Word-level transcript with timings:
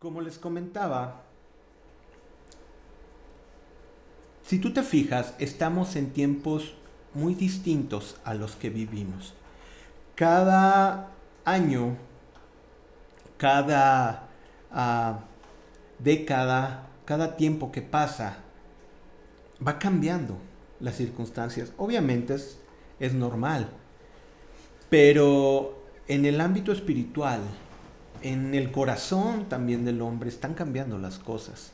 Como 0.00 0.22
les 0.22 0.38
comentaba, 0.38 1.24
si 4.42 4.58
tú 4.58 4.72
te 4.72 4.82
fijas, 4.82 5.34
estamos 5.38 5.94
en 5.94 6.14
tiempos 6.14 6.72
muy 7.12 7.34
distintos 7.34 8.16
a 8.24 8.32
los 8.32 8.56
que 8.56 8.70
vivimos. 8.70 9.34
Cada 10.14 11.10
año, 11.44 11.98
cada 13.36 14.30
ah, 14.72 15.20
década, 15.98 16.86
cada 17.04 17.36
tiempo 17.36 17.70
que 17.70 17.82
pasa, 17.82 18.38
va 19.66 19.78
cambiando 19.78 20.38
las 20.80 20.96
circunstancias. 20.96 21.74
Obviamente 21.76 22.36
es, 22.36 22.58
es 23.00 23.12
normal, 23.12 23.68
pero 24.88 25.84
en 26.08 26.24
el 26.24 26.40
ámbito 26.40 26.72
espiritual, 26.72 27.42
en 28.22 28.54
el 28.54 28.70
corazón 28.70 29.48
también 29.48 29.84
del 29.84 30.02
hombre, 30.02 30.28
están 30.28 30.54
cambiando 30.54 30.98
las 30.98 31.18
cosas. 31.18 31.72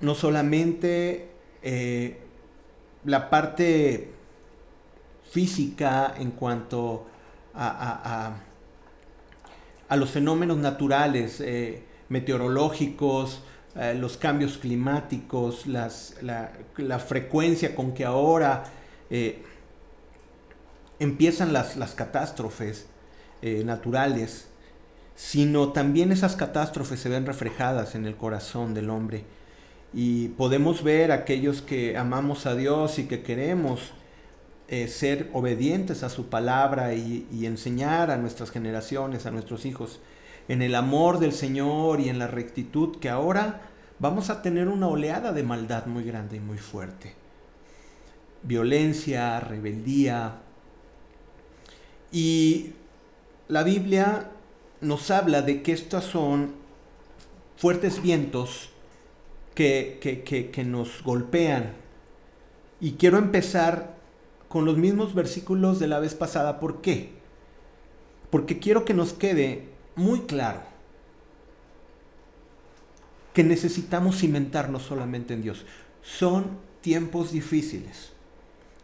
No 0.00 0.14
solamente 0.14 1.30
eh, 1.62 2.18
la 3.04 3.30
parte 3.30 4.12
física 5.30 6.14
en 6.18 6.30
cuanto 6.30 7.06
a, 7.54 8.36
los 9.90 10.10
fenómenos 10.10 10.58
naturales, 10.58 11.40
eh, 11.40 11.82
meteorológicos, 12.08 13.42
eh, 13.74 13.94
los 13.94 14.16
cambios 14.16 14.58
climáticos, 14.58 15.66
la, 15.66 16.98
frecuencia 17.00 17.74
con 17.74 17.92
que 17.92 18.04
ahora 18.04 18.64
empiezan 20.98 21.52
las, 21.52 21.94
catástrofes 21.94 22.86
naturales, 23.42 24.47
sino 25.18 25.72
también 25.72 26.12
esas 26.12 26.36
catástrofes 26.36 27.00
se 27.00 27.08
ven 27.08 27.26
reflejadas 27.26 27.96
en 27.96 28.06
el 28.06 28.14
corazón 28.14 28.72
del 28.72 28.88
hombre 28.88 29.24
y 29.92 30.28
podemos 30.28 30.84
ver 30.84 31.10
aquellos 31.10 31.60
que 31.60 31.96
amamos 31.96 32.46
a 32.46 32.54
Dios 32.54 33.00
y 33.00 33.06
que 33.08 33.24
queremos 33.24 33.90
eh, 34.68 34.86
ser 34.86 35.28
obedientes 35.32 36.04
a 36.04 36.08
su 36.08 36.26
palabra 36.26 36.94
y, 36.94 37.26
enseñar 37.44 38.12
a 38.12 38.16
nuestras 38.16 38.52
generaciones, 38.52 39.26
a 39.26 39.32
nuestros 39.32 39.66
hijos, 39.66 39.98
en 40.46 40.62
el 40.62 40.76
amor 40.76 41.18
del 41.18 41.32
Señor 41.32 41.98
y 41.98 42.10
en 42.10 42.20
la 42.20 42.28
rectitud, 42.28 42.98
que 43.00 43.08
ahora 43.08 43.62
vamos 43.98 44.30
a 44.30 44.40
tener 44.40 44.68
una 44.68 44.86
oleada 44.86 45.32
de 45.32 45.42
maldad 45.42 45.86
muy 45.86 46.04
grande 46.04 46.36
y 46.36 46.40
muy 46.40 46.58
fuerte. 46.58 47.16
Violencia, 48.44 49.40
rebeldía. 49.40 50.36
Y 52.12 52.74
la 53.48 53.64
Biblia 53.64 54.30
nos 54.80 55.10
habla 55.10 55.42
de 55.42 55.62
que 55.62 55.72
estos 55.72 56.04
son 56.04 56.52
fuertes 57.56 58.02
vientos 58.02 58.70
que, 59.54 60.64
nos 60.66 61.02
golpean. 61.02 61.72
Y 62.80 62.92
quiero 62.92 63.18
empezar 63.18 63.96
con 64.48 64.64
los 64.64 64.78
mismos 64.78 65.14
versículos 65.14 65.80
de 65.80 65.88
la 65.88 65.98
vez 65.98 66.14
pasada. 66.14 66.60
¿Por 66.60 66.80
qué? 66.80 67.10
Porque 68.30 68.58
quiero 68.58 68.84
que 68.84 68.94
nos 68.94 69.12
quede 69.12 69.68
muy 69.96 70.20
claro 70.20 70.60
que 73.32 73.42
necesitamos 73.44 74.18
cimentarnos 74.18 74.82
solamente 74.82 75.34
en 75.34 75.42
Dios. 75.42 75.64
Son 76.02 76.58
tiempos 76.80 77.32
difíciles 77.32 78.12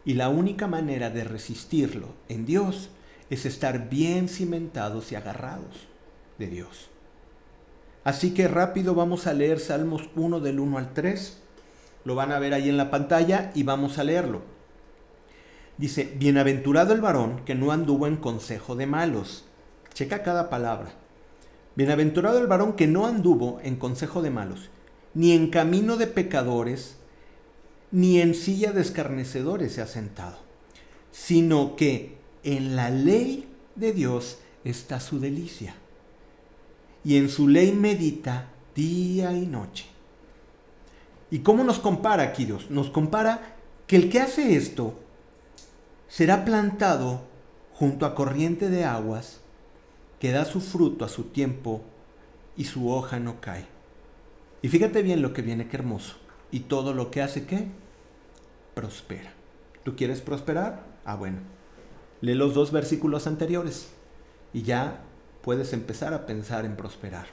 y 0.03 0.13
la 0.13 0.29
única 0.29 0.67
manera 0.67 1.09
de 1.09 1.23
resistirlo 1.23 2.09
en 2.29 2.45
Dios 2.45 2.89
es 3.29 3.45
estar 3.45 3.89
bien 3.89 4.29
cimentados 4.29 5.11
y 5.11 5.15
agarrados 5.15 5.87
de 6.37 6.47
Dios. 6.47 6.89
Así 8.03 8.33
que 8.33 8.47
rápido 8.47 8.93
vamos 8.93 9.25
a 9.25 9.33
leer 9.33 9.59
Salmos 9.59 10.09
1 10.15 10.39
del 10.39 10.59
1 10.59 10.77
al 10.77 10.93
3. 10.93 11.39
Lo 12.03 12.13
van 12.13 12.31
a 12.31 12.39
ver 12.39 12.53
ahí 12.53 12.69
en 12.69 12.77
la 12.77 12.91
pantalla 12.91 13.51
y 13.55 13.63
vamos 13.63 13.97
a 13.97 14.03
leerlo. 14.03 14.41
Dice, 15.77 16.13
bienaventurado 16.17 16.93
el 16.93 17.01
varón 17.01 17.43
que 17.45 17.55
no 17.55 17.71
anduvo 17.71 18.07
en 18.07 18.17
consejo 18.17 18.75
de 18.75 18.85
malos. 18.85 19.45
Checa 19.93 20.23
cada 20.23 20.49
palabra. 20.49 20.93
Bienaventurado 21.75 22.39
el 22.39 22.47
varón 22.47 22.73
que 22.73 22.87
no 22.87 23.05
anduvo 23.05 23.59
en 23.63 23.75
consejo 23.75 24.21
de 24.21 24.29
malos, 24.29 24.69
ni 25.13 25.33
en 25.33 25.49
camino 25.49 25.97
de 25.97 26.07
pecadores, 26.07 26.97
ni 27.91 28.21
en 28.21 28.33
silla 28.33 28.71
de 28.71 28.81
escarnecedores 28.81 29.73
se 29.73 29.81
ha 29.81 29.87
sentado, 29.87 30.37
sino 31.11 31.75
que 31.75 32.14
en 32.45 32.75
la 32.75 32.91
ley 32.91 33.49
de 33.75 33.91
Dios 33.91 34.37
está 34.63 34.99
su 34.99 35.19
delicia 35.19 35.75
y 37.03 37.17
en 37.17 37.27
su 37.27 37.47
ley 37.47 37.71
medita 37.73 38.47
día 38.75 39.33
y 39.33 39.47
noche. 39.47 39.87
¿Y 41.31 41.39
cómo 41.39 41.63
nos 41.63 41.79
compara 41.79 42.23
aquí 42.23 42.45
Dios? 42.45 42.69
Nos 42.69 42.91
compara 42.91 43.55
que 43.87 43.95
el 43.95 44.09
que 44.09 44.21
hace 44.21 44.55
esto 44.55 44.93
será 46.07 46.45
plantado 46.45 47.23
junto 47.73 48.05
a 48.05 48.13
corriente 48.13 48.69
de 48.69 48.85
aguas 48.85 49.41
que 50.19 50.31
da 50.31 50.45
su 50.45 50.61
fruto 50.61 51.03
a 51.03 51.09
su 51.09 51.25
tiempo 51.25 51.81
y 52.55 52.65
su 52.65 52.89
hoja 52.91 53.19
no 53.19 53.41
cae. 53.41 53.65
Y 54.61 54.69
fíjate 54.69 55.01
bien 55.01 55.21
lo 55.21 55.33
que 55.33 55.41
viene, 55.41 55.67
qué 55.67 55.77
hermoso. 55.77 56.15
Y 56.51 56.61
todo 56.61 56.93
lo 56.93 57.09
que 57.09 57.21
hace, 57.21 57.45
¿qué? 57.45 57.67
Prospera. 58.75 59.33
¿Tú 59.83 59.95
quieres 59.95 60.21
prosperar? 60.21 60.85
Ah, 61.03 61.15
bueno. 61.15 61.54
Lee 62.25 62.33
los 62.33 62.55
dos 62.55 62.71
versículos 62.71 63.27
anteriores 63.27 63.89
y 64.51 64.63
ya 64.63 65.03
puedes 65.43 65.73
empezar 65.73 66.11
a 66.15 66.25
pensar 66.25 66.65
en 66.65 66.75
prosperar. 66.75 67.27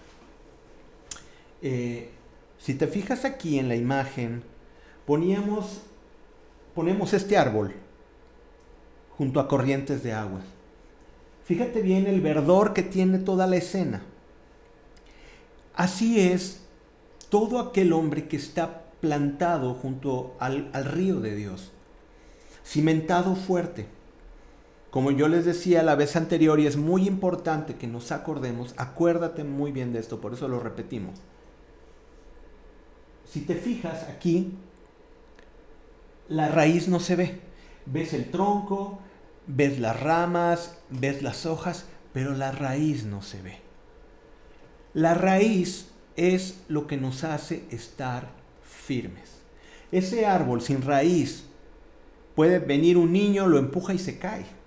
Eh, 1.63 2.11
si 2.59 2.75
te 2.75 2.87
fijas 2.87 3.25
aquí 3.25 3.59
en 3.59 3.69
la 3.69 3.75
imagen, 3.75 4.43
poníamos, 5.07 5.81
ponemos 6.75 7.15
este 7.15 7.39
árbol 7.39 7.73
junto 9.17 9.41
a 9.41 9.49
corrientes 9.49 10.03
de 10.03 10.13
agua. 10.13 10.41
Fíjate 11.47 11.81
bien 11.81 12.07
el 12.07 12.21
verdor 12.21 12.75
que 12.75 12.83
tiene 12.83 13.19
toda 13.19 13.47
la 13.47 13.57
escena. 13.57 14.03
Así 15.75 16.21
es 16.21 16.61
todo 17.31 17.61
aquel 17.61 17.95
hombre 17.95 18.29
que 18.29 18.37
está 18.37 18.83
plantado 19.01 19.73
junto 19.73 20.37
al, 20.39 20.69
al 20.75 20.85
río 20.85 21.21
de 21.21 21.35
Dios, 21.35 21.71
cimentado 22.63 23.37
fuerte 23.37 23.87
como 24.93 25.11
yo 25.11 25.27
les 25.27 25.47
decía 25.47 25.83
la 25.83 25.95
vez 25.95 26.17
anterior, 26.17 26.61
y 26.61 26.67
es 26.67 26.77
muy 26.77 27.09
importante 27.09 27.77
que 27.77 27.87
nos 27.87 28.13
acordemos, 28.13 28.75
acuérdate 28.77 29.43
muy 29.43 29.73
bien 29.73 29.95
de 29.95 29.99
esto, 29.99 30.21
por 30.21 30.35
eso 30.35 30.49
lo 30.49 30.61
repetimos. 30.61 31.19
Si 33.25 33.41
te 33.41 33.55
fijas 33.55 34.03
aquí, 34.11 34.53
la 36.29 36.49
raíz 36.49 36.89
no 36.89 37.01
se 37.01 37.17
ve. 37.17 37.41
Ves 37.87 38.13
el 38.13 38.31
tronco, 38.31 38.99
ves 39.47 39.81
las 39.81 39.99
ramas, 39.99 40.77
ves 40.91 41.23
las 41.23 41.47
hojas, 41.47 41.87
pero 42.13 42.35
la 42.35 42.53
raíz 42.53 43.07
no 43.07 43.23
se 43.23 43.41
ve. 43.41 43.61
La 44.93 45.15
raíz 45.15 45.89
es 46.17 46.65
lo 46.69 46.87
que 46.87 46.99
nos 46.99 47.25
hace 47.25 47.65
estar 47.71 48.29
firmes. 48.63 49.41
Ese 49.91 50.27
árbol 50.27 50.61
sin 50.61 50.83
raíz, 50.83 51.47
puede 52.35 52.59
venir 52.59 52.99
un 52.99 53.11
niño, 53.11 53.47
lo 53.47 53.57
empuja 53.57 53.95
y 53.95 53.99
se 53.99 54.19
cae 54.19 54.61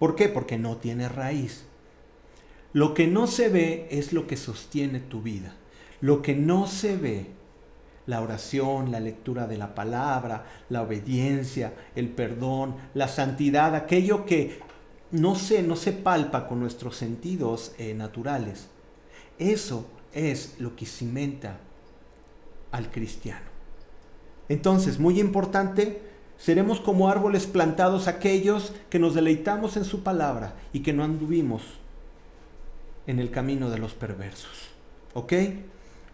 ¿Por 0.00 0.16
qué? 0.16 0.30
Porque 0.30 0.56
no 0.56 0.78
tiene 0.78 1.10
raíz. 1.10 1.64
Lo 2.72 2.94
que 2.94 3.06
no 3.06 3.26
se 3.26 3.50
ve 3.50 3.86
es 3.90 4.14
lo 4.14 4.26
que 4.26 4.38
sostiene 4.38 4.98
tu 4.98 5.20
vida. 5.20 5.54
Lo 6.00 6.22
que 6.22 6.34
no 6.34 6.66
se 6.66 6.96
ve, 6.96 7.26
la 8.06 8.22
oración, 8.22 8.90
la 8.90 8.98
lectura 8.98 9.46
de 9.46 9.58
la 9.58 9.74
palabra, 9.74 10.46
la 10.70 10.80
obediencia, 10.80 11.74
el 11.94 12.08
perdón, 12.08 12.76
la 12.94 13.08
santidad, 13.08 13.74
aquello 13.74 14.24
que 14.24 14.60
no 15.10 15.34
se, 15.34 15.62
no 15.62 15.76
se 15.76 15.92
palpa 15.92 16.48
con 16.48 16.60
nuestros 16.60 16.96
sentidos 16.96 17.74
eh, 17.76 17.92
naturales. 17.92 18.68
Eso 19.38 19.86
es 20.14 20.54
lo 20.58 20.76
que 20.76 20.86
cimenta 20.86 21.58
al 22.72 22.90
cristiano. 22.90 23.50
Entonces, 24.48 24.98
muy 24.98 25.20
importante, 25.20 26.09
Seremos 26.40 26.80
como 26.80 27.10
árboles 27.10 27.46
plantados 27.46 28.08
aquellos 28.08 28.72
que 28.88 28.98
nos 28.98 29.14
deleitamos 29.14 29.76
en 29.76 29.84
su 29.84 30.02
palabra 30.02 30.54
y 30.72 30.80
que 30.80 30.94
no 30.94 31.04
anduvimos 31.04 31.60
en 33.06 33.18
el 33.18 33.30
camino 33.30 33.68
de 33.68 33.76
los 33.76 33.92
perversos. 33.92 34.70
¿Ok? 35.12 35.34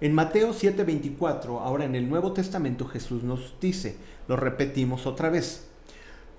En 0.00 0.14
Mateo 0.14 0.52
7:24, 0.52 1.61
ahora 1.61 1.84
en 1.84 1.94
el 1.94 2.08
Nuevo 2.08 2.32
Testamento 2.32 2.87
Jesús 2.87 3.23
nos 3.23 3.55
dice, 3.61 3.99
lo 4.26 4.34
repetimos 4.34 5.06
otra 5.06 5.31
vez, 5.31 5.69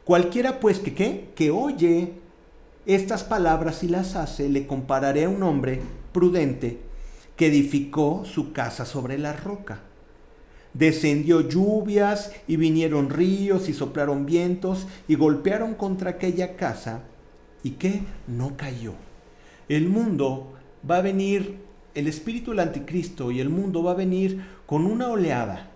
cualquiera 0.04 0.60
pues 0.60 0.80
que 0.80 1.32
que 1.34 1.50
oye 1.50 2.12
estas 2.86 3.24
palabras 3.24 3.84
y 3.84 3.88
las 3.88 4.18
hace, 4.18 4.50
le 4.50 4.68
compararé 4.68 5.24
a 5.24 5.30
un 5.30 5.42
hombre 5.44 5.80
prudente 6.12 6.82
que 7.38 7.48
edificó 7.48 8.26
su 8.26 8.52
casa 8.52 8.84
sobre 8.84 9.18
la 9.18 9.32
roca 9.32 9.87
descendió 10.78 11.42
lluvias 11.42 12.32
y 12.48 12.58
vinieron 12.58 13.10
ríos 13.10 13.70
y 13.70 13.74
soplaron 13.74 14.26
vientos 14.26 14.88
y 15.08 15.16
golpearon 15.16 15.74
contra 15.76 16.12
aquella 16.12 16.56
casa 16.56 17.02
y 17.64 17.72
que 17.72 18.02
no 18.28 18.56
cayó. 18.58 18.94
El 19.70 19.90
mundo 19.90 20.54
va 20.90 20.98
a 20.98 21.02
venir 21.02 21.58
el 21.96 22.08
espíritu 22.08 22.52
del 22.52 22.60
anticristo 22.60 23.32
y 23.32 23.40
el 23.40 23.50
mundo 23.50 23.82
va 23.82 23.92
a 23.92 23.96
venir 23.96 24.46
con 24.66 24.86
una 24.86 25.10
oleada 25.10 25.72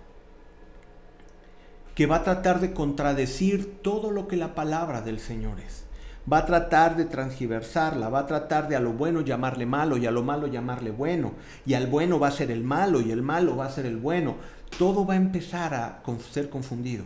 que 1.96 2.06
va 2.06 2.18
a 2.18 2.24
tratar 2.24 2.60
de 2.60 2.74
contradecir 2.74 3.82
todo 3.82 4.12
lo 4.12 4.28
que 4.28 4.38
la 4.38 4.54
palabra 4.54 5.02
del 5.02 5.20
Señor 5.20 5.60
es. 5.60 5.86
Va 6.32 6.40
a 6.40 6.46
tratar 6.46 6.96
de 6.96 7.06
transgiversarla, 7.06 8.10
va 8.10 8.20
a 8.20 8.28
tratar 8.28 8.68
de 8.68 8.76
a 8.76 8.80
lo 8.80 8.94
bueno 8.94 9.22
llamarle 9.22 9.66
malo 9.66 9.98
y 9.98 10.06
a 10.06 10.12
lo 10.12 10.22
malo 10.22 10.46
llamarle 10.46 10.92
bueno. 10.92 11.34
Y 11.66 11.74
al 11.74 11.88
bueno 11.88 12.20
va 12.20 12.28
a 12.28 12.32
ser 12.32 12.52
el 12.52 12.64
malo 12.64 13.02
y 13.02 13.12
el 13.12 13.24
malo 13.24 13.58
va 13.58 13.66
a 13.66 13.72
ser 13.72 13.88
el 13.88 13.98
bueno. 13.98 14.36
Todo 14.78 15.06
va 15.06 15.14
a 15.14 15.18
empezar 15.18 15.74
a 15.74 16.02
ser 16.32 16.50
confundido. 16.50 17.04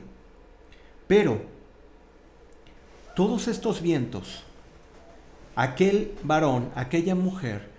Pero 1.07 1.41
todos 3.15 3.47
estos 3.47 3.81
vientos, 3.81 4.43
aquel 5.55 6.13
varón, 6.23 6.69
aquella 6.75 7.15
mujer 7.15 7.69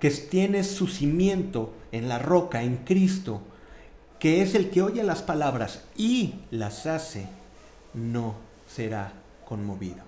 que 0.00 0.10
tiene 0.10 0.64
su 0.64 0.86
cimiento 0.86 1.72
en 1.92 2.08
la 2.08 2.18
roca, 2.18 2.62
en 2.62 2.78
Cristo, 2.78 3.40
que 4.18 4.42
es 4.42 4.54
el 4.54 4.70
que 4.70 4.82
oye 4.82 5.02
las 5.02 5.22
palabras 5.22 5.84
y 5.96 6.36
las 6.50 6.86
hace, 6.86 7.26
no 7.94 8.34
será 8.66 9.12
conmovido. 9.46 10.04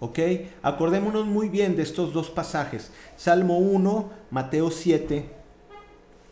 ¿Ok? 0.00 0.18
Acordémonos 0.62 1.26
muy 1.26 1.48
bien 1.48 1.76
de 1.76 1.82
estos 1.82 2.12
dos 2.12 2.30
pasajes. 2.30 2.92
Salmo 3.16 3.58
1, 3.58 4.10
Mateo 4.30 4.70
7. 4.70 5.37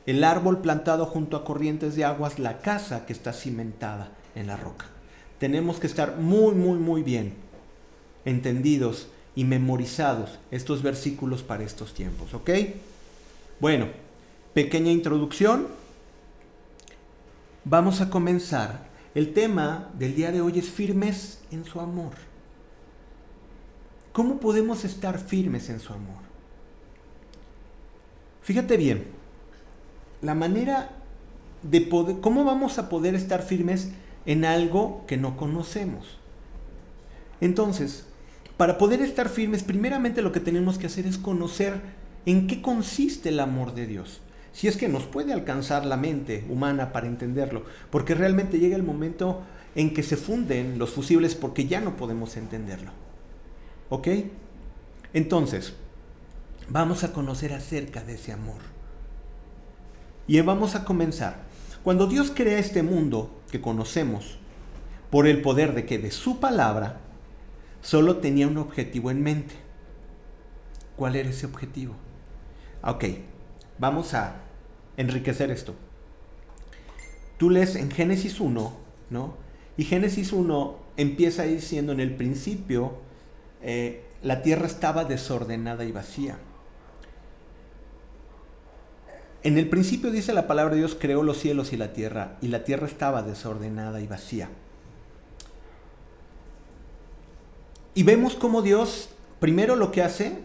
El 0.06 0.23
árbol 0.23 0.61
plantado 0.61 1.05
junto 1.05 1.37
a 1.37 1.44
corrientes 1.44 1.97
de 1.97 2.05
aguas, 2.05 2.38
la 2.38 2.58
casa 2.58 3.06
que 3.06 3.12
está 3.12 3.32
cimentada 3.32 4.12
en 4.37 4.47
la 4.47 4.56
roca. 4.56 4.87
Tenemos 5.38 5.79
que 5.81 5.88
estar 5.88 6.17
muy, 6.17 6.55
muy, 6.55 6.79
muy 6.79 7.03
bien 7.03 7.35
entendidos 8.25 9.08
y 9.35 9.44
memorizados 9.44 10.38
estos 10.50 10.82
versículos 10.82 11.43
para 11.43 11.64
estos 11.64 11.93
tiempos. 11.93 12.35
¿Ok? 12.35 12.50
Bueno, 13.61 13.88
pequeña 14.55 14.91
introducción 14.91 15.69
vamos 17.64 18.00
a 18.00 18.09
comenzar. 18.09 18.87
El 19.14 19.32
tema 19.32 19.91
del 19.94 20.14
día 20.14 20.31
de 20.31 20.41
hoy 20.41 20.59
es 20.59 20.69
firmes 20.69 21.41
en 21.50 21.64
su 21.64 21.81
amor. 21.81 22.12
¿Cómo 24.12 24.38
podemos 24.41 24.85
estar 24.85 25.19
firmes 25.19 25.69
en 25.69 25.81
su 25.81 25.93
amor? 25.93 26.25
Fíjate 28.43 28.76
bien, 28.76 29.06
la 30.22 30.34
manera 30.34 30.90
de 31.62 31.80
poder, 31.80 32.20
¿cómo 32.20 32.44
vamos 32.44 32.78
a 32.78 32.88
poder 32.88 33.14
estar 33.14 33.42
firmes 33.42 33.90
en 34.24 34.44
algo 34.44 35.04
que 35.06 35.16
no 35.16 35.36
conocemos? 35.36 36.18
Entonces, 37.40 38.06
para 38.56 38.78
poder 38.78 39.02
estar 39.02 39.28
firmes, 39.28 39.62
primeramente 39.62 40.22
lo 40.22 40.32
que 40.32 40.40
tenemos 40.40 40.78
que 40.78 40.86
hacer 40.86 41.06
es 41.06 41.18
conocer 41.18 41.80
en 42.24 42.46
qué 42.46 42.62
consiste 42.62 43.28
el 43.28 43.40
amor 43.40 43.74
de 43.74 43.86
Dios 43.86 44.20
si 44.56 44.68
es 44.68 44.78
que 44.78 44.88
nos 44.88 45.04
puede 45.04 45.34
alcanzar 45.34 45.84
la 45.84 45.98
mente 45.98 46.46
humana 46.48 46.90
para 46.90 47.08
entenderlo, 47.08 47.66
porque 47.90 48.14
realmente 48.14 48.58
llega 48.58 48.74
el 48.74 48.82
momento 48.82 49.42
en 49.74 49.92
que 49.92 50.02
se 50.02 50.16
funden 50.16 50.78
los 50.78 50.88
fusibles 50.88 51.34
porque 51.34 51.66
ya 51.66 51.82
no 51.82 51.98
podemos 51.98 52.38
entenderlo. 52.38 52.90
¿Ok? 53.90 54.08
Entonces, 55.12 55.74
vamos 56.70 57.04
a 57.04 57.12
conocer 57.12 57.52
acerca 57.52 58.02
de 58.02 58.14
ese 58.14 58.32
amor. 58.32 58.75
Y 60.26 60.40
vamos 60.40 60.75
a 60.75 60.84
comenzar. 60.84 61.44
Cuando 61.84 62.06
Dios 62.06 62.32
crea 62.34 62.58
este 62.58 62.82
mundo 62.82 63.31
que 63.50 63.61
conocemos, 63.61 64.38
por 65.11 65.26
el 65.26 65.40
poder 65.40 65.75
de 65.75 65.87
que 65.87 65.99
de 65.99 66.11
su 66.11 66.40
palabra, 66.40 67.00
solo 67.81 68.17
tenía 68.17 68.49
un 68.49 68.58
objetivo 68.58 69.11
en 69.11 69.23
mente. 69.23 69.55
¿Cuál 70.96 71.14
era 71.14 71.28
ese 71.28 71.46
objetivo? 71.46 71.94
Ok, 72.82 73.05
vamos 73.78 74.14
a 74.14 74.43
enriquecer 74.96 75.50
esto. 75.50 75.75
Tú 77.38 77.50
lees 77.50 77.76
en 77.76 77.90
Génesis 77.90 78.40
1, 78.40 78.76
¿no? 79.11 79.34
Y 79.76 79.84
Génesis 79.84 80.32
1 80.32 80.78
empieza 80.96 81.44
diciendo 81.44 81.93
en 81.93 82.00
el 82.00 82.17
principio, 82.17 82.99
eh, 83.62 84.05
la 84.23 84.43
tierra 84.43 84.67
estaba 84.67 85.05
desordenada 85.05 85.84
y 85.84 85.93
vacía. 85.93 86.38
En 89.43 89.59
el 89.59 89.69
principio 89.69 90.11
dice 90.11 90.33
la 90.33 90.47
palabra 90.47 90.75
de 90.75 90.81
Dios 90.81 90.97
creó 90.99 91.23
los 91.23 91.38
cielos 91.38 91.73
y 91.73 91.77
la 91.77 91.93
tierra, 91.93 92.37
y 92.41 92.49
la 92.49 92.65
tierra 92.65 92.87
estaba 92.87 93.23
desordenada 93.23 94.00
y 94.00 94.06
vacía. 94.06 94.49
Y 97.94 98.03
vemos 98.03 98.35
cómo 98.35 98.62
Dios, 98.62 99.11
primero 99.41 99.77
lo 99.77 99.93
que 99.93 100.03
hace, 100.03 100.41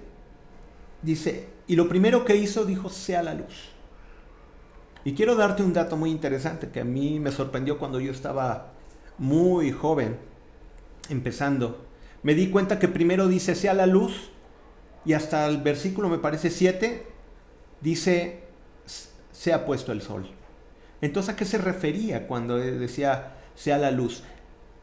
dice, 1.01 1.47
y 1.67 1.75
lo 1.75 1.89
primero 1.89 2.25
que 2.25 2.35
hizo, 2.35 2.65
dijo, 2.65 2.89
sea 2.89 3.23
la 3.23 3.33
luz. 3.33 3.71
Y 5.03 5.13
quiero 5.13 5.35
darte 5.35 5.63
un 5.63 5.73
dato 5.73 5.97
muy 5.97 6.11
interesante 6.11 6.69
que 6.69 6.81
a 6.81 6.85
mí 6.85 7.19
me 7.19 7.31
sorprendió 7.31 7.79
cuando 7.79 7.99
yo 7.99 8.11
estaba 8.11 8.73
muy 9.17 9.71
joven, 9.71 10.17
empezando. 11.09 11.85
Me 12.23 12.35
di 12.35 12.49
cuenta 12.49 12.77
que 12.77 12.87
primero 12.87 13.27
dice 13.27 13.55
sea 13.55 13.73
la 13.73 13.87
luz 13.87 14.29
y 15.05 15.13
hasta 15.13 15.47
el 15.47 15.57
versículo 15.57 16.09
me 16.09 16.19
parece 16.19 16.51
7 16.51 17.07
dice 17.81 18.40
se 19.41 19.53
ha 19.53 19.65
puesto 19.65 19.91
el 19.91 20.03
sol. 20.03 20.29
Entonces, 21.01 21.33
¿a 21.33 21.35
qué 21.35 21.45
se 21.45 21.57
refería 21.57 22.27
cuando 22.27 22.57
decía 22.57 23.37
sea 23.55 23.79
la 23.79 23.89
luz? 23.89 24.21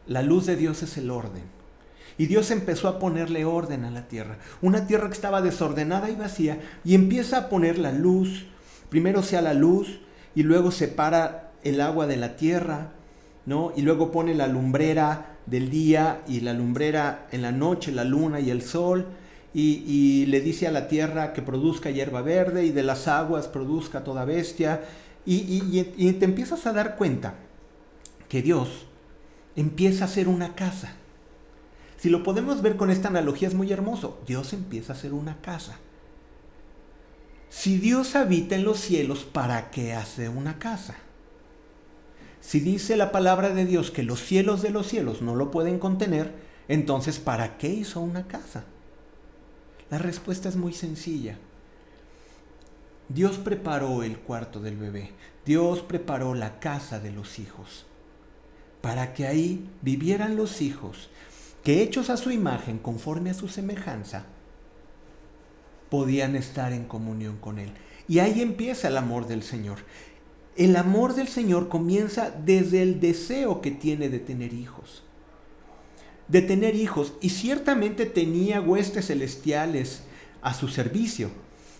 La 0.08 0.22
luz 0.22 0.46
de 0.46 0.56
Dios 0.56 0.82
es 0.82 0.98
el 0.98 1.12
orden. 1.12 1.44
Y 2.16 2.26
Dios 2.26 2.50
empezó 2.50 2.88
a 2.88 2.98
ponerle 2.98 3.44
orden 3.44 3.84
a 3.84 3.92
la 3.92 4.08
tierra. 4.08 4.38
Una 4.60 4.88
tierra 4.88 5.06
que 5.06 5.14
estaba 5.14 5.42
desordenada 5.42 6.10
y 6.10 6.16
vacía 6.16 6.58
y 6.84 6.96
empieza 6.96 7.38
a 7.38 7.48
poner 7.48 7.78
la 7.78 7.92
luz. 7.92 8.46
Primero 8.90 9.22
sea 9.22 9.42
la 9.42 9.54
luz, 9.54 10.00
y 10.34 10.42
luego 10.42 10.72
separa 10.72 11.52
el 11.62 11.80
agua 11.80 12.08
de 12.08 12.16
la 12.16 12.34
tierra, 12.34 12.90
¿no? 13.46 13.72
Y 13.76 13.82
luego 13.82 14.10
pone 14.10 14.34
la 14.34 14.48
lumbrera 14.48 15.36
del 15.46 15.70
día 15.70 16.22
y 16.26 16.40
la 16.40 16.52
lumbrera 16.52 17.28
en 17.30 17.42
la 17.42 17.52
noche, 17.52 17.92
la 17.92 18.02
luna 18.02 18.40
y 18.40 18.50
el 18.50 18.62
sol, 18.62 19.06
y, 19.54 20.26
le 20.26 20.40
dice 20.40 20.66
a 20.66 20.70
la 20.70 20.88
tierra 20.88 21.32
que 21.32 21.42
produzca 21.42 21.90
hierba 21.90 22.22
verde 22.22 22.64
y 22.64 22.70
de 22.70 22.82
las 22.82 23.08
aguas 23.08 23.48
produzca 23.48 24.04
toda 24.04 24.24
bestia, 24.24 24.82
y, 25.26 25.84
y 25.96 26.12
te 26.12 26.24
empiezas 26.24 26.66
a 26.66 26.72
dar 26.72 26.96
cuenta 26.96 27.34
que 28.28 28.40
Dios 28.40 28.86
empieza 29.56 30.04
a 30.04 30.08
hacer 30.08 30.28
una 30.28 30.54
casa. 30.54 30.94
Si 31.98 32.08
lo 32.08 32.22
podemos 32.22 32.62
ver 32.62 32.76
con 32.76 32.90
esta 32.90 33.08
analogía 33.08 33.48
es 33.48 33.54
muy 33.54 33.72
hermoso. 33.72 34.20
Dios 34.26 34.52
empieza 34.52 34.92
a 34.92 34.96
hacer 34.96 35.12
una 35.12 35.40
casa. 35.40 35.78
Si 37.50 37.78
Dios 37.78 38.14
habita 38.14 38.54
en 38.54 38.64
los 38.64 38.78
cielos, 38.78 39.24
¿para 39.24 39.70
qué 39.70 39.94
hace 39.94 40.28
una 40.28 40.58
casa? 40.58 40.96
Si 42.40 42.60
dice 42.60 42.96
la 42.96 43.10
palabra 43.10 43.50
de 43.50 43.64
Dios 43.64 43.90
que 43.90 44.02
los 44.02 44.20
cielos 44.20 44.62
de 44.62 44.70
los 44.70 44.86
cielos 44.86 45.22
no 45.22 45.34
lo 45.34 45.50
pueden 45.50 45.78
contener, 45.78 46.32
entonces 46.68 47.18
¿para 47.18 47.58
qué 47.58 47.68
hizo 47.68 48.00
una 48.00 48.28
casa? 48.28 48.64
La 49.90 49.98
respuesta 49.98 50.48
es 50.48 50.56
muy 50.56 50.72
sencilla. 50.72 51.38
Dios 53.08 53.38
preparó 53.38 54.02
el 54.02 54.18
cuarto 54.18 54.60
del 54.60 54.76
bebé, 54.76 55.12
Dios 55.46 55.80
preparó 55.80 56.34
la 56.34 56.60
casa 56.60 57.00
de 57.00 57.10
los 57.10 57.38
hijos, 57.38 57.86
para 58.82 59.14
que 59.14 59.26
ahí 59.26 59.66
vivieran 59.80 60.36
los 60.36 60.60
hijos, 60.60 61.08
que 61.64 61.82
hechos 61.82 62.10
a 62.10 62.18
su 62.18 62.30
imagen, 62.30 62.78
conforme 62.78 63.30
a 63.30 63.34
su 63.34 63.48
semejanza, 63.48 64.26
podían 65.88 66.36
estar 66.36 66.74
en 66.74 66.84
comunión 66.84 67.38
con 67.38 67.58
Él. 67.58 67.72
Y 68.08 68.18
ahí 68.18 68.42
empieza 68.42 68.88
el 68.88 68.98
amor 68.98 69.26
del 69.26 69.42
Señor. 69.42 69.78
El 70.56 70.76
amor 70.76 71.14
del 71.14 71.28
Señor 71.28 71.68
comienza 71.68 72.30
desde 72.30 72.82
el 72.82 73.00
deseo 73.00 73.62
que 73.62 73.70
tiene 73.70 74.10
de 74.10 74.18
tener 74.18 74.52
hijos. 74.52 75.02
De 76.28 76.42
tener 76.42 76.76
hijos. 76.76 77.14
Y 77.20 77.30
ciertamente 77.30 78.06
tenía 78.06 78.60
huestes 78.60 79.06
celestiales 79.06 80.02
a 80.42 80.54
su 80.54 80.68
servicio. 80.68 81.30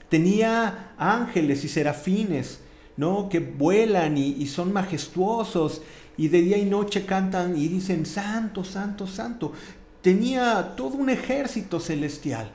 Tenía 0.09 0.95
ángeles 0.97 1.65
y 1.65 1.69
serafines, 1.69 2.61
¿no? 2.97 3.29
Que 3.29 3.41
vuelan 3.41 4.17
y, 4.17 4.47
son 4.47 4.73
majestuosos 4.73 5.83
y 6.17 6.29
de 6.29 6.43
día 6.43 6.59
y 6.59 6.65
noche 6.65 7.05
cantan 7.05 7.57
y 7.57 7.69
dicen, 7.69 8.07
santo, 8.07 8.65
santo, 8.65 9.07
santo. 9.07 9.53
Tenía 10.03 10.75
todo 10.77 10.97
un 10.97 11.11
ejército 11.11 11.79
celestial. 11.79 12.51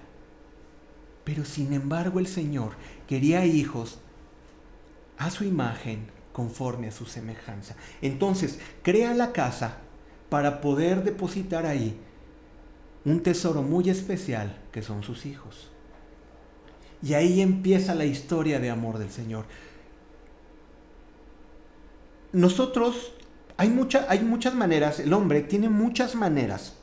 Pero 1.24 1.46
sin 1.46 1.72
embargo 1.74 2.20
el 2.20 2.28
Señor 2.28 2.72
quería 3.08 3.46
hijos 3.46 4.00
a 5.18 5.30
su 5.30 5.46
imagen 5.46 6.08
conforme 6.34 6.88
a 6.88 6.92
su 6.92 7.06
semejanza. 7.06 7.76
Entonces, 8.02 8.60
crea 8.82 9.14
la 9.14 9.32
casa 9.32 9.78
para 10.34 10.62
poder 10.62 11.04
depositar 11.04 11.68
ahí 11.68 11.96
un 13.06 13.22
tesoro 13.22 13.62
muy 13.62 13.92
especial 13.92 14.58
que 14.72 14.82
son 14.82 15.04
sus 15.04 15.28
hijos. 15.28 15.70
Y 17.04 17.14
ahí 17.14 17.40
empieza 17.40 17.94
la 17.94 18.06
historia 18.06 18.60
de 18.60 18.72
amor 18.72 18.98
del 18.98 19.12
Señor. 19.12 19.46
Nosotros, 22.32 23.14
hay, 23.58 23.70
mucha, 23.70 24.08
hay 24.10 24.22
muchas 24.22 24.56
maneras, 24.56 25.00
el 25.00 25.14
hombre 25.14 25.42
tiene 25.42 25.70
muchas 25.70 26.16
maneras 26.16 26.78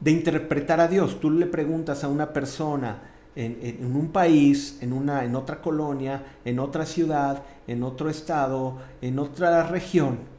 de 0.00 0.10
interpretar 0.10 0.80
a 0.80 0.88
Dios. 0.88 1.20
Tú 1.20 1.30
le 1.30 1.46
preguntas 1.46 2.02
a 2.02 2.08
una 2.08 2.32
persona 2.32 3.02
en, 3.36 3.94
un 3.94 4.10
país, 4.10 4.78
en, 4.80 4.92
una, 4.92 5.24
en 5.24 5.36
otra 5.36 5.62
colonia, 5.62 6.24
en 6.44 6.58
otra 6.58 6.86
ciudad, 6.86 7.44
en 7.68 7.84
otro 7.84 8.10
estado, 8.10 8.78
en 9.00 9.20
otra 9.20 9.62
región, 9.68 10.34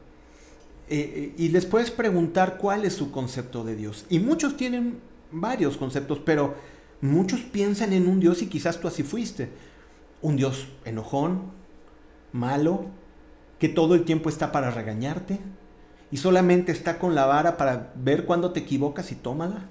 eh, 0.90 1.12
eh, 1.14 1.34
y 1.36 1.48
les 1.50 1.66
puedes 1.66 1.90
preguntar 1.90 2.56
cuál 2.58 2.84
es 2.84 2.94
su 2.94 3.10
concepto 3.10 3.64
de 3.64 3.76
Dios. 3.76 4.06
Y 4.08 4.20
muchos 4.20 4.56
tienen 4.56 5.00
varios 5.30 5.76
conceptos, 5.76 6.20
pero 6.24 6.54
muchos 7.00 7.40
piensan 7.40 7.92
en 7.92 8.08
un 8.08 8.20
Dios 8.20 8.42
y 8.42 8.46
quizás 8.46 8.80
tú 8.80 8.88
así 8.88 9.02
fuiste. 9.02 9.50
Un 10.22 10.36
Dios 10.36 10.68
enojón, 10.84 11.52
malo, 12.32 12.86
que 13.58 13.68
todo 13.68 13.94
el 13.94 14.04
tiempo 14.04 14.28
está 14.28 14.52
para 14.52 14.70
regañarte 14.70 15.38
y 16.10 16.16
solamente 16.16 16.72
está 16.72 16.98
con 16.98 17.14
la 17.14 17.26
vara 17.26 17.56
para 17.56 17.92
ver 17.96 18.24
cuándo 18.24 18.52
te 18.52 18.60
equivocas 18.60 19.12
y 19.12 19.16
tómala. 19.16 19.68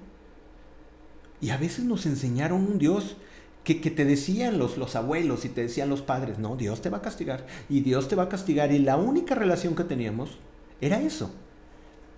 Y 1.40 1.50
a 1.50 1.56
veces 1.56 1.84
nos 1.84 2.06
enseñaron 2.06 2.60
un 2.60 2.78
Dios 2.78 3.16
que, 3.64 3.74
te 3.74 4.04
decían 4.06 4.58
los, 4.58 4.78
los 4.78 4.96
abuelos 4.96 5.44
y 5.44 5.50
te 5.50 5.62
decían 5.62 5.90
los 5.90 6.00
padres, 6.00 6.38
no, 6.38 6.56
Dios 6.56 6.80
te 6.80 6.88
va 6.88 6.98
a 6.98 7.02
castigar 7.02 7.46
y 7.68 7.80
Dios 7.80 8.08
te 8.08 8.16
va 8.16 8.24
a 8.24 8.28
castigar. 8.28 8.72
Y 8.72 8.78
la 8.78 8.96
única 8.96 9.34
relación 9.34 9.74
que 9.74 9.84
teníamos 9.84 10.38
era 10.80 11.00
eso. 11.00 11.30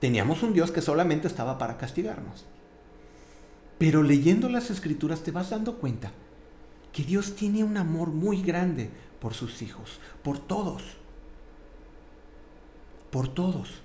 Teníamos 0.00 0.42
un 0.42 0.52
Dios 0.52 0.70
que 0.70 0.82
solamente 0.82 1.28
estaba 1.28 1.58
para 1.58 1.76
castigarnos. 1.76 2.46
Pero 3.78 4.02
leyendo 4.02 4.48
las 4.48 4.70
escrituras 4.70 5.22
te 5.22 5.30
vas 5.30 5.50
dando 5.50 5.76
cuenta 5.76 6.12
que 6.92 7.04
Dios 7.04 7.34
tiene 7.34 7.64
un 7.64 7.76
amor 7.76 8.08
muy 8.08 8.42
grande 8.42 8.90
por 9.20 9.34
sus 9.34 9.62
hijos, 9.62 10.00
por 10.22 10.38
todos. 10.38 10.82
Por 13.10 13.28
todos. 13.28 13.80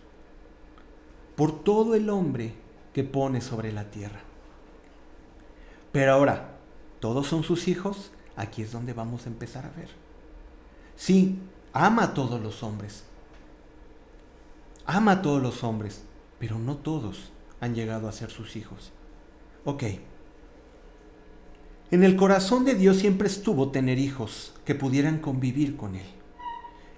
Por 1.36 1.64
todo 1.64 1.96
el 1.96 2.10
hombre 2.10 2.54
que 2.94 3.04
pone 3.04 3.42
sobre 3.42 3.72
la 3.72 3.92
tierra. 3.92 4.22
Pero 5.92 6.14
ahora, 6.14 6.58
¿todos 7.00 7.28
son 7.28 7.44
sus 7.44 7.68
hijos? 7.68 8.12
Aquí 8.36 8.62
es 8.62 8.72
donde 8.72 8.94
vamos 8.94 9.26
a 9.26 9.30
empezar 9.30 9.66
a 9.66 9.78
ver. 9.78 9.90
Sí, 10.96 11.40
ama 11.74 12.04
a 12.04 12.14
todos 12.14 12.42
los 12.42 12.64
hombres. 12.64 13.04
Ama 14.86 15.14
a 15.14 15.22
todos 15.22 15.42
los 15.42 15.64
hombres, 15.64 16.04
pero 16.40 16.60
no 16.60 16.78
todos 16.78 17.32
han 17.60 17.74
llegado 17.74 18.08
a 18.08 18.12
ser 18.12 18.30
sus 18.30 18.56
hijos. 18.56 18.92
Ok. 19.64 19.84
En 21.92 22.04
el 22.04 22.16
corazón 22.16 22.66
de 22.66 22.76
Dios 22.76 22.98
siempre 22.98 23.28
estuvo 23.28 23.72
tener 23.72 24.00
hijos 24.00 24.54
que 24.66 24.76
pudieran 24.76 25.20
convivir 25.20 25.76
con 25.78 25.96
Él, 25.96 26.06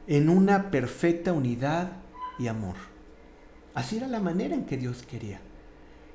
en 0.08 0.30
una 0.30 0.72
perfecta 0.72 1.34
unidad 1.34 1.92
y 2.40 2.48
amor. 2.48 2.76
Así 3.74 3.98
era 3.98 4.08
la 4.08 4.20
manera 4.20 4.56
en 4.56 4.66
que 4.66 4.78
Dios 4.78 5.04
quería. 5.04 5.40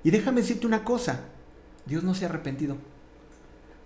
Y 0.04 0.10
déjame 0.10 0.40
decirte 0.40 0.66
una 0.66 0.84
cosa, 0.84 1.20
Dios 1.86 2.02
no 2.02 2.14
se 2.14 2.24
ha 2.24 2.28
arrepentido. 2.28 2.76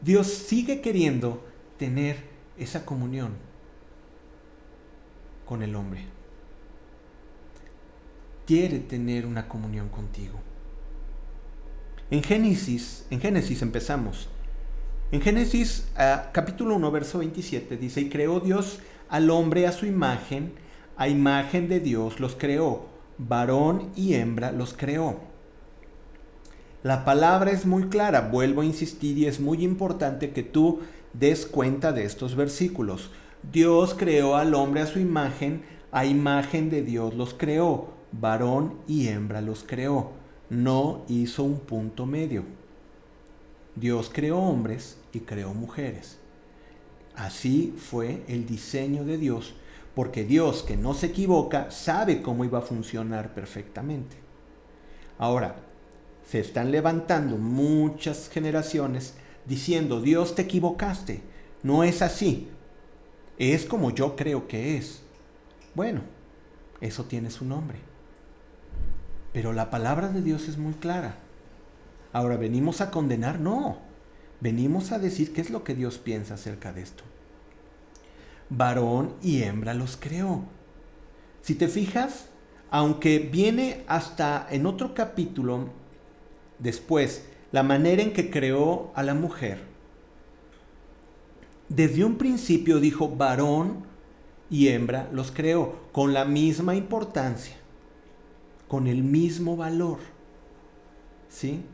Dios 0.01 0.29
sigue 0.29 0.81
queriendo 0.81 1.45
tener 1.79 2.17
esa 2.59 2.85
comunión 2.85 3.35
con 5.45 5.63
el 5.63 5.75
hombre. 5.75 6.16
Quiere 8.47 8.79
tener 8.79 9.27
una 9.27 9.49
comunión 9.49 9.89
contigo. 9.89 10.39
En 12.13 12.23
Génesis, 12.23 13.05
en 13.11 13.19
Génesis 13.19 13.61
empezamos. 13.61 14.29
En 15.11 15.21
Génesis 15.21 15.89
ah, 15.97 16.31
capítulo 16.33 16.77
1 16.77 16.91
verso 16.93 17.19
27 17.19 17.77
dice, 17.77 18.03
"Y 18.03 18.09
creó 18.09 18.39
Dios 18.39 18.79
al 19.09 19.31
hombre 19.31 19.67
a 19.67 19.73
su 19.73 19.85
imagen, 19.85 20.53
a 20.97 21.09
imagen 21.09 21.69
de 21.69 21.81
Dios 21.81 22.21
los 22.21 22.37
creó, 22.37 22.87
varón 23.19 23.91
y 23.97 24.15
hembra 24.15 24.53
los 24.53 24.75
creó." 24.75 25.19
La 26.85 27.05
palabra 27.05 27.51
es 27.51 27.67
muy 27.67 27.89
clara, 27.89 28.29
vuelvo 28.31 28.61
a 28.61 28.65
insistir 28.65 29.19
y 29.19 29.27
es 29.27 29.41
muy 29.41 29.65
importante 29.65 30.31
que 30.31 30.45
tú 30.45 30.83
des 31.15 31.47
cuenta 31.47 31.93
de 31.93 32.05
estos 32.05 32.37
versículos. 32.37 33.11
Dios 33.51 33.95
creó 33.95 34.37
al 34.37 34.55
hombre 34.55 34.83
a 34.83 34.87
su 34.87 35.01
imagen, 35.01 35.65
a 35.91 36.07
imagen 36.07 36.71
de 36.71 36.83
Dios 36.83 37.15
los 37.15 37.35
creó, 37.35 37.96
varón 38.21 38.77
y 38.87 39.09
hembra 39.09 39.41
los 39.41 39.65
creó. 39.65 40.13
No 40.49 41.05
hizo 41.09 41.43
un 41.43 41.61
punto 41.61 42.07
medio. 42.07 42.45
Dios 43.75 44.11
creó 44.13 44.39
hombres 44.39 44.99
y 45.13 45.21
creó 45.21 45.53
mujeres. 45.53 46.19
Así 47.15 47.75
fue 47.77 48.23
el 48.29 48.47
diseño 48.47 49.05
de 49.05 49.19
Dios, 49.19 49.55
porque 49.95 50.25
Dios 50.25 50.63
que 50.63 50.77
no 50.77 50.95
se 50.95 51.07
equivoca 51.07 51.71
sabe 51.71 52.23
cómo 52.23 52.45
iba 52.45 52.59
a 52.59 52.63
funcionar 52.63 53.35
perfectamente. 53.35 54.17
Ahora, 55.19 55.57
se 56.27 56.41
están 56.41 56.71
levantando 56.71 57.37
muchas 57.37 58.29
generaciones 58.29 59.15
diciendo, 59.47 60.01
Dios 60.01 60.35
te 60.35 60.43
equivocaste, 60.43 61.23
no 61.63 61.85
es 61.85 62.03
así, 62.03 62.49
es 63.39 63.65
como 63.65 63.91
yo 63.91 64.17
creo 64.17 64.49
que 64.49 64.77
es. 64.77 65.03
Bueno, 65.75 66.03
eso 66.81 67.05
tiene 67.05 67.31
su 67.31 67.45
nombre. 67.45 67.79
Pero 69.37 69.53
la 69.53 69.69
palabra 69.69 70.09
de 70.09 70.23
Dios 70.23 70.49
es 70.49 70.57
muy 70.57 70.73
clara. 70.73 71.17
Ahora, 72.15 72.39
¿venimos 72.39 72.81
a 72.81 72.91
condenar? 72.91 73.39
No. 73.39 73.77
Venimos 74.41 74.93
a 74.93 74.99
decir 74.99 75.35
qué 75.35 75.43
es 75.43 75.51
lo 75.51 75.63
que 75.63 75.75
Dios 75.75 75.99
piensa 75.99 76.33
acerca 76.33 76.73
de 76.73 76.81
esto. 76.81 77.05
Varón 78.49 79.13
y 79.23 79.43
hembra 79.43 79.75
los 79.75 79.99
creó. 79.99 80.45
Si 81.43 81.55
te 81.55 81.69
fijas, 81.69 82.31
aunque 82.71 83.19
viene 83.19 83.85
hasta 83.89 84.47
en 84.51 84.65
otro 84.65 84.95
capítulo, 84.95 85.69
Después, 86.59 87.27
la 87.53 87.63
manera 87.63 88.01
en 88.01 88.15
que 88.15 88.31
creó 88.31 88.91
a 88.95 89.03
la 89.03 89.13
mujer. 89.13 89.59
Desde 91.69 92.07
un 92.07 92.17
principio 92.17 92.81
dijo 92.81 93.11
varón 93.11 93.85
y 94.49 94.69
hembra 94.69 95.11
los 95.13 95.31
creó 95.31 95.77
con 95.93 96.15
la 96.15 96.25
misma 96.25 96.75
importancia, 96.75 97.59
con 98.69 98.87
el 98.87 99.03
mismo 99.03 99.57
valor. 99.57 99.99
¿Sí? 101.29 101.65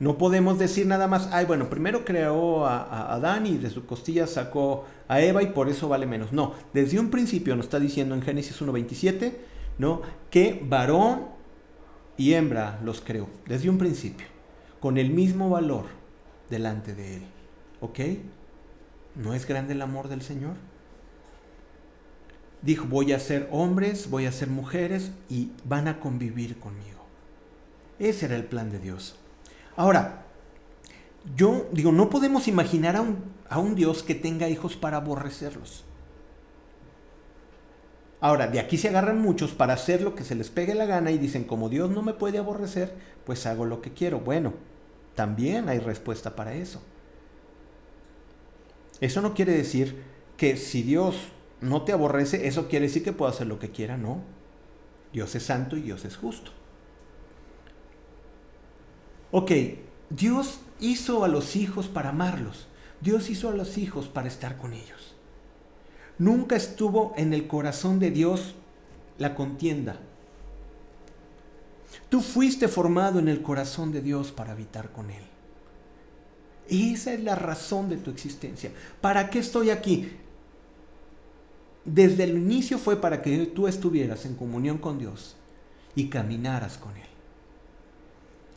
No 0.00 0.18
podemos 0.18 0.58
decir 0.58 0.86
nada 0.86 1.06
más, 1.06 1.28
ay, 1.32 1.46
bueno, 1.46 1.70
primero 1.70 2.04
creó 2.04 2.66
a, 2.66 3.14
Adán 3.14 3.46
y 3.46 3.58
de 3.58 3.70
su 3.70 3.86
costilla 3.86 4.26
sacó 4.26 4.84
a 5.06 5.20
Eva 5.20 5.42
y 5.42 5.46
por 5.46 5.68
eso 5.68 5.88
vale 5.88 6.06
menos. 6.06 6.32
No, 6.32 6.52
desde 6.72 6.98
un 6.98 7.10
principio 7.10 7.54
nos 7.54 7.66
está 7.66 7.78
diciendo 7.78 8.14
en 8.14 8.22
Génesis 8.22 8.60
1.27, 8.60 9.34
¿no? 9.78 10.02
Que 10.30 10.60
varón 10.68 11.28
y 12.16 12.34
hembra 12.34 12.80
los 12.84 13.00
creó 13.00 13.28
desde 13.46 13.70
un 13.70 13.78
principio, 13.78 14.26
con 14.80 14.98
el 14.98 15.10
mismo 15.10 15.48
valor 15.48 15.84
delante 16.50 16.94
de 16.94 17.16
Él. 17.16 17.22
¿Ok? 17.80 18.00
¿No 19.14 19.32
es 19.32 19.46
grande 19.46 19.74
el 19.74 19.82
amor 19.82 20.08
del 20.08 20.22
Señor? 20.22 20.54
Dijo, 22.64 22.86
voy 22.86 23.12
a 23.12 23.20
ser 23.20 23.46
hombres, 23.52 24.08
voy 24.08 24.24
a 24.24 24.32
ser 24.32 24.48
mujeres 24.48 25.10
y 25.28 25.50
van 25.64 25.86
a 25.86 26.00
convivir 26.00 26.58
conmigo. 26.58 27.04
Ese 27.98 28.24
era 28.24 28.36
el 28.36 28.44
plan 28.44 28.70
de 28.70 28.78
Dios. 28.78 29.16
Ahora, 29.76 30.24
yo 31.36 31.66
digo, 31.72 31.92
no 31.92 32.08
podemos 32.08 32.48
imaginar 32.48 32.96
a 32.96 33.02
un, 33.02 33.18
a 33.50 33.58
un 33.58 33.74
Dios 33.74 34.02
que 34.02 34.14
tenga 34.14 34.48
hijos 34.48 34.76
para 34.76 34.96
aborrecerlos. 34.96 35.84
Ahora, 38.20 38.46
de 38.46 38.60
aquí 38.60 38.78
se 38.78 38.88
agarran 38.88 39.20
muchos 39.20 39.52
para 39.52 39.74
hacer 39.74 40.00
lo 40.00 40.14
que 40.14 40.24
se 40.24 40.34
les 40.34 40.48
pegue 40.48 40.74
la 40.74 40.86
gana 40.86 41.10
y 41.10 41.18
dicen, 41.18 41.44
como 41.44 41.68
Dios 41.68 41.90
no 41.90 42.00
me 42.00 42.14
puede 42.14 42.38
aborrecer, 42.38 42.94
pues 43.26 43.44
hago 43.44 43.66
lo 43.66 43.82
que 43.82 43.92
quiero. 43.92 44.20
Bueno, 44.20 44.54
también 45.14 45.68
hay 45.68 45.80
respuesta 45.80 46.34
para 46.34 46.54
eso. 46.54 46.80
Eso 49.00 49.20
no 49.20 49.34
quiere 49.34 49.52
decir 49.52 50.02
que 50.38 50.56
si 50.56 50.82
Dios 50.82 51.16
no 51.60 51.82
te 51.82 51.92
aborrece, 51.92 52.46
eso 52.46 52.68
quiere 52.68 52.86
decir 52.86 53.02
que 53.02 53.12
puedo 53.12 53.30
hacer 53.30 53.46
lo 53.46 53.58
que 53.58 53.70
quiera, 53.70 53.96
no. 53.96 54.22
Dios 55.12 55.34
es 55.34 55.44
santo 55.44 55.76
y 55.76 55.82
Dios 55.82 56.04
es 56.04 56.16
justo. 56.16 56.50
Ok, 59.30 59.50
Dios 60.10 60.60
hizo 60.80 61.24
a 61.24 61.28
los 61.28 61.56
hijos 61.56 61.88
para 61.88 62.10
amarlos. 62.10 62.66
Dios 63.00 63.30
hizo 63.30 63.48
a 63.48 63.54
los 63.54 63.78
hijos 63.78 64.08
para 64.08 64.28
estar 64.28 64.56
con 64.56 64.72
ellos. 64.72 65.14
Nunca 66.18 66.56
estuvo 66.56 67.12
en 67.16 67.34
el 67.34 67.46
corazón 67.46 67.98
de 67.98 68.10
Dios 68.10 68.54
la 69.18 69.34
contienda. 69.34 69.98
Tú 72.08 72.20
fuiste 72.20 72.68
formado 72.68 73.18
en 73.18 73.28
el 73.28 73.42
corazón 73.42 73.92
de 73.92 74.00
Dios 74.00 74.32
para 74.32 74.52
habitar 74.52 74.92
con 74.92 75.10
Él. 75.10 75.24
Esa 76.68 77.12
es 77.12 77.20
la 77.20 77.34
razón 77.34 77.88
de 77.88 77.96
tu 77.96 78.10
existencia. 78.10 78.70
¿Para 79.00 79.30
qué 79.30 79.40
estoy 79.40 79.70
aquí? 79.70 80.12
Desde 81.84 82.24
el 82.24 82.36
inicio 82.38 82.78
fue 82.78 83.00
para 83.00 83.20
que 83.20 83.46
tú 83.46 83.68
estuvieras 83.68 84.24
en 84.24 84.34
comunión 84.34 84.78
con 84.78 84.98
Dios 84.98 85.36
y 85.94 86.08
caminaras 86.08 86.78
con 86.78 86.96
Él. 86.96 87.02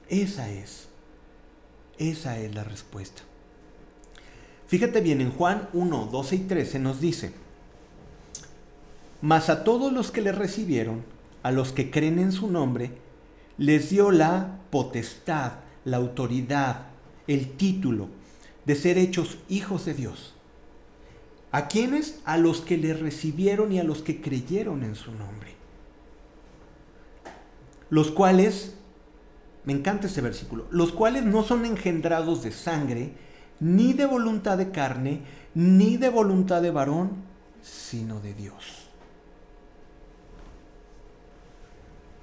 Esa 0.09 0.49
es, 0.49 0.87
esa 1.97 2.39
es 2.39 2.55
la 2.55 2.63
respuesta. 2.63 3.23
Fíjate 4.67 5.01
bien, 5.01 5.21
en 5.21 5.31
Juan 5.31 5.69
1, 5.73 6.09
12 6.11 6.35
y 6.35 6.39
13 6.39 6.79
nos 6.79 7.01
dice, 7.01 7.33
mas 9.21 9.49
a 9.49 9.63
todos 9.63 9.91
los 9.91 10.11
que 10.11 10.21
le 10.21 10.31
recibieron, 10.31 11.03
a 11.43 11.51
los 11.51 11.71
que 11.71 11.91
creen 11.91 12.19
en 12.19 12.31
su 12.31 12.49
nombre, 12.49 12.91
les 13.57 13.89
dio 13.89 14.11
la 14.11 14.59
potestad, 14.69 15.53
la 15.85 15.97
autoridad, 15.97 16.87
el 17.27 17.51
título 17.57 18.09
de 18.65 18.75
ser 18.75 18.97
hechos 18.97 19.37
hijos 19.49 19.85
de 19.85 19.93
Dios. 19.93 20.36
¿A 21.51 21.67
quiénes? 21.67 22.19
A 22.25 22.37
los 22.37 22.61
que 22.61 22.77
le 22.77 22.93
recibieron 22.93 23.71
y 23.71 23.79
a 23.79 23.83
los 23.83 24.01
que 24.01 24.21
creyeron 24.21 24.83
en 24.83 24.95
su 24.95 25.11
nombre. 25.11 25.55
Los 27.89 28.11
cuales, 28.11 28.75
me 29.63 29.73
encanta 29.73 30.07
este 30.07 30.21
versículo, 30.21 30.65
los 30.71 30.91
cuales 30.91 31.23
no 31.25 31.43
son 31.43 31.65
engendrados 31.65 32.43
de 32.43 32.51
sangre, 32.51 33.13
ni 33.59 33.93
de 33.93 34.05
voluntad 34.05 34.57
de 34.57 34.71
carne, 34.71 35.21
ni 35.55 35.97
de 35.97 36.09
voluntad 36.09 36.61
de 36.61 36.71
varón, 36.71 37.11
sino 37.61 38.19
de 38.19 38.33
Dios. 38.33 38.87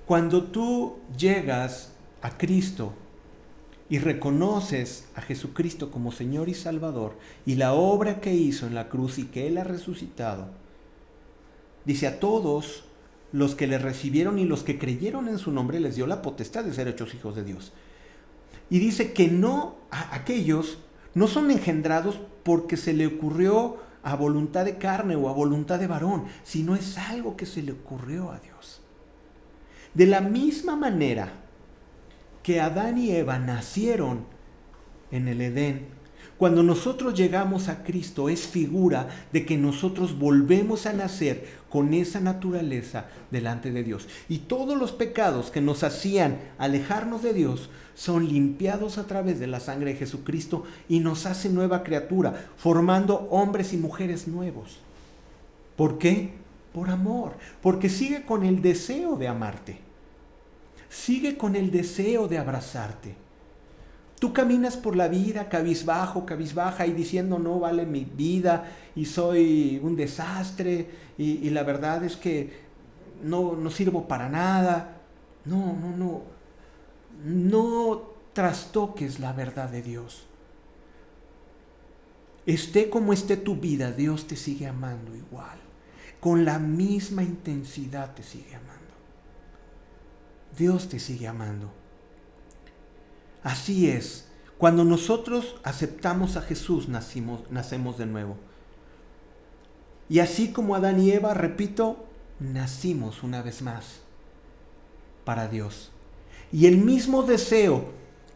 Cuando 0.06 0.44
tú 0.44 0.98
llegas 1.16 1.92
a 2.20 2.36
Cristo 2.36 2.92
y 3.94 3.98
reconoces 4.00 5.04
a 5.14 5.20
Jesucristo 5.20 5.92
como 5.92 6.10
Señor 6.10 6.48
y 6.48 6.54
Salvador 6.54 7.16
y 7.46 7.54
la 7.54 7.74
obra 7.74 8.20
que 8.20 8.34
hizo 8.34 8.66
en 8.66 8.74
la 8.74 8.88
cruz 8.88 9.20
y 9.20 9.26
que 9.26 9.46
Él 9.46 9.56
ha 9.56 9.62
resucitado, 9.62 10.48
dice 11.84 12.08
a 12.08 12.18
todos 12.18 12.82
los 13.30 13.54
que 13.54 13.68
le 13.68 13.78
recibieron 13.78 14.40
y 14.40 14.46
los 14.46 14.64
que 14.64 14.80
creyeron 14.80 15.28
en 15.28 15.38
su 15.38 15.52
nombre 15.52 15.78
les 15.78 15.94
dio 15.94 16.08
la 16.08 16.22
potestad 16.22 16.64
de 16.64 16.74
ser 16.74 16.88
hechos 16.88 17.14
hijos 17.14 17.36
de 17.36 17.44
Dios. 17.44 17.72
Y 18.68 18.80
dice 18.80 19.12
que 19.12 19.28
no, 19.28 19.76
a 19.92 20.16
aquellos 20.16 20.78
no 21.14 21.28
son 21.28 21.52
engendrados 21.52 22.18
porque 22.42 22.76
se 22.76 22.94
le 22.94 23.06
ocurrió 23.06 23.76
a 24.02 24.16
voluntad 24.16 24.64
de 24.64 24.76
carne 24.76 25.14
o 25.14 25.28
a 25.28 25.32
voluntad 25.32 25.78
de 25.78 25.86
varón, 25.86 26.24
sino 26.42 26.74
es 26.74 26.98
algo 26.98 27.36
que 27.36 27.46
se 27.46 27.62
le 27.62 27.70
ocurrió 27.70 28.32
a 28.32 28.40
Dios. 28.40 28.82
De 29.94 30.06
la 30.06 30.20
misma 30.20 30.74
manera 30.74 31.43
que 32.44 32.60
Adán 32.60 32.98
y 32.98 33.10
Eva 33.10 33.40
nacieron 33.40 34.20
en 35.10 35.26
el 35.26 35.40
Edén, 35.40 35.86
cuando 36.36 36.62
nosotros 36.62 37.14
llegamos 37.14 37.68
a 37.68 37.84
Cristo 37.84 38.28
es 38.28 38.46
figura 38.46 39.08
de 39.32 39.46
que 39.46 39.56
nosotros 39.56 40.18
volvemos 40.18 40.84
a 40.84 40.92
nacer 40.92 41.46
con 41.70 41.94
esa 41.94 42.20
naturaleza 42.20 43.06
delante 43.30 43.70
de 43.72 43.82
Dios. 43.82 44.08
Y 44.28 44.38
todos 44.38 44.76
los 44.76 44.92
pecados 44.92 45.50
que 45.50 45.62
nos 45.62 45.84
hacían 45.84 46.38
alejarnos 46.58 47.22
de 47.22 47.32
Dios 47.32 47.70
son 47.94 48.28
limpiados 48.28 48.98
a 48.98 49.06
través 49.06 49.40
de 49.40 49.46
la 49.46 49.60
sangre 49.60 49.92
de 49.92 49.98
Jesucristo 49.98 50.64
y 50.88 51.00
nos 51.00 51.24
hace 51.24 51.48
nueva 51.48 51.82
criatura, 51.82 52.48
formando 52.56 53.28
hombres 53.30 53.72
y 53.72 53.78
mujeres 53.78 54.28
nuevos. 54.28 54.80
¿Por 55.76 55.98
qué? 55.98 56.32
Por 56.74 56.90
amor, 56.90 57.36
porque 57.62 57.88
sigue 57.88 58.26
con 58.26 58.44
el 58.44 58.60
deseo 58.60 59.16
de 59.16 59.28
amarte. 59.28 59.83
Sigue 60.94 61.36
con 61.36 61.56
el 61.56 61.72
deseo 61.72 62.28
de 62.28 62.38
abrazarte. 62.38 63.16
Tú 64.20 64.32
caminas 64.32 64.76
por 64.76 64.94
la 64.94 65.08
vida 65.08 65.48
cabizbajo, 65.48 66.24
cabizbaja 66.24 66.86
y 66.86 66.92
diciendo 66.92 67.40
no 67.40 67.58
vale 67.58 67.84
mi 67.84 68.04
vida 68.04 68.70
y 68.94 69.04
soy 69.04 69.80
un 69.82 69.96
desastre 69.96 70.88
y, 71.18 71.50
la 71.50 71.64
verdad 71.64 72.04
es 72.04 72.16
que 72.16 72.52
no, 73.24 73.56
no 73.56 73.70
sirvo 73.70 74.06
para 74.06 74.28
nada. 74.28 75.00
No, 75.44 75.76
no, 75.76 75.96
no. 75.96 76.22
No 77.24 78.02
trastoques 78.32 79.18
la 79.18 79.32
verdad 79.32 79.68
de 79.68 79.82
Dios. 79.82 80.26
Esté 82.46 82.88
como 82.88 83.12
esté 83.12 83.36
tu 83.36 83.56
vida, 83.56 83.90
Dios 83.90 84.28
te 84.28 84.36
sigue 84.36 84.68
amando 84.68 85.14
igual. 85.16 85.58
Con 86.20 86.44
la 86.44 86.60
misma 86.60 87.24
intensidad 87.24 88.14
te 88.14 88.22
sigue 88.22 88.54
amando. 88.54 88.73
Dios 90.56 90.88
te 90.88 90.99
sigue 90.99 91.28
amando. 91.28 91.70
Así 93.42 93.90
es, 93.90 94.28
cuando 94.58 94.84
nosotros 94.84 95.56
aceptamos 95.62 96.37
a 96.37 96.42
Jesús, 96.42 96.88
nacemos 96.88 97.99
de 97.99 98.06
nuevo. 98.06 98.37
Y 100.08 100.20
así 100.20 100.52
como 100.52 100.75
Adán 100.75 101.00
y 101.00 101.11
Eva, 101.11 101.34
repito, 101.34 102.06
nacimos 102.40 103.23
una 103.23 103.42
vez 103.42 103.62
más 103.62 104.00
para 105.24 105.48
Dios. 105.48 105.90
Y 106.52 106.66
el 106.66 106.78
mismo 106.78 107.22
deseo 107.22 107.87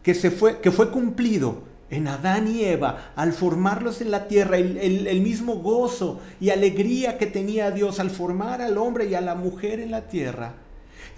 que, 0.03 0.15
se 0.15 0.31
fue, 0.31 0.61
que 0.61 0.71
fue 0.71 0.91
cumplido 0.91 1.63
en 1.91 2.09
Adán 2.09 2.49
y 2.49 2.65
Eva 2.65 3.13
al 3.17 3.33
formarlos 3.33 4.01
en 4.01 4.11
la 4.11 4.29
tierra, 4.29 4.59
el, 4.59 5.21
mismo 5.21 5.57
gozo 5.57 6.21
y 6.41 6.51
alegría 6.51 7.19
que 7.19 7.27
tenía 7.27 7.71
Dios 7.71 8.01
al 8.01 8.11
formar 8.11 8.61
al 8.61 8.77
hombre 8.77 9.07
y 9.07 9.15
a 9.15 9.21
la 9.21 9.35
mujer 9.35 9.81
en 9.81 9.91
la 9.91 10.07
tierra, 10.09 10.55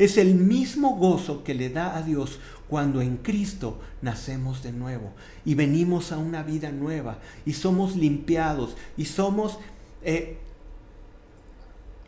es 0.00 0.16
el 0.16 0.34
mismo 0.34 0.96
gozo 0.96 1.44
que 1.44 1.52
le 1.52 1.68
da 1.68 1.94
a 1.94 2.00
Dios 2.00 2.38
cuando 2.70 3.02
en 3.02 3.18
Cristo 3.18 3.78
nacemos 4.00 4.62
de 4.62 4.72
nuevo 4.72 5.12
y 5.44 5.54
venimos 5.54 6.10
a 6.10 6.16
una 6.16 6.42
vida 6.42 6.72
nueva 6.72 7.18
y 7.44 7.52
somos 7.52 7.96
limpiados 7.96 8.78
y 8.96 9.04
somos 9.04 9.58
eh, 10.02 10.38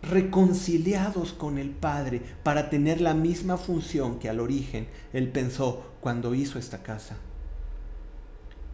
reconciliados 0.01 1.35
con 1.35 1.59
el 1.59 1.69
Padre 1.69 2.23
para 2.43 2.71
tener 2.71 3.03
la 3.03 3.13
misma 3.13 3.59
función 3.59 4.19
que 4.19 4.31
al 4.31 4.41
origen 4.41 4.89
Él 5.13 5.29
pensó 5.29 5.85
cuando 6.01 6.35
hizo 6.35 6.59
esta 6.59 6.83
casa. 6.83 7.19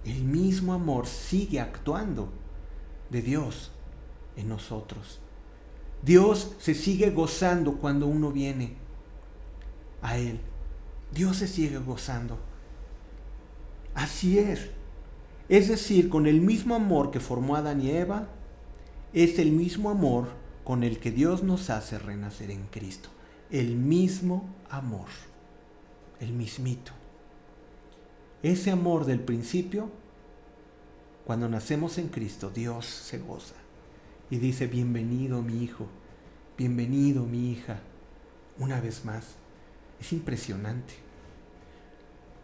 El 0.05 0.23
mismo 0.23 0.75
amor 0.75 1.09
sigue 1.09 1.59
actuando 1.59 2.29
de 3.11 3.23
Dios 3.23 3.73
en 4.37 4.49
nosotros. 4.49 5.19
Dios 6.05 6.53
se 6.61 6.77
sigue 6.77 7.11
gozando 7.11 7.79
cuando 7.79 8.07
uno 8.07 8.31
viene 8.31 8.87
a 10.03 10.19
Él. 10.19 10.41
Dios 11.13 11.37
se 11.39 11.49
sigue 11.49 11.79
gozando. 11.79 12.39
Así 13.95 14.39
es. 14.39 14.71
Es 15.49 15.69
decir, 15.69 16.09
con 16.09 16.27
el 16.27 16.41
mismo 16.41 16.75
amor 16.75 17.11
que 17.11 17.21
formó 17.21 17.57
Adán 17.57 17.81
y 17.81 17.91
Eva, 17.91 18.29
es 19.13 19.39
el 19.39 19.53
mismo 19.53 19.91
amor 19.91 20.29
con 20.65 20.85
el 20.85 20.99
que 20.99 21.11
Dios 21.11 21.43
nos 21.43 21.71
hace 21.71 21.99
renacer 21.99 22.51
en 22.51 22.67
Cristo. 22.67 23.09
El 23.51 23.77
mismo 23.77 24.55
amor. 24.69 25.09
El 26.21 26.33
mismito. 26.33 26.93
Ese 28.43 28.71
amor 28.71 29.05
del 29.07 29.21
principio, 29.21 29.91
cuando 31.25 31.49
nacemos 31.49 31.99
en 31.99 32.09
Cristo, 32.09 32.51
Dios 32.51 32.87
se 32.87 33.19
goza 33.19 33.55
y 34.31 34.37
dice, 34.37 34.67
bienvenido 34.67 35.43
mi 35.43 35.63
hijo, 35.65 35.87
bienvenido 36.57 37.25
mi 37.25 37.51
hija, 37.51 37.81
una 38.59 38.81
vez 38.81 39.05
más. 39.05 39.37
Es 40.01 40.13
impresionante. 40.13 40.95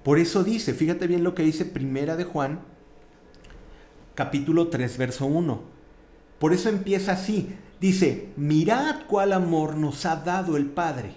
Por 0.03 0.19
eso 0.19 0.45
dice, 0.45 0.75
fíjate 0.75 1.07
bien 1.07 1.25
lo 1.25 1.35
que 1.35 1.43
dice 1.43 1.65
Primera 1.65 2.17
de 2.17 2.25
Juan, 2.25 2.61
capítulo 4.15 4.69
3, 4.69 4.99
verso 4.99 5.27
1. 5.27 5.63
Por 6.39 6.53
eso 6.53 6.69
empieza 6.69 7.13
así. 7.13 7.57
Dice, 7.81 8.29
mirad 8.37 9.07
cuál 9.07 9.33
amor 9.33 9.77
nos 9.77 10.05
ha 10.05 10.17
dado 10.17 10.57
el 10.57 10.67
Padre. 10.67 11.15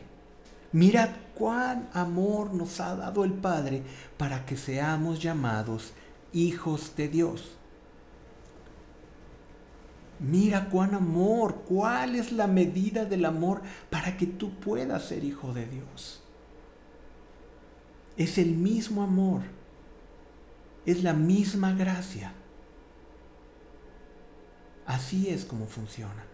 Mirad 0.72 1.10
cuán 1.36 1.90
amor 1.94 2.54
nos 2.54 2.80
ha 2.80 2.96
dado 2.96 3.24
el 3.24 3.34
Padre 3.34 3.84
para 4.18 4.46
que 4.46 4.58
seamos 4.58 5.22
llamados 5.22 5.94
hijos 6.34 6.96
de 6.96 7.08
Dios. 7.10 7.58
Mira 10.20 10.70
cuán 10.70 10.96
amor, 10.96 11.64
cuál 11.68 12.16
es 12.16 12.32
la 12.32 12.48
medida 12.48 13.06
del 13.06 13.26
amor 13.26 13.62
para 13.90 14.18
que 14.18 14.26
tú 14.26 14.52
puedas 14.60 15.06
ser 15.06 15.24
hijo 15.24 15.54
de 15.54 15.68
Dios. 15.68 16.24
Es 18.18 18.38
el 18.38 18.52
mismo 18.52 19.04
amor. 19.04 19.42
Es 20.86 21.04
la 21.04 21.14
misma 21.14 21.74
gracia. 21.74 22.34
Así 24.86 25.30
es 25.30 25.46
como 25.46 25.68
funciona. 25.68 26.26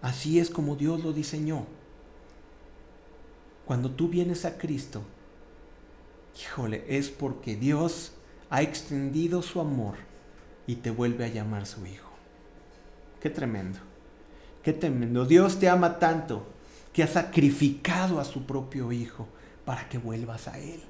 Así 0.00 0.38
es 0.38 0.50
como 0.50 0.76
Dios 0.76 1.02
lo 1.02 1.12
diseñó. 1.12 1.66
Cuando 3.64 3.90
tú 3.90 4.08
vienes 4.08 4.44
a 4.44 4.56
Cristo, 4.56 5.02
híjole, 6.40 6.84
es 6.88 7.10
porque 7.10 7.56
Dios 7.56 8.12
ha 8.48 8.62
extendido 8.62 9.42
su 9.42 9.60
amor 9.60 9.96
y 10.66 10.76
te 10.76 10.90
vuelve 10.90 11.24
a 11.24 11.28
llamar 11.28 11.66
su 11.66 11.84
hijo. 11.86 12.10
Qué 13.20 13.30
tremendo. 13.30 13.80
Qué 14.62 14.72
tremendo. 14.72 15.24
Dios 15.24 15.58
te 15.58 15.68
ama 15.68 15.98
tanto 15.98 16.46
que 16.92 17.02
ha 17.02 17.06
sacrificado 17.06 18.20
a 18.20 18.24
su 18.24 18.44
propio 18.44 18.92
hijo 18.92 19.26
para 19.68 19.86
que 19.86 19.98
vuelvas 19.98 20.48
a 20.48 20.58
Él. 20.58 20.80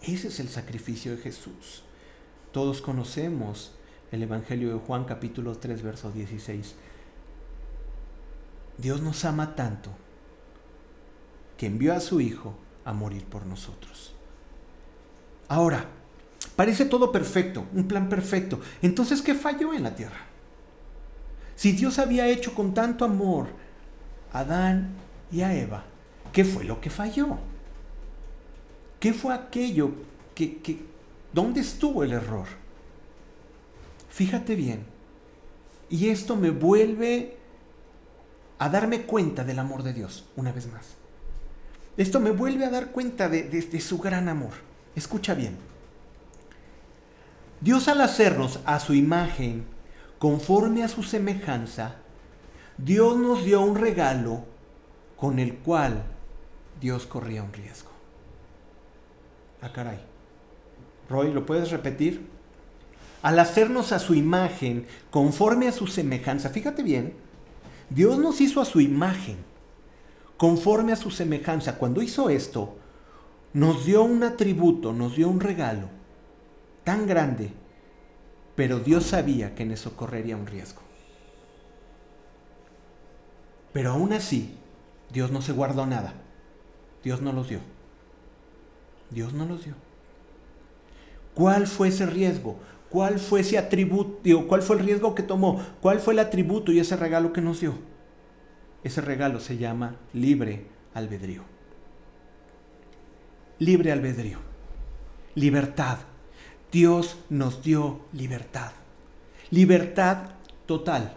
Ese 0.00 0.28
es 0.28 0.38
el 0.38 0.48
sacrificio 0.48 1.16
de 1.16 1.20
Jesús. 1.20 1.82
Todos 2.52 2.80
conocemos 2.80 3.74
el 4.12 4.22
Evangelio 4.22 4.72
de 4.72 4.78
Juan 4.78 5.02
capítulo 5.02 5.58
3, 5.58 5.82
verso 5.82 6.12
16. 6.12 6.76
Dios 8.78 9.02
nos 9.02 9.24
ama 9.24 9.56
tanto 9.56 9.90
que 11.56 11.66
envió 11.66 11.92
a 11.92 11.98
su 11.98 12.20
Hijo 12.20 12.54
a 12.84 12.92
morir 12.92 13.24
por 13.24 13.44
nosotros. 13.46 14.14
Ahora, 15.48 15.86
parece 16.54 16.84
todo 16.84 17.10
perfecto, 17.10 17.66
un 17.74 17.88
plan 17.88 18.08
perfecto. 18.08 18.60
Entonces, 18.80 19.22
¿qué 19.22 19.34
falló 19.34 19.74
en 19.74 19.82
la 19.82 19.96
tierra? 19.96 20.26
Si 21.56 21.72
Dios 21.72 21.98
había 21.98 22.28
hecho 22.28 22.54
con 22.54 22.74
tanto 22.74 23.04
amor 23.04 23.48
a 24.32 24.38
Adán 24.38 24.90
y 25.32 25.40
a 25.40 25.52
Eva, 25.52 25.82
¿qué 26.32 26.44
fue 26.44 26.62
lo 26.62 26.80
que 26.80 26.90
falló? 26.90 27.38
¿Qué 29.00 29.12
fue 29.12 29.34
aquello 29.34 29.90
que, 30.34 30.80
dónde 31.32 31.60
estuvo 31.60 32.02
el 32.02 32.12
error? 32.12 32.46
Fíjate 34.08 34.54
bien. 34.54 34.84
Y 35.88 36.08
esto 36.08 36.36
me 36.36 36.50
vuelve 36.50 37.36
a 38.58 38.68
darme 38.68 39.02
cuenta 39.02 39.44
del 39.44 39.58
amor 39.58 39.82
de 39.82 39.92
Dios, 39.92 40.24
una 40.36 40.52
vez 40.52 40.66
más. 40.72 40.94
Esto 41.96 42.20
me 42.20 42.30
vuelve 42.30 42.64
a 42.64 42.70
dar 42.70 42.90
cuenta 42.90 43.28
de, 43.28 43.44
de 43.44 43.80
su 43.80 43.98
gran 43.98 44.28
amor. 44.28 44.52
Escucha 44.94 45.34
bien. 45.34 45.56
Dios 47.60 47.88
al 47.88 48.00
hacernos 48.00 48.60
a 48.64 48.80
su 48.80 48.94
imagen, 48.94 49.66
conforme 50.18 50.82
a 50.82 50.88
su 50.88 51.02
semejanza, 51.02 51.96
Dios 52.78 53.16
nos 53.16 53.44
dio 53.44 53.62
un 53.62 53.76
regalo 53.76 54.44
con 55.16 55.38
el 55.38 55.54
cual 55.56 56.02
Dios 56.80 57.06
corría 57.06 57.42
un 57.42 57.52
riesgo. 57.52 57.95
Ah, 59.66 59.72
caray. 59.72 59.98
Roy, 61.10 61.32
¿lo 61.32 61.44
puedes 61.44 61.72
repetir? 61.72 62.28
Al 63.20 63.36
hacernos 63.40 63.90
a 63.90 63.98
su 63.98 64.14
imagen, 64.14 64.86
conforme 65.10 65.66
a 65.66 65.72
su 65.72 65.88
semejanza, 65.88 66.50
fíjate 66.50 66.84
bien, 66.84 67.14
Dios 67.90 68.16
nos 68.18 68.40
hizo 68.40 68.60
a 68.60 68.64
su 68.64 68.80
imagen, 68.80 69.38
conforme 70.36 70.92
a 70.92 70.96
su 70.96 71.10
semejanza. 71.10 71.78
Cuando 71.78 72.00
hizo 72.00 72.30
esto, 72.30 72.76
nos 73.54 73.84
dio 73.84 74.04
un 74.04 74.22
atributo, 74.22 74.92
nos 74.92 75.16
dio 75.16 75.28
un 75.28 75.40
regalo 75.40 75.88
tan 76.84 77.08
grande, 77.08 77.50
pero 78.54 78.78
Dios 78.78 79.06
sabía 79.06 79.56
que 79.56 79.64
en 79.64 79.72
eso 79.72 79.96
correría 79.96 80.36
un 80.36 80.46
riesgo. 80.46 80.82
Pero 83.72 83.90
aún 83.90 84.12
así, 84.12 84.56
Dios 85.12 85.32
no 85.32 85.42
se 85.42 85.50
guardó 85.50 85.86
nada. 85.86 86.14
Dios 87.02 87.20
no 87.20 87.32
los 87.32 87.48
dio. 87.48 87.75
Dios 89.10 89.32
no 89.32 89.46
los 89.46 89.64
dio. 89.64 89.74
¿Cuál 91.34 91.66
fue 91.66 91.88
ese 91.88 92.06
riesgo? 92.06 92.56
¿Cuál 92.88 93.18
fue 93.18 93.40
ese 93.40 93.58
atributo? 93.58 94.46
¿Cuál 94.48 94.62
fue 94.62 94.76
el 94.76 94.84
riesgo 94.84 95.14
que 95.14 95.22
tomó? 95.22 95.62
¿Cuál 95.80 96.00
fue 96.00 96.14
el 96.14 96.20
atributo 96.20 96.72
y 96.72 96.80
ese 96.80 96.96
regalo 96.96 97.32
que 97.32 97.40
nos 97.40 97.60
dio? 97.60 97.74
Ese 98.82 99.00
regalo 99.00 99.40
se 99.40 99.58
llama 99.58 99.96
libre 100.12 100.66
albedrío. 100.94 101.42
Libre 103.58 103.92
albedrío. 103.92 104.38
Libertad. 105.34 105.98
Dios 106.72 107.18
nos 107.28 107.62
dio 107.62 108.00
libertad. 108.12 108.72
Libertad 109.50 110.30
total. 110.66 111.14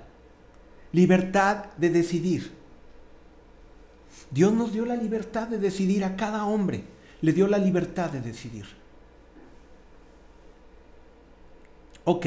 Libertad 0.91 1.65
de 1.77 1.89
decidir. 1.89 2.51
Dios 4.31 4.53
nos 4.53 4.73
dio 4.73 4.85
la 4.85 4.95
libertad 4.95 5.47
de 5.47 5.57
decidir 5.57 6.03
a 6.03 6.15
cada 6.15 6.45
hombre. 6.45 6.83
Le 7.21 7.33
dio 7.33 7.47
la 7.47 7.57
libertad 7.57 8.09
de 8.09 8.21
decidir. 8.21 8.65
Ok, 12.05 12.25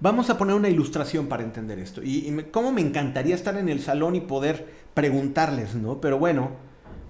vamos 0.00 0.30
a 0.30 0.38
poner 0.38 0.54
una 0.54 0.68
ilustración 0.68 1.26
para 1.26 1.42
entender 1.42 1.78
esto. 1.78 2.00
Y, 2.02 2.46
cómo 2.50 2.72
me 2.72 2.80
encantaría 2.80 3.34
estar 3.34 3.56
en 3.56 3.68
el 3.68 3.80
salón 3.80 4.14
y 4.14 4.20
poder 4.20 4.66
preguntarles, 4.94 5.74
¿no? 5.74 6.00
Pero 6.00 6.18
bueno, 6.18 6.52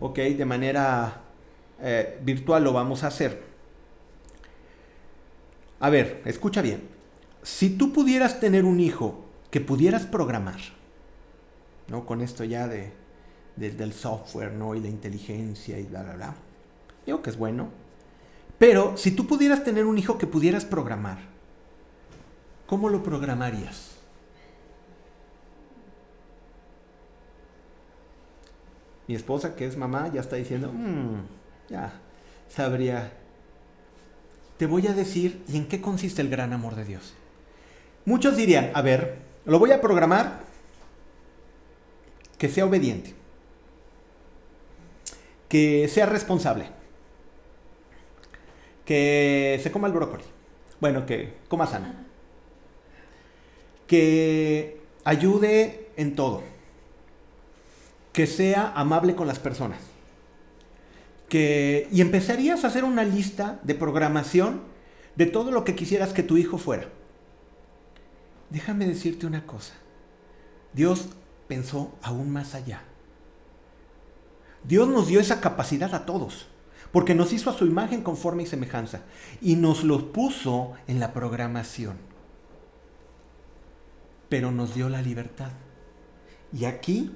ok, 0.01 0.19
de 0.19 0.45
manera 0.45 1.23
eh, 1.81 2.19
virtual 2.23 2.65
lo 2.65 2.73
vamos 2.73 3.05
a 3.05 3.09
hacer. 3.09 3.43
A 5.79 5.91
ver, 5.91 6.23
escucha 6.25 6.63
bien. 6.63 6.89
Si 7.43 7.77
tú 7.77 7.93
pudieras 7.93 8.41
tener 8.41 8.65
un 8.65 8.81
hijo 8.81 9.25
que 9.51 9.61
pudieras 9.61 10.07
programar, 10.07 10.59
¿no? 11.89 12.05
Con 12.07 12.23
esto 12.23 12.45
ya 12.45 12.67
de, 12.67 12.93
del 13.57 13.93
software, 13.93 14.53
¿no? 14.53 14.75
Y 14.75 14.81
la 14.81 14.89
inteligencia 14.89 15.79
y 15.79 15.85
bla, 15.85 16.03
bla, 16.03 16.15
bla. 16.15 16.35
Digo 17.07 17.23
que 17.23 17.31
es 17.31 17.39
bueno. 17.39 17.71
Pero 18.59 18.97
si 18.97 19.13
tú 19.13 19.27
pudieras 19.27 19.65
tener 19.65 19.87
un 19.87 19.97
hijo 19.97 20.19
que 20.19 20.27
pudieras 20.27 20.65
programar, 20.65 21.19
¿cómo 22.67 22.89
lo 22.89 23.03
programarías? 23.03 23.93
Mi 29.07 29.15
esposa, 29.15 29.55
que 29.55 29.67
es 29.67 29.77
mamá, 29.77 30.11
ya 30.13 30.21
está 30.21 30.37
diciendo, 30.37 30.73
mmm, 30.73 31.21
ya 31.69 31.93
sabría. 32.49 33.13
Te 34.59 34.67
voy 34.67 34.87
a 34.89 34.95
decir, 34.95 35.45
¿y 35.49 35.59
en 35.59 35.69
qué 35.69 35.81
consiste 35.81 36.23
el 36.23 36.31
gran 36.31 36.53
amor 36.53 36.75
de 36.75 36.85
Dios? 36.85 37.15
Muchos 38.05 38.37
dirían, 38.37 38.73
a 38.75 38.83
ver, 38.83 39.19
lo 39.45 39.59
voy 39.59 39.71
a 39.71 39.81
programar 39.81 40.41
que 42.39 42.49
sea 42.49 42.65
obediente 42.65 43.15
que 45.49 45.89
sea 45.89 46.07
responsable, 46.07 46.67
que 48.87 49.61
se 49.63 49.71
coma 49.71 49.89
el 49.89 49.93
brócoli, 49.93 50.25
bueno, 50.81 51.05
que 51.05 51.35
coma 51.49 51.67
sano, 51.67 51.93
que 53.87 54.81
ayude 55.05 55.91
en 55.97 56.15
todo, 56.15 56.43
que 58.13 58.27
sea 58.27 58.73
amable 58.75 59.15
con 59.15 59.27
las 59.27 59.39
personas, 59.39 59.81
que 61.29 61.89
y 61.91 62.01
empezarías 62.01 62.65
a 62.65 62.69
hacer 62.69 62.85
una 62.85 63.05
lista 63.05 63.59
de 63.65 63.75
programación 63.75 64.63
de 65.17 65.27
todo 65.27 65.51
lo 65.51 65.65
que 65.65 65.75
quisieras 65.75 66.13
que 66.13 66.23
tu 66.23 66.37
hijo 66.37 66.57
fuera. 66.57 66.89
Déjame 68.51 68.87
decirte 68.87 69.27
una 69.27 69.45
cosa. 69.47 69.75
Dios 70.73 71.09
pensó 71.49 71.93
aún 72.03 72.31
más 72.31 72.55
allá. 72.55 72.83
Dios 74.63 74.89
nos 74.89 75.09
dio 75.09 75.21
esa 75.21 75.41
capacidad 75.41 75.95
a 75.95 76.07
todos, 76.07 76.47
porque 76.93 77.15
nos 77.15 77.33
hizo 77.33 77.51
a 77.51 77.53
su 77.53 77.67
imagen 77.67 78.03
conforme 78.03 78.45
y 78.45 78.47
semejanza, 78.47 79.03
y 79.41 79.57
nos 79.57 79.85
lo 79.85 80.13
puso 80.13 80.75
en 80.87 81.01
la 81.01 81.13
programación. 81.13 81.97
Pero 84.29 84.51
nos 84.51 84.75
dio 84.75 84.89
la 84.89 85.03
libertad. 85.03 85.53
Y 86.53 86.65
aquí 86.65 87.13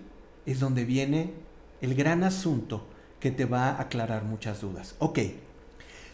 es 0.47 0.61
donde 0.61 0.85
viene 0.85 1.33
el 1.81 1.95
gran 1.95 2.25
asunto 2.25 2.87
que 3.21 3.31
te 3.31 3.45
va 3.45 3.71
a 3.71 3.83
aclarar 3.83 4.25
muchas 4.25 4.61
dudas. 4.61 4.97
Ok, 4.99 5.19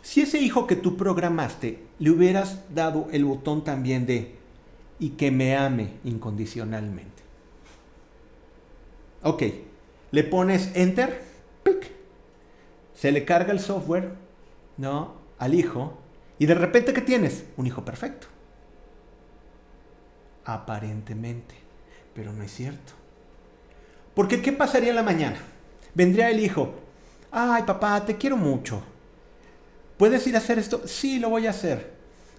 si 0.02 0.20
ese 0.20 0.38
hijo 0.40 0.66
que 0.66 0.76
tú 0.76 0.96
programaste 0.96 1.82
le 1.98 2.10
hubieras 2.10 2.62
dado 2.74 3.08
el 3.12 3.24
botón 3.24 3.64
también 3.64 4.06
de 4.06 4.36
y 4.98 5.10
que 5.10 5.30
me 5.30 5.56
ame 5.56 5.90
incondicionalmente. 6.04 7.22
Ok, 9.22 9.42
le 10.12 10.24
pones 10.24 10.70
enter, 10.74 11.24
se 12.96 13.12
le 13.12 13.24
carga 13.24 13.52
el 13.52 13.60
software, 13.60 14.10
¿no? 14.78 15.14
Al 15.38 15.54
hijo, 15.54 15.98
y 16.38 16.46
de 16.46 16.54
repente, 16.54 16.92
¿qué 16.92 17.02
tienes? 17.02 17.44
Un 17.56 17.66
hijo 17.66 17.84
perfecto. 17.84 18.26
Aparentemente, 20.44 21.54
pero 22.14 22.32
no 22.32 22.42
es 22.42 22.52
cierto. 22.52 22.94
Porque, 24.14 24.40
¿qué 24.40 24.52
pasaría 24.52 24.90
en 24.90 24.96
la 24.96 25.02
mañana? 25.02 25.36
Vendría 25.94 26.30
el 26.30 26.40
hijo, 26.40 26.74
ay 27.30 27.62
papá, 27.64 28.04
te 28.04 28.16
quiero 28.16 28.36
mucho. 28.36 28.82
¿Puedes 29.98 30.26
ir 30.26 30.34
a 30.34 30.38
hacer 30.38 30.58
esto? 30.58 30.82
Sí, 30.86 31.18
lo 31.18 31.30
voy 31.30 31.46
a 31.46 31.50
hacer. 31.50 31.94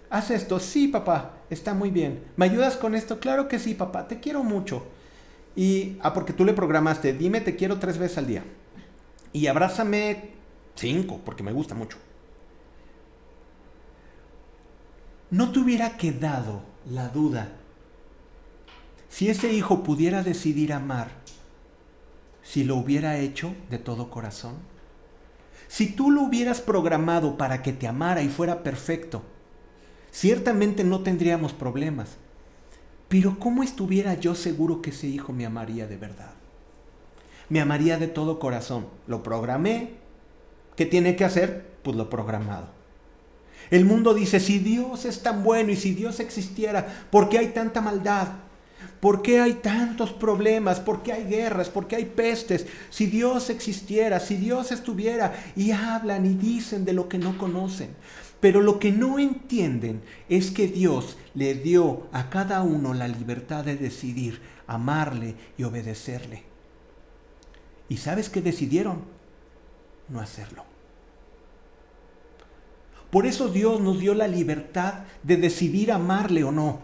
Haz 0.09 0.31
esto, 0.31 0.59
sí 0.59 0.87
papá, 0.87 1.33
está 1.49 1.73
muy 1.73 1.91
bien. 1.91 2.23
¿Me 2.35 2.45
ayudas 2.45 2.77
con 2.77 2.95
esto? 2.95 3.19
Claro 3.19 3.47
que 3.47 3.59
sí 3.59 3.73
papá, 3.73 4.07
te 4.07 4.19
quiero 4.19 4.43
mucho. 4.43 4.85
Y, 5.55 5.97
ah, 6.01 6.13
porque 6.13 6.33
tú 6.33 6.45
le 6.45 6.53
programaste, 6.53 7.13
dime 7.13 7.41
te 7.41 7.55
quiero 7.55 7.77
tres 7.77 7.97
veces 7.97 8.19
al 8.19 8.27
día. 8.27 8.43
Y 9.33 9.47
abrázame 9.47 10.36
cinco, 10.77 11.19
porque 11.25 11.43
me 11.43 11.51
gusta 11.51 11.75
mucho. 11.75 11.97
¿No 15.29 15.51
te 15.51 15.59
hubiera 15.59 15.97
quedado 15.97 16.61
la 16.89 17.09
duda 17.09 17.51
si 19.09 19.29
ese 19.29 19.51
hijo 19.51 19.83
pudiera 19.83 20.23
decidir 20.23 20.71
amar, 20.71 21.09
si 22.43 22.63
lo 22.63 22.77
hubiera 22.77 23.17
hecho 23.17 23.53
de 23.69 23.77
todo 23.77 24.09
corazón? 24.09 24.55
Si 25.67 25.91
tú 25.91 26.11
lo 26.11 26.21
hubieras 26.21 26.61
programado 26.61 27.37
para 27.37 27.61
que 27.61 27.73
te 27.73 27.87
amara 27.87 28.21
y 28.21 28.29
fuera 28.29 28.63
perfecto, 28.63 29.21
ciertamente 30.11 30.85
no 30.85 31.01
tendríamos 31.01 31.51
problemas. 31.51 32.15
Pero 33.09 33.37
¿cómo 33.39 33.63
estuviera 33.63 34.13
yo 34.13 34.33
seguro 34.35 34.81
que 34.81 34.91
ese 34.91 35.07
hijo 35.07 35.33
me 35.33 35.45
amaría 35.45 35.87
de 35.87 35.97
verdad? 35.97 36.33
Me 37.49 37.59
amaría 37.59 37.97
de 37.97 38.07
todo 38.07 38.39
corazón. 38.39 38.87
Lo 39.07 39.23
programé. 39.23 40.06
¿Qué 40.77 40.85
tiene 40.85 41.15
que 41.15 41.25
hacer? 41.25 41.65
Pues 41.83 41.97
lo 41.97 42.09
programado. 42.09 42.69
El 43.69 43.83
mundo 43.83 44.13
dice, 44.13 44.39
si 44.39 44.59
Dios 44.59 45.03
es 45.03 45.23
tan 45.23 45.43
bueno 45.43 45.71
y 45.71 45.75
si 45.75 45.93
Dios 45.93 46.21
existiera, 46.21 46.87
¿por 47.09 47.27
qué 47.27 47.39
hay 47.39 47.47
tanta 47.47 47.81
maldad? 47.81 48.27
¿Por 48.99 49.21
qué 49.21 49.39
hay 49.39 49.53
tantos 49.53 50.13
problemas? 50.13 50.79
¿Por 50.79 51.01
qué 51.01 51.13
hay 51.13 51.23
guerras? 51.25 51.69
¿Por 51.69 51.87
qué 51.87 51.97
hay 51.97 52.05
pestes? 52.05 52.67
Si 52.91 53.07
Dios 53.07 53.49
existiera, 53.49 54.19
si 54.19 54.37
Dios 54.37 54.71
estuviera 54.71 55.33
y 55.55 55.71
hablan 55.71 56.25
y 56.25 56.35
dicen 56.35 56.85
de 56.85 56.93
lo 56.93 57.09
que 57.09 57.17
no 57.17 57.37
conocen. 57.37 57.89
Pero 58.39 58.61
lo 58.61 58.79
que 58.79 58.91
no 58.91 59.17
entienden 59.17 60.01
es 60.29 60.51
que 60.51 60.67
Dios 60.67 61.17
le 61.33 61.55
dio 61.55 62.07
a 62.11 62.29
cada 62.29 62.61
uno 62.61 62.93
la 62.93 63.07
libertad 63.07 63.65
de 63.65 63.75
decidir 63.75 64.41
amarle 64.67 65.33
y 65.57 65.63
obedecerle. 65.63 66.43
¿Y 67.89 67.97
sabes 67.97 68.29
qué 68.29 68.41
decidieron? 68.41 69.16
No 70.09 70.19
hacerlo. 70.19 70.63
Por 73.09 73.25
eso 73.25 73.47
Dios 73.47 73.79
nos 73.79 73.99
dio 73.99 74.13
la 74.13 74.27
libertad 74.27 75.05
de 75.23 75.37
decidir 75.37 75.91
amarle 75.91 76.43
o 76.43 76.51
no. 76.51 76.79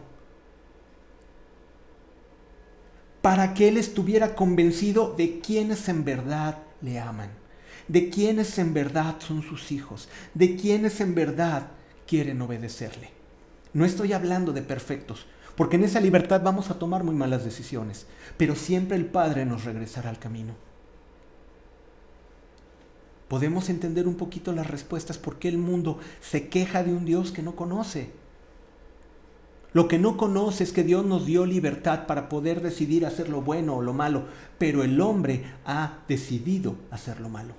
Para 3.21 3.53
que 3.53 3.67
Él 3.67 3.77
estuviera 3.77 4.35
convencido 4.35 5.13
de 5.17 5.39
quienes 5.39 5.87
en 5.89 6.03
verdad 6.03 6.59
le 6.81 6.99
aman, 6.99 7.29
de 7.87 8.09
quienes 8.09 8.57
en 8.57 8.73
verdad 8.73 9.15
son 9.19 9.41
sus 9.41 9.71
hijos, 9.71 10.09
de 10.33 10.55
quienes 10.55 10.99
en 11.01 11.15
verdad 11.15 11.67
quieren 12.07 12.41
obedecerle. 12.41 13.11
No 13.73 13.85
estoy 13.85 14.13
hablando 14.13 14.51
de 14.53 14.61
perfectos, 14.61 15.25
porque 15.55 15.75
en 15.75 15.83
esa 15.83 15.99
libertad 15.99 16.41
vamos 16.43 16.69
a 16.69 16.79
tomar 16.79 17.03
muy 17.03 17.15
malas 17.15 17.43
decisiones, 17.43 18.07
pero 18.37 18.55
siempre 18.55 18.97
el 18.97 19.05
Padre 19.05 19.45
nos 19.45 19.63
regresará 19.63 20.09
al 20.09 20.19
camino. 20.19 20.55
Podemos 23.33 23.69
entender 23.69 24.07
un 24.07 24.13
poquito 24.13 24.53
las 24.53 24.69
respuestas 24.69 25.17
por 25.17 25.39
qué 25.39 25.47
el 25.47 25.57
mundo 25.57 25.97
se 26.21 26.49
queja 26.49 26.83
de 26.83 26.93
un 26.93 27.03
Dios 27.03 27.31
que 27.31 27.41
no 27.41 27.55
conoce. 27.55 28.11
Lo 29.73 29.87
que 29.87 29.97
no 29.97 30.17
conoce 30.17 30.63
es 30.63 30.71
que 30.71 30.83
Dios 30.83 31.03
nos 31.03 31.25
dio 31.25 31.47
libertad 31.47 32.05
para 32.05 32.29
poder 32.29 32.61
decidir 32.61 33.07
hacer 33.07 33.29
lo 33.29 33.41
bueno 33.41 33.77
o 33.77 33.81
lo 33.81 33.91
malo, 33.91 34.25
pero 34.59 34.83
el 34.83 35.01
hombre 35.01 35.45
ha 35.65 35.97
decidido 36.07 36.75
hacer 36.91 37.19
lo 37.21 37.29
malo. 37.29 37.55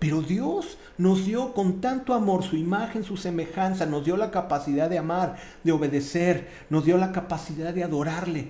Pero 0.00 0.20
Dios 0.20 0.76
nos 0.98 1.24
dio 1.24 1.54
con 1.54 1.80
tanto 1.80 2.14
amor 2.14 2.42
su 2.42 2.56
imagen, 2.56 3.04
su 3.04 3.16
semejanza, 3.16 3.86
nos 3.86 4.04
dio 4.04 4.16
la 4.16 4.32
capacidad 4.32 4.90
de 4.90 4.98
amar, 4.98 5.36
de 5.62 5.70
obedecer, 5.70 6.48
nos 6.68 6.84
dio 6.84 6.98
la 6.98 7.12
capacidad 7.12 7.72
de 7.72 7.84
adorarle. 7.84 8.48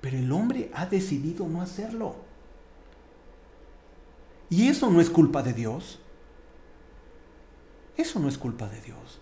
Pero 0.00 0.18
el 0.18 0.32
hombre 0.32 0.68
ha 0.74 0.86
decidido 0.86 1.46
no 1.46 1.62
hacerlo. 1.62 2.25
Y 4.48 4.68
eso 4.68 4.90
no 4.90 5.00
es 5.00 5.10
culpa 5.10 5.42
de 5.42 5.52
Dios. 5.52 5.98
Eso 7.96 8.20
no 8.20 8.28
es 8.28 8.38
culpa 8.38 8.68
de 8.68 8.80
Dios. 8.80 9.20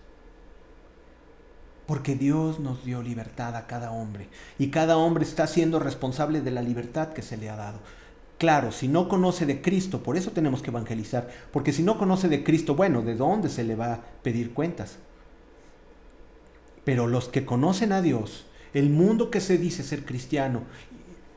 Porque 1.87 2.15
Dios 2.15 2.59
nos 2.59 2.83
dio 2.83 3.01
libertad 3.01 3.55
a 3.55 3.67
cada 3.67 3.91
hombre. 3.91 4.27
Y 4.57 4.69
cada 4.69 4.97
hombre 4.97 5.23
está 5.23 5.47
siendo 5.47 5.79
responsable 5.79 6.41
de 6.41 6.51
la 6.51 6.61
libertad 6.61 7.13
que 7.13 7.21
se 7.21 7.37
le 7.37 7.49
ha 7.49 7.55
dado. 7.55 7.79
Claro, 8.37 8.71
si 8.71 8.87
no 8.87 9.07
conoce 9.07 9.45
de 9.45 9.61
Cristo, 9.61 10.03
por 10.03 10.17
eso 10.17 10.31
tenemos 10.31 10.61
que 10.61 10.69
evangelizar, 10.69 11.29
porque 11.53 11.71
si 11.71 11.83
no 11.83 11.97
conoce 11.97 12.27
de 12.27 12.43
Cristo, 12.43 12.75
bueno, 12.75 13.01
¿de 13.01 13.15
dónde 13.15 13.47
se 13.47 13.63
le 13.63 13.75
va 13.75 13.93
a 13.93 14.01
pedir 14.23 14.53
cuentas? 14.53 14.97
Pero 16.83 17.07
los 17.07 17.29
que 17.29 17.45
conocen 17.45 17.93
a 17.93 18.01
Dios, 18.01 18.45
el 18.73 18.89
mundo 18.89 19.31
que 19.31 19.39
se 19.39 19.57
dice 19.57 19.83
ser 19.83 20.03
cristiano, 20.03 20.63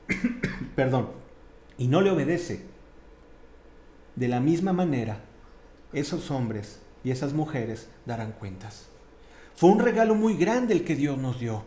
perdón, 0.75 1.11
y 1.79 1.87
no 1.87 2.01
le 2.01 2.11
obedece, 2.11 2.65
de 4.19 4.29
la 4.29 4.41
misma 4.41 4.73
manera, 4.73 5.21
esos 5.93 6.31
hombres 6.31 6.81
y 7.05 7.11
esas 7.11 7.33
mujeres 7.33 7.89
darán 8.07 8.33
cuentas. 8.33 8.87
Fue 9.55 9.71
un 9.71 9.79
regalo 9.79 10.15
muy 10.15 10.37
grande 10.37 10.75
el 10.75 10.85
que 10.85 10.97
Dios 10.97 11.19
nos 11.19 11.41
dio 11.41 11.63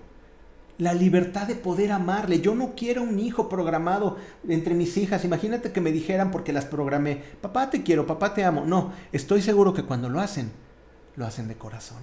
la 0.82 0.96
libertad 0.96 1.46
de 1.46 1.54
poder 1.54 1.92
amarle. 1.92 2.42
Yo 2.42 2.56
no 2.56 2.74
quiero 2.76 3.04
un 3.04 3.20
hijo 3.20 3.48
programado 3.48 4.18
entre 4.48 4.74
mis 4.74 4.98
hijas. 4.98 5.24
Imagínate 5.24 5.72
que 5.72 5.80
me 5.80 5.92
dijeran 5.92 6.32
porque 6.32 6.54
las 6.54 6.66
programé, 6.66 7.22
papá 7.40 7.70
te 7.70 7.84
quiero, 7.84 8.08
papá 8.08 8.34
te 8.34 8.44
amo. 8.44 8.66
No, 8.66 8.92
estoy 9.12 9.44
seguro 9.44 9.76
que 9.76 9.84
cuando 9.84 10.10
lo 10.10 10.20
hacen, 10.20 10.52
lo 11.16 11.28
hacen 11.28 11.48
de 11.48 11.56
corazón. 11.56 12.00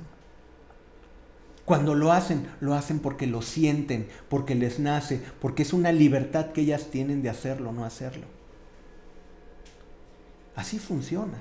Cuando 1.65 1.97
lo 1.97 2.13
hacen, 2.13 2.47
lo 2.61 2.75
hacen 2.75 3.01
porque 3.01 3.27
lo 3.27 3.43
sienten, 3.43 4.07
porque 4.29 4.55
les 4.55 4.79
nace, 4.79 5.21
porque 5.41 5.63
es 5.63 5.73
una 5.73 5.91
libertad 5.91 6.53
que 6.53 6.61
ellas 6.61 6.87
tienen 6.93 7.21
de 7.21 7.31
hacerlo 7.31 7.71
o 7.71 7.73
no 7.73 7.85
hacerlo. 7.85 8.38
Así 10.59 10.81
funciona. 10.81 11.39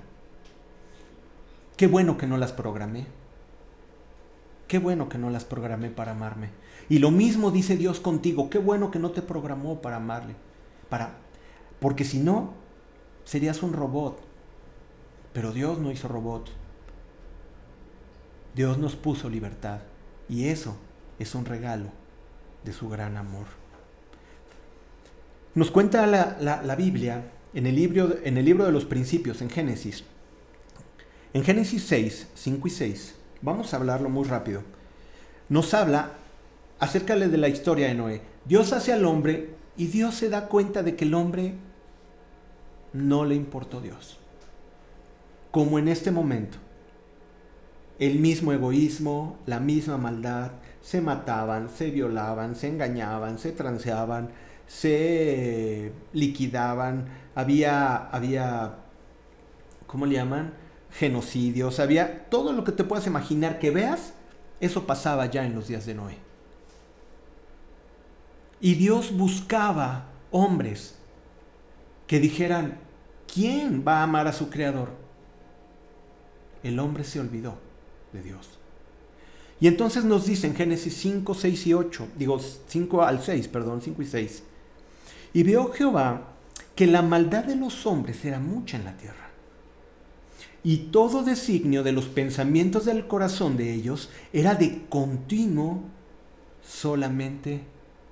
Qué 1.75 1.87
bueno 1.87 2.19
que 2.19 2.27
no 2.27 2.37
las 2.37 2.53
programé. 2.53 3.07
Qué 4.67 4.77
bueno 4.77 5.09
que 5.09 5.17
no 5.17 5.31
las 5.31 5.43
programé 5.43 5.89
para 5.89 6.11
amarme. 6.11 6.51
Y 6.87 6.99
lo 6.99 7.09
mismo 7.09 7.49
dice 7.49 7.77
Dios 7.77 7.99
contigo. 7.99 8.51
Qué 8.51 8.59
bueno 8.59 8.91
que 8.91 8.99
no 8.99 9.09
te 9.09 9.23
programó 9.23 9.81
para 9.81 9.95
amarle. 9.95 10.35
Para, 10.87 11.17
porque 11.79 12.03
si 12.03 12.19
no, 12.19 12.53
serías 13.25 13.63
un 13.63 13.73
robot. 13.73 14.21
Pero 15.33 15.51
Dios 15.51 15.79
no 15.79 15.91
hizo 15.91 16.07
robot. 16.07 16.51
Dios 18.53 18.77
nos 18.77 18.95
puso 18.95 19.31
libertad. 19.31 19.79
Y 20.29 20.49
eso 20.49 20.77
es 21.17 21.33
un 21.33 21.45
regalo 21.45 21.87
de 22.63 22.71
su 22.71 22.87
gran 22.87 23.17
amor. 23.17 23.47
Nos 25.55 25.71
cuenta 25.71 26.05
la, 26.05 26.37
la 26.39 26.75
Biblia 26.75 27.31
en 27.53 27.65
el, 27.65 27.75
libro, 27.75 28.17
en 28.23 28.37
el 28.37 28.45
libro 28.45 28.65
de 28.65 28.71
los 28.71 28.85
principios, 28.85 29.41
en 29.41 29.49
Génesis. 29.49 30.03
En 31.33 31.43
Génesis 31.43 31.83
6, 31.83 32.27
5 32.33 32.67
y 32.67 32.71
6 32.71 33.15
Vamos 33.41 33.73
a 33.73 33.77
hablarlo 33.77 34.09
muy 34.09 34.25
rápido. 34.25 34.61
Nos 35.49 35.73
habla 35.73 36.11
acerca 36.79 37.15
de 37.15 37.37
la 37.37 37.47
historia 37.47 37.87
de 37.87 37.93
Noé. 37.93 38.21
Dios 38.45 38.73
hace 38.73 38.93
al 38.93 39.05
hombre 39.05 39.51
y 39.75 39.87
Dios 39.87 40.15
se 40.15 40.29
da 40.29 40.47
cuenta 40.47 40.83
de 40.83 40.95
que 40.95 41.05
el 41.05 41.13
hombre 41.13 41.53
no 42.93 43.25
le 43.25 43.35
importó 43.35 43.79
Dios. 43.79 44.17
Como 45.51 45.77
en 45.79 45.87
este 45.87 46.11
momento. 46.11 46.57
El 47.99 48.19
mismo 48.19 48.53
egoísmo, 48.53 49.37
la 49.45 49.59
misma 49.59 49.97
maldad, 49.97 50.51
se 50.81 51.01
mataban, 51.01 51.69
se 51.69 51.89
violaban, 51.89 52.55
se 52.55 52.67
engañaban, 52.67 53.39
se 53.39 53.51
transeaban, 53.51 54.29
se 54.67 55.91
liquidaban, 56.13 57.07
había, 57.35 57.95
había, 57.95 58.75
¿cómo 59.87 60.05
le 60.05 60.15
llaman? 60.15 60.53
genocidios, 60.91 61.79
había 61.79 62.29
todo 62.29 62.53
lo 62.53 62.63
que 62.63 62.71
te 62.71 62.83
puedas 62.83 63.07
imaginar 63.07 63.59
que 63.59 63.71
veas, 63.71 64.13
eso 64.59 64.87
pasaba 64.87 65.25
ya 65.27 65.45
en 65.45 65.53
los 65.53 65.67
días 65.67 65.85
de 65.85 65.93
Noé. 65.93 66.17
Y 68.59 68.73
Dios 68.75 69.15
buscaba 69.15 70.05
hombres 70.31 70.95
que 72.07 72.19
dijeran, 72.19 72.79
¿quién 73.31 73.83
va 73.87 73.99
a 73.99 74.03
amar 74.03 74.27
a 74.27 74.33
su 74.33 74.49
creador? 74.49 74.89
El 76.63 76.79
hombre 76.79 77.03
se 77.03 77.19
olvidó 77.19 77.59
de 78.13 78.23
Dios. 78.23 78.57
Y 79.59 79.67
entonces 79.67 80.03
nos 80.05 80.25
dice 80.25 80.47
en 80.47 80.55
Génesis 80.55 80.95
5, 80.97 81.33
6 81.33 81.67
y 81.67 81.73
8, 81.73 82.07
digo 82.15 82.39
5 82.39 83.03
al 83.03 83.21
6, 83.21 83.47
perdón, 83.47 83.81
5 83.81 84.01
y 84.01 84.05
6. 84.05 84.43
Y 85.33 85.43
vio 85.43 85.71
Jehová 85.71 86.33
que 86.75 86.87
la 86.87 87.01
maldad 87.01 87.45
de 87.45 87.55
los 87.55 87.85
hombres 87.85 88.23
era 88.25 88.39
mucha 88.39 88.77
en 88.77 88.85
la 88.85 88.97
tierra 88.97 89.27
y 90.67 90.89
todo 90.91 91.23
designio 91.23 91.81
de 91.81 91.93
los 91.93 92.07
pensamientos 92.07 92.83
del 92.83 93.07
corazón 93.07 93.55
de 93.55 93.73
ellos 93.73 94.09
era 94.33 94.53
de 94.53 94.85
continuo 94.89 95.81
solamente 96.61 97.63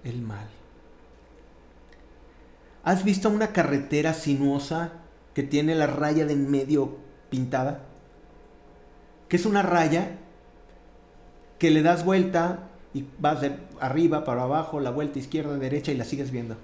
el 0.05 0.21
mal. 0.21 0.47
¿Has 2.85 3.03
visto 3.03 3.29
una 3.29 3.47
carretera 3.47 4.13
sinuosa 4.13 4.93
que 5.33 5.43
tiene 5.43 5.75
la 5.75 5.87
raya 5.87 6.25
de 6.25 6.31
en 6.31 6.49
medio 6.49 6.95
pintada? 7.29 7.81
Que 9.27 9.35
es 9.35 9.45
una 9.45 9.61
raya 9.61 10.19
que 11.59 11.71
le 11.71 11.81
das 11.81 12.05
vuelta 12.05 12.69
y 12.93 13.05
vas 13.19 13.41
de 13.41 13.57
arriba 13.81 14.23
para 14.23 14.43
abajo, 14.43 14.79
la 14.79 14.91
vuelta 14.91 15.19
izquierda, 15.19 15.57
derecha 15.57 15.91
y 15.91 15.97
la 15.97 16.05
sigues 16.05 16.31
viendo. 16.31 16.55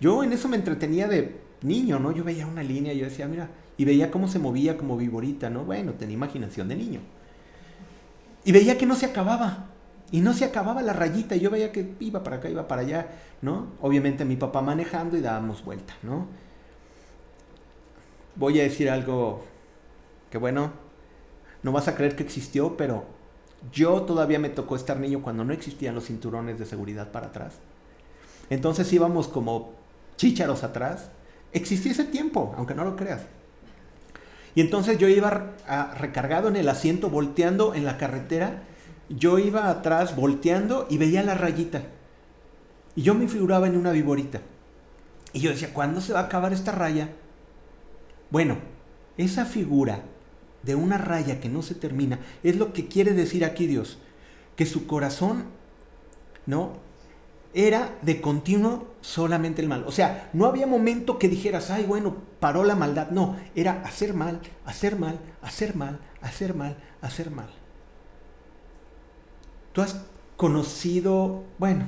Yo 0.00 0.22
en 0.22 0.32
eso 0.32 0.48
me 0.48 0.56
entretenía 0.56 1.08
de 1.08 1.40
niño, 1.62 1.98
¿no? 1.98 2.12
Yo 2.12 2.24
veía 2.24 2.46
una 2.46 2.62
línea 2.62 2.92
y 2.92 2.98
yo 2.98 3.04
decía, 3.04 3.26
mira, 3.26 3.50
y 3.76 3.84
veía 3.84 4.10
cómo 4.10 4.28
se 4.28 4.38
movía 4.38 4.76
como 4.76 4.96
viborita, 4.96 5.50
¿no? 5.50 5.64
Bueno, 5.64 5.92
tenía 5.94 6.14
imaginación 6.14 6.68
de 6.68 6.76
niño. 6.76 7.00
Y 8.44 8.52
veía 8.52 8.78
que 8.78 8.86
no 8.86 8.94
se 8.94 9.06
acababa. 9.06 9.66
Y 10.10 10.20
no 10.20 10.32
se 10.32 10.44
acababa 10.44 10.82
la 10.82 10.92
rayita. 10.92 11.36
Y 11.36 11.40
yo 11.40 11.50
veía 11.50 11.72
que 11.72 11.94
iba 12.00 12.22
para 12.22 12.36
acá, 12.36 12.48
iba 12.48 12.66
para 12.66 12.82
allá, 12.82 13.08
¿no? 13.42 13.68
Obviamente 13.80 14.24
mi 14.24 14.36
papá 14.36 14.62
manejando 14.62 15.16
y 15.16 15.20
dábamos 15.20 15.64
vuelta, 15.64 15.94
¿no? 16.02 16.26
Voy 18.36 18.60
a 18.60 18.62
decir 18.62 18.88
algo 18.88 19.44
que 20.30 20.38
bueno, 20.38 20.72
no 21.62 21.72
vas 21.72 21.88
a 21.88 21.94
creer 21.94 22.14
que 22.14 22.22
existió, 22.22 22.76
pero 22.76 23.04
yo 23.72 24.02
todavía 24.02 24.38
me 24.38 24.48
tocó 24.48 24.76
estar 24.76 24.98
niño 24.98 25.22
cuando 25.22 25.44
no 25.44 25.52
existían 25.52 25.94
los 25.94 26.06
cinturones 26.06 26.58
de 26.58 26.66
seguridad 26.66 27.10
para 27.10 27.28
atrás. 27.28 27.58
Entonces 28.50 28.92
íbamos 28.92 29.28
como 29.28 29.77
chícharos 30.18 30.62
atrás. 30.62 31.08
Existía 31.52 31.92
ese 31.92 32.04
tiempo, 32.04 32.54
aunque 32.58 32.74
no 32.74 32.84
lo 32.84 32.96
creas. 32.96 33.22
Y 34.54 34.60
entonces 34.60 34.98
yo 34.98 35.08
iba 35.08 35.54
recargado 35.96 36.48
en 36.48 36.56
el 36.56 36.68
asiento, 36.68 37.08
volteando 37.08 37.74
en 37.74 37.86
la 37.86 37.96
carretera. 37.96 38.64
Yo 39.08 39.38
iba 39.38 39.70
atrás 39.70 40.14
volteando 40.14 40.86
y 40.90 40.98
veía 40.98 41.22
la 41.22 41.34
rayita. 41.34 41.84
Y 42.94 43.02
yo 43.02 43.14
me 43.14 43.28
figuraba 43.28 43.66
en 43.66 43.78
una 43.78 43.92
viborita. 43.92 44.42
Y 45.32 45.40
yo 45.40 45.50
decía, 45.50 45.72
¿cuándo 45.72 46.02
se 46.02 46.12
va 46.12 46.20
a 46.20 46.24
acabar 46.24 46.52
esta 46.52 46.72
raya? 46.72 47.10
Bueno, 48.30 48.58
esa 49.16 49.46
figura 49.46 50.02
de 50.62 50.74
una 50.74 50.98
raya 50.98 51.40
que 51.40 51.48
no 51.48 51.62
se 51.62 51.74
termina 51.74 52.18
es 52.42 52.56
lo 52.56 52.72
que 52.72 52.88
quiere 52.88 53.12
decir 53.12 53.44
aquí 53.44 53.66
Dios. 53.66 53.98
Que 54.56 54.66
su 54.66 54.86
corazón, 54.86 55.44
¿no? 56.44 56.88
era 57.54 57.98
de 58.02 58.20
continuo 58.20 58.86
solamente 59.08 59.62
el 59.62 59.68
mal. 59.68 59.84
O 59.86 59.90
sea, 59.90 60.28
no 60.34 60.44
había 60.44 60.66
momento 60.66 61.18
que 61.18 61.30
dijeras, 61.30 61.70
ay, 61.70 61.84
bueno, 61.84 62.14
paró 62.40 62.62
la 62.62 62.74
maldad. 62.74 63.08
No, 63.10 63.36
era 63.54 63.82
hacer 63.86 64.12
mal, 64.12 64.40
hacer 64.66 64.96
mal, 64.96 65.18
hacer 65.40 65.74
mal, 65.74 65.98
hacer 66.20 66.54
mal, 66.54 66.76
hacer 67.00 67.30
mal. 67.30 67.48
Tú 69.72 69.80
has 69.80 70.02
conocido, 70.36 71.44
bueno, 71.58 71.86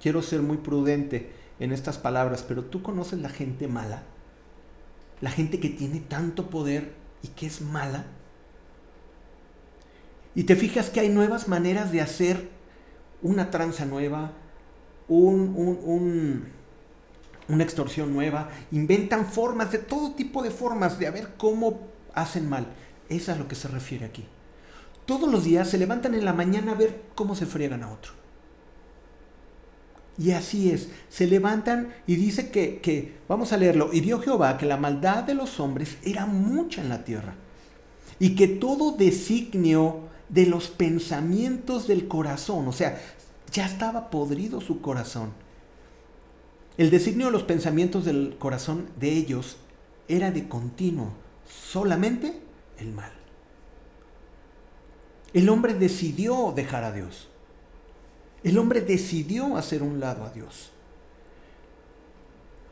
quiero 0.00 0.22
ser 0.22 0.40
muy 0.40 0.56
prudente 0.56 1.34
en 1.60 1.70
estas 1.70 1.98
palabras, 1.98 2.42
pero 2.48 2.64
tú 2.64 2.82
conoces 2.82 3.18
la 3.18 3.28
gente 3.28 3.68
mala, 3.68 4.04
la 5.20 5.30
gente 5.30 5.60
que 5.60 5.68
tiene 5.68 6.00
tanto 6.00 6.48
poder 6.48 6.94
y 7.20 7.28
que 7.28 7.44
es 7.44 7.60
mala. 7.60 8.06
Y 10.34 10.44
te 10.44 10.56
fijas 10.56 10.88
que 10.88 11.00
hay 11.00 11.10
nuevas 11.10 11.46
maneras 11.46 11.92
de 11.92 12.00
hacer 12.00 12.48
una 13.20 13.50
tranza 13.50 13.84
nueva, 13.84 14.32
un, 15.08 16.44
una 17.48 17.64
extorsión 17.64 18.12
nueva, 18.12 18.50
inventan 18.70 19.26
formas, 19.26 19.72
de 19.72 19.78
todo 19.78 20.12
tipo 20.12 20.42
de 20.42 20.50
formas, 20.50 20.98
de 20.98 21.06
a 21.06 21.10
ver 21.10 21.34
cómo 21.36 21.80
hacen 22.14 22.48
mal. 22.48 22.66
Esa 23.08 23.32
es 23.32 23.38
a 23.38 23.40
lo 23.40 23.48
que 23.48 23.54
se 23.54 23.68
refiere 23.68 24.04
aquí. 24.04 24.26
Todos 25.06 25.30
los 25.30 25.44
días 25.44 25.68
se 25.68 25.78
levantan 25.78 26.14
en 26.14 26.24
la 26.24 26.34
mañana 26.34 26.72
a 26.72 26.76
ver 26.76 27.02
cómo 27.14 27.34
se 27.34 27.46
friegan 27.46 27.82
a 27.82 27.90
otro. 27.90 28.12
Y 30.18 30.32
así 30.32 30.70
es, 30.70 30.88
se 31.08 31.26
levantan 31.26 31.94
y 32.06 32.16
dice 32.16 32.50
que, 32.50 32.80
que, 32.80 33.18
vamos 33.28 33.52
a 33.52 33.56
leerlo, 33.56 33.90
y 33.92 34.00
vio 34.00 34.20
Jehová 34.20 34.58
que 34.58 34.66
la 34.66 34.76
maldad 34.76 35.22
de 35.22 35.34
los 35.34 35.60
hombres 35.60 35.96
era 36.02 36.26
mucha 36.26 36.82
en 36.82 36.88
la 36.88 37.04
tierra, 37.04 37.34
y 38.18 38.34
que 38.34 38.48
todo 38.48 38.96
designio 38.96 40.08
de 40.28 40.46
los 40.46 40.68
pensamientos 40.68 41.86
del 41.86 42.08
corazón, 42.08 42.66
o 42.66 42.72
sea, 42.72 43.00
ya 43.52 43.66
estaba 43.66 44.10
podrido 44.10 44.60
su 44.60 44.80
corazón. 44.80 45.32
El 46.76 46.90
designio 46.90 47.26
de 47.26 47.32
los 47.32 47.42
pensamientos 47.42 48.04
del 48.04 48.36
corazón 48.38 48.88
de 48.98 49.12
ellos 49.12 49.56
era 50.06 50.30
de 50.30 50.48
continuo, 50.48 51.12
solamente 51.46 52.40
el 52.78 52.92
mal. 52.92 53.12
El 55.32 55.48
hombre 55.48 55.74
decidió 55.74 56.52
dejar 56.54 56.84
a 56.84 56.92
Dios. 56.92 57.28
El 58.44 58.58
hombre 58.58 58.80
decidió 58.80 59.56
hacer 59.56 59.82
un 59.82 60.00
lado 60.00 60.24
a 60.24 60.30
Dios. 60.30 60.70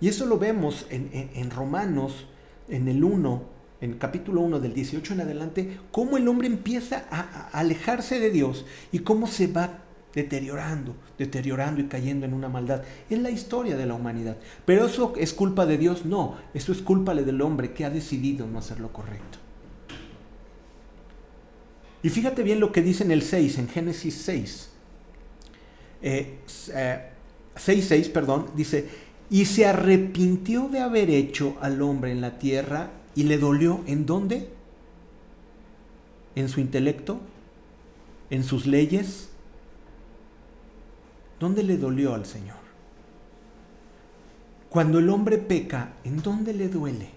Y 0.00 0.08
eso 0.08 0.26
lo 0.26 0.38
vemos 0.38 0.86
en, 0.90 1.50
Romanos, 1.50 2.26
en 2.68 2.86
el 2.88 3.02
1, 3.02 3.42
en 3.80 3.98
capítulo 3.98 4.42
1 4.42 4.60
del 4.60 4.74
18 4.74 5.14
en 5.14 5.20
adelante, 5.22 5.80
cómo 5.90 6.16
el 6.16 6.28
hombre 6.28 6.46
empieza 6.46 7.06
a, 7.10 7.20
a 7.20 7.48
alejarse 7.58 8.20
de 8.20 8.30
Dios 8.30 8.66
y 8.92 9.00
cómo 9.00 9.26
se 9.26 9.48
va 9.48 9.85
deteriorando, 10.16 10.96
deteriorando 11.18 11.82
y 11.82 11.84
cayendo 11.84 12.24
en 12.24 12.32
una 12.32 12.48
maldad. 12.48 12.82
Es 13.10 13.18
la 13.18 13.30
historia 13.30 13.76
de 13.76 13.84
la 13.84 13.92
humanidad. 13.92 14.38
Pero 14.64 14.86
eso 14.86 15.12
es 15.18 15.34
culpa 15.34 15.66
de 15.66 15.76
Dios, 15.76 16.06
no, 16.06 16.38
eso 16.54 16.72
es 16.72 16.80
culpa 16.80 17.14
del 17.14 17.42
hombre 17.42 17.74
que 17.74 17.84
ha 17.84 17.90
decidido 17.90 18.46
no 18.46 18.58
hacer 18.58 18.80
lo 18.80 18.90
correcto. 18.94 19.38
Y 22.02 22.08
fíjate 22.08 22.42
bien 22.42 22.60
lo 22.60 22.72
que 22.72 22.80
dice 22.80 23.04
en 23.04 23.10
el 23.10 23.20
6, 23.20 23.58
en 23.58 23.68
Génesis 23.68 24.14
6. 24.24 24.70
6, 26.00 26.72
eh, 26.74 27.10
6, 27.54 27.90
eh, 27.90 28.10
perdón, 28.14 28.46
dice, 28.56 28.88
y 29.28 29.44
se 29.44 29.66
arrepintió 29.66 30.68
de 30.68 30.80
haber 30.80 31.10
hecho 31.10 31.58
al 31.60 31.82
hombre 31.82 32.10
en 32.10 32.22
la 32.22 32.38
tierra 32.38 32.90
y 33.14 33.24
le 33.24 33.36
dolió 33.36 33.82
en 33.86 34.06
dónde? 34.06 34.48
En 36.34 36.48
su 36.48 36.60
intelecto, 36.60 37.20
en 38.30 38.44
sus 38.44 38.66
leyes, 38.66 39.28
¿Dónde 41.38 41.62
le 41.62 41.76
dolió 41.76 42.14
al 42.14 42.24
Señor? 42.24 42.56
Cuando 44.70 44.98
el 44.98 45.08
hombre 45.10 45.38
peca, 45.38 45.92
¿en 46.04 46.22
dónde 46.22 46.54
le 46.54 46.68
duele? 46.68 47.10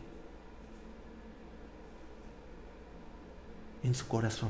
En 3.83 3.95
su 3.95 4.07
corazón. 4.07 4.49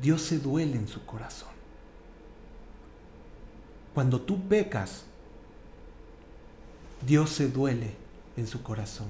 Dios 0.00 0.22
se 0.22 0.38
duele 0.38 0.76
en 0.76 0.86
su 0.86 1.04
corazón. 1.04 1.48
Cuando 3.92 4.20
tú 4.20 4.40
pecas, 4.46 5.04
Dios 7.04 7.30
se 7.30 7.48
duele 7.48 7.96
en 8.36 8.46
su 8.46 8.62
corazón. 8.62 9.08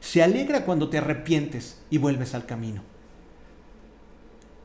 Se 0.00 0.22
alegra 0.22 0.66
cuando 0.66 0.90
te 0.90 0.98
arrepientes 0.98 1.80
y 1.88 1.96
vuelves 1.96 2.34
al 2.34 2.44
camino. 2.44 2.82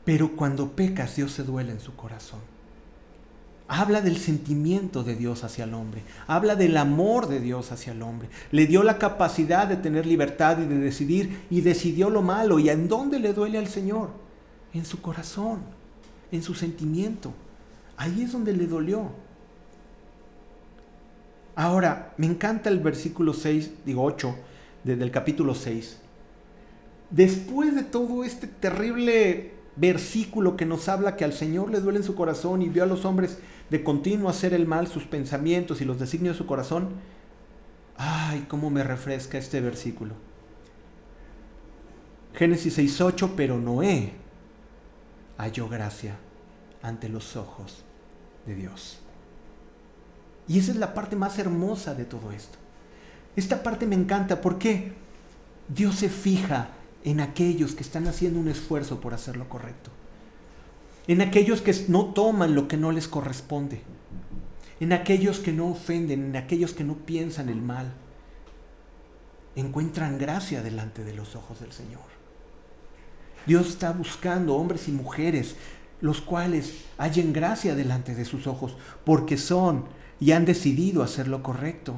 Pero 0.04 0.36
cuando 0.36 0.72
pecas, 0.72 1.16
Dios 1.16 1.32
se 1.32 1.42
duele 1.42 1.72
en 1.72 1.80
su 1.80 1.96
corazón 1.96 2.53
habla 3.66 4.00
del 4.00 4.18
sentimiento 4.18 5.02
de 5.02 5.16
Dios 5.16 5.42
hacia 5.42 5.64
el 5.64 5.74
hombre, 5.74 6.02
habla 6.26 6.54
del 6.54 6.76
amor 6.76 7.28
de 7.28 7.40
Dios 7.40 7.72
hacia 7.72 7.92
el 7.92 8.02
hombre. 8.02 8.28
Le 8.50 8.66
dio 8.66 8.82
la 8.82 8.98
capacidad 8.98 9.66
de 9.66 9.76
tener 9.76 10.06
libertad 10.06 10.58
y 10.58 10.66
de 10.66 10.78
decidir 10.78 11.44
y 11.50 11.62
decidió 11.62 12.10
lo 12.10 12.22
malo. 12.22 12.58
¿Y 12.58 12.68
en 12.68 12.88
dónde 12.88 13.18
le 13.18 13.32
duele 13.32 13.58
al 13.58 13.68
Señor? 13.68 14.10
En 14.72 14.84
su 14.84 15.00
corazón, 15.00 15.60
en 16.30 16.42
su 16.42 16.54
sentimiento. 16.54 17.32
Ahí 17.96 18.22
es 18.22 18.32
donde 18.32 18.52
le 18.52 18.66
dolió. 18.66 19.10
Ahora, 21.56 22.12
me 22.16 22.26
encanta 22.26 22.68
el 22.68 22.80
versículo 22.80 23.32
6, 23.32 23.70
digo 23.86 24.02
8, 24.02 24.34
desde 24.82 25.04
el 25.04 25.10
capítulo 25.10 25.54
6. 25.54 25.98
Después 27.10 27.74
de 27.76 27.84
todo 27.84 28.24
este 28.24 28.48
terrible 28.48 29.52
versículo 29.76 30.56
que 30.56 30.66
nos 30.66 30.88
habla 30.88 31.16
que 31.16 31.24
al 31.24 31.32
Señor 31.32 31.70
le 31.70 31.80
duele 31.80 31.98
en 31.98 32.04
su 32.04 32.14
corazón 32.14 32.62
y 32.62 32.68
vio 32.68 32.84
a 32.84 32.86
los 32.86 33.04
hombres 33.04 33.38
de 33.70 33.82
continuo 33.82 34.28
hacer 34.28 34.54
el 34.54 34.66
mal, 34.66 34.86
sus 34.86 35.04
pensamientos 35.04 35.80
y 35.80 35.84
los 35.84 35.98
designios 35.98 36.36
de 36.36 36.38
su 36.38 36.46
corazón, 36.46 36.90
ay, 37.96 38.46
cómo 38.48 38.70
me 38.70 38.84
refresca 38.84 39.38
este 39.38 39.60
versículo. 39.60 40.14
Génesis 42.34 42.78
6.8, 42.78 43.32
pero 43.36 43.58
Noé 43.58 44.12
halló 45.38 45.68
gracia 45.68 46.16
ante 46.82 47.08
los 47.08 47.36
ojos 47.36 47.84
de 48.46 48.54
Dios. 48.54 48.98
Y 50.46 50.58
esa 50.58 50.72
es 50.72 50.76
la 50.76 50.94
parte 50.94 51.16
más 51.16 51.38
hermosa 51.38 51.94
de 51.94 52.04
todo 52.04 52.32
esto. 52.32 52.58
Esta 53.36 53.62
parte 53.62 53.86
me 53.86 53.94
encanta 53.94 54.40
porque 54.40 54.92
Dios 55.68 55.96
se 55.96 56.08
fija 56.08 56.68
en 57.04 57.20
aquellos 57.20 57.74
que 57.74 57.82
están 57.82 58.06
haciendo 58.08 58.40
un 58.40 58.48
esfuerzo 58.48 59.00
por 59.00 59.14
hacer 59.14 59.36
lo 59.36 59.48
correcto 59.48 59.90
en 61.06 61.20
aquellos 61.20 61.60
que 61.60 61.74
no 61.88 62.06
toman 62.06 62.54
lo 62.54 62.66
que 62.68 62.76
no 62.76 62.90
les 62.90 63.08
corresponde, 63.08 63.82
en 64.80 64.92
aquellos 64.92 65.38
que 65.38 65.52
no 65.52 65.68
ofenden, 65.68 66.24
en 66.24 66.36
aquellos 66.36 66.72
que 66.72 66.84
no 66.84 66.94
piensan 66.94 67.48
el 67.48 67.60
mal. 67.60 67.92
Encuentran 69.54 70.18
gracia 70.18 70.62
delante 70.62 71.04
de 71.04 71.14
los 71.14 71.36
ojos 71.36 71.60
del 71.60 71.72
Señor. 71.72 72.02
Dios 73.46 73.68
está 73.68 73.92
buscando 73.92 74.56
hombres 74.56 74.88
y 74.88 74.92
mujeres 74.92 75.56
los 76.00 76.20
cuales 76.20 76.84
hallen 76.98 77.32
gracia 77.32 77.74
delante 77.74 78.14
de 78.14 78.24
sus 78.24 78.46
ojos 78.46 78.76
porque 79.04 79.36
son 79.36 79.84
y 80.20 80.32
han 80.32 80.44
decidido 80.44 81.02
hacer 81.02 81.28
lo 81.28 81.42
correcto. 81.42 81.94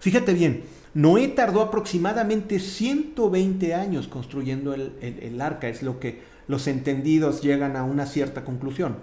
Fíjate 0.00 0.34
bien, 0.34 0.64
Noé 0.94 1.28
tardó 1.28 1.62
aproximadamente 1.62 2.58
120 2.58 3.74
años 3.74 4.08
construyendo 4.08 4.74
el, 4.74 4.92
el 5.00 5.40
arca, 5.40 5.68
es 5.68 5.82
lo 5.82 5.98
que 5.98 6.22
los 6.48 6.66
entendidos 6.66 7.40
llegan 7.40 7.76
a 7.76 7.84
una 7.84 8.06
cierta 8.06 8.44
conclusión. 8.44 8.96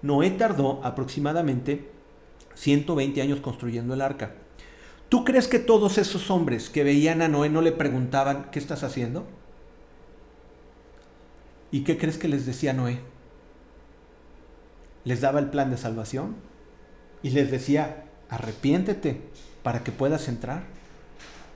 Noé 0.00 0.30
tardó 0.30 0.80
aproximadamente 0.84 1.88
120 2.54 3.20
años 3.22 3.40
construyendo 3.40 3.94
el 3.94 4.00
arca. 4.00 4.34
¿Tú 5.08 5.24
crees 5.24 5.46
que 5.46 5.58
todos 5.58 5.98
esos 5.98 6.30
hombres 6.30 6.70
que 6.70 6.84
veían 6.84 7.20
a 7.20 7.28
Noé 7.28 7.50
no 7.50 7.60
le 7.60 7.72
preguntaban, 7.72 8.48
¿qué 8.50 8.58
estás 8.58 8.82
haciendo? 8.82 9.26
¿Y 11.70 11.84
qué 11.84 11.98
crees 11.98 12.16
que 12.16 12.28
les 12.28 12.46
decía 12.46 12.72
Noé? 12.72 13.00
Les 15.04 15.20
daba 15.20 15.40
el 15.40 15.50
plan 15.50 15.70
de 15.70 15.76
salvación 15.76 16.36
y 17.22 17.30
les 17.30 17.50
decía, 17.50 18.04
arrepiéntete 18.30 19.20
para 19.62 19.84
que 19.84 19.92
puedas 19.92 20.28
entrar 20.28 20.62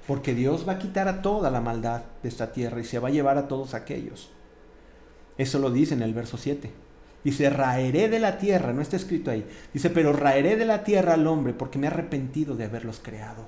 porque 0.06 0.34
Dios 0.34 0.66
va 0.66 0.74
a 0.74 0.78
quitar 0.78 1.08
a 1.08 1.20
toda 1.20 1.50
la 1.50 1.60
maldad 1.60 2.02
de 2.22 2.28
esta 2.28 2.52
tierra 2.52 2.80
y 2.80 2.84
se 2.84 2.98
va 2.98 3.08
a 3.08 3.12
llevar 3.12 3.38
a 3.38 3.48
todos 3.48 3.74
aquellos. 3.74 4.30
Eso 5.36 5.58
lo 5.58 5.70
dice 5.70 5.94
en 5.94 6.02
el 6.02 6.14
verso 6.14 6.36
7. 6.36 6.70
Dice, 7.24 7.50
raeré 7.50 8.08
de 8.08 8.20
la 8.20 8.38
tierra, 8.38 8.72
no 8.72 8.80
está 8.80 8.94
escrito 8.94 9.32
ahí. 9.32 9.44
Dice, 9.74 9.90
pero 9.90 10.12
raeré 10.12 10.56
de 10.56 10.64
la 10.64 10.84
tierra 10.84 11.14
al 11.14 11.26
hombre 11.26 11.52
porque 11.52 11.78
me 11.78 11.86
he 11.86 11.90
arrepentido 11.90 12.54
de 12.54 12.64
haberlos 12.64 13.00
creado. 13.02 13.46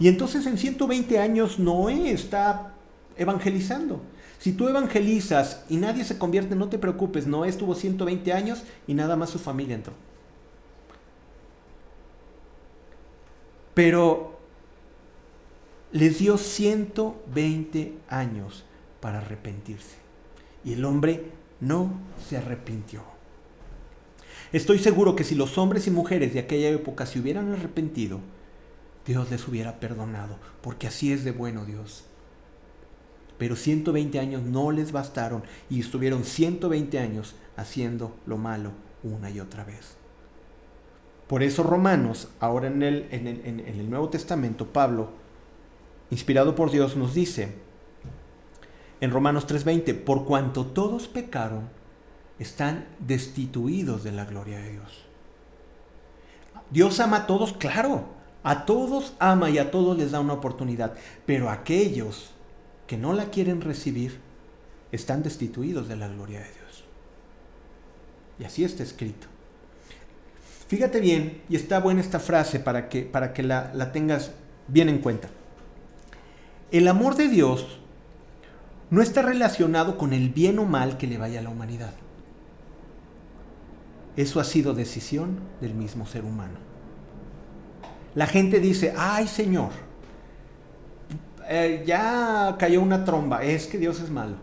Y 0.00 0.08
entonces 0.08 0.44
en 0.46 0.58
120 0.58 1.20
años 1.20 1.60
Noé 1.60 2.10
está 2.10 2.74
evangelizando. 3.16 4.02
Si 4.40 4.52
tú 4.52 4.68
evangelizas 4.68 5.64
y 5.68 5.76
nadie 5.76 6.02
se 6.02 6.18
convierte, 6.18 6.56
no 6.56 6.68
te 6.68 6.78
preocupes. 6.78 7.28
Noé 7.28 7.48
estuvo 7.48 7.76
120 7.76 8.32
años 8.32 8.64
y 8.88 8.94
nada 8.94 9.14
más 9.14 9.30
su 9.30 9.38
familia 9.38 9.76
entró. 9.76 9.92
Pero 13.74 14.38
les 15.92 16.18
dio 16.18 16.38
120 16.38 17.98
años 18.08 18.64
para 19.00 19.18
arrepentirse. 19.18 19.96
Y 20.64 20.74
el 20.74 20.84
hombre 20.84 21.32
no 21.60 21.92
se 22.28 22.36
arrepintió. 22.36 23.02
Estoy 24.52 24.78
seguro 24.78 25.16
que 25.16 25.24
si 25.24 25.34
los 25.34 25.56
hombres 25.58 25.86
y 25.86 25.90
mujeres 25.90 26.34
de 26.34 26.40
aquella 26.40 26.68
época 26.68 27.06
se 27.06 27.18
hubieran 27.18 27.52
arrepentido, 27.52 28.20
Dios 29.06 29.30
les 29.30 29.48
hubiera 29.48 29.80
perdonado, 29.80 30.36
porque 30.60 30.86
así 30.86 31.12
es 31.12 31.24
de 31.24 31.32
bueno 31.32 31.64
Dios. 31.64 32.04
Pero 33.38 33.56
120 33.56 34.20
años 34.20 34.42
no 34.42 34.70
les 34.70 34.92
bastaron 34.92 35.42
y 35.68 35.80
estuvieron 35.80 36.24
120 36.24 36.98
años 36.98 37.34
haciendo 37.56 38.14
lo 38.26 38.36
malo 38.36 38.70
una 39.02 39.30
y 39.30 39.40
otra 39.40 39.64
vez. 39.64 39.96
Por 41.32 41.42
eso 41.42 41.62
Romanos, 41.62 42.28
ahora 42.40 42.66
en 42.66 42.82
el, 42.82 43.08
en 43.10 43.26
el, 43.26 43.88
Nuevo 43.88 44.10
Testamento, 44.10 44.66
Pablo, 44.66 45.08
inspirado 46.10 46.54
por 46.54 46.70
Dios, 46.70 46.94
nos 46.94 47.14
dice 47.14 47.54
en 49.00 49.10
Romanos 49.10 49.46
3:20, 49.46 49.94
por 49.94 50.26
cuanto 50.26 50.66
todos 50.66 51.08
pecaron, 51.08 51.70
están 52.38 52.86
destituidos 52.98 54.04
de 54.04 54.12
la 54.12 54.26
gloria 54.26 54.58
de 54.58 54.72
Dios. 54.72 55.06
Dios 56.68 57.00
ama 57.00 57.16
a 57.16 57.26
todos, 57.26 57.54
claro, 57.54 58.08
a 58.42 58.66
todos 58.66 59.14
ama 59.18 59.48
y 59.48 59.56
a 59.56 59.70
todos 59.70 59.96
les 59.96 60.10
da 60.10 60.20
una 60.20 60.34
oportunidad, 60.34 60.92
pero 61.24 61.48
aquellos 61.48 62.32
que 62.86 62.98
no 62.98 63.14
la 63.14 63.30
quieren 63.30 63.62
recibir 63.62 64.20
están 64.90 65.22
destituidos 65.22 65.88
de 65.88 65.96
la 65.96 66.08
gloria 66.08 66.40
de 66.40 66.50
Dios. 66.52 66.84
Y 68.38 68.44
así 68.44 68.64
está 68.64 68.82
escrito. 68.82 69.31
Fíjate 70.72 71.00
bien, 71.00 71.42
y 71.50 71.56
está 71.56 71.80
buena 71.80 72.00
esta 72.00 72.18
frase 72.18 72.58
para 72.58 72.88
que, 72.88 73.02
para 73.02 73.34
que 73.34 73.42
la, 73.42 73.70
la 73.74 73.92
tengas 73.92 74.30
bien 74.68 74.88
en 74.88 75.00
cuenta. 75.00 75.28
El 76.70 76.88
amor 76.88 77.14
de 77.14 77.28
Dios 77.28 77.78
no 78.88 79.02
está 79.02 79.20
relacionado 79.20 79.98
con 79.98 80.14
el 80.14 80.30
bien 80.30 80.58
o 80.58 80.64
mal 80.64 80.96
que 80.96 81.06
le 81.06 81.18
vaya 81.18 81.40
a 81.40 81.42
la 81.42 81.50
humanidad. 81.50 81.92
Eso 84.16 84.40
ha 84.40 84.44
sido 84.44 84.72
decisión 84.72 85.40
del 85.60 85.74
mismo 85.74 86.06
ser 86.06 86.24
humano. 86.24 86.54
La 88.14 88.26
gente 88.26 88.58
dice, 88.58 88.94
ay 88.96 89.28
Señor, 89.28 89.72
eh, 91.50 91.84
ya 91.86 92.56
cayó 92.58 92.80
una 92.80 93.04
tromba, 93.04 93.44
es 93.44 93.66
que 93.66 93.76
Dios 93.76 94.00
es 94.00 94.08
malo. 94.08 94.36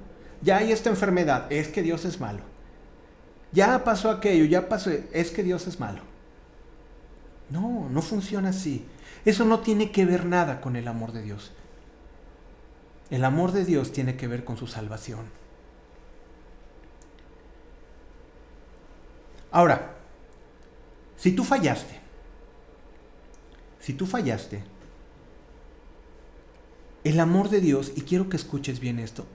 Ya 0.44 0.58
hay 0.58 0.72
esta 0.72 0.92
enfermedad, 0.92 1.52
es 1.52 1.70
que 1.70 1.82
Dios 1.82 2.06
es 2.06 2.20
malo. 2.20 2.42
Ya 3.52 3.84
pasó 3.84 4.12
aquello, 4.12 4.46
ya 4.46 4.70
pasó, 4.70 4.92
es 5.12 5.32
que 5.32 5.42
Dios 5.42 5.66
es 5.66 5.80
malo. 5.80 6.08
No, 7.50 7.90
no 7.90 8.02
funciona 8.02 8.50
así. 8.50 8.86
Eso 9.26 9.46
no 9.46 9.60
tiene 9.60 9.92
que 9.92 10.06
ver 10.06 10.26
nada 10.26 10.62
con 10.62 10.76
el 10.76 10.88
amor 10.88 11.12
de 11.12 11.24
Dios. 11.24 11.52
El 13.10 13.26
amor 13.26 13.52
de 13.52 13.66
Dios 13.66 13.92
tiene 13.92 14.16
que 14.16 14.28
ver 14.28 14.44
con 14.44 14.58
su 14.58 14.68
salvación. 14.68 15.26
Ahora, 19.52 19.96
si 21.18 21.32
tú 21.32 21.44
fallaste, 21.44 22.00
si 23.80 23.94
tú 23.94 24.06
fallaste, 24.06 24.64
el 27.04 27.20
amor 27.20 27.50
de 27.50 27.62
Dios, 27.62 27.94
y 27.96 28.02
quiero 28.02 28.30
que 28.30 28.38
escuches 28.38 28.80
bien 28.80 29.00
esto, 29.00 29.26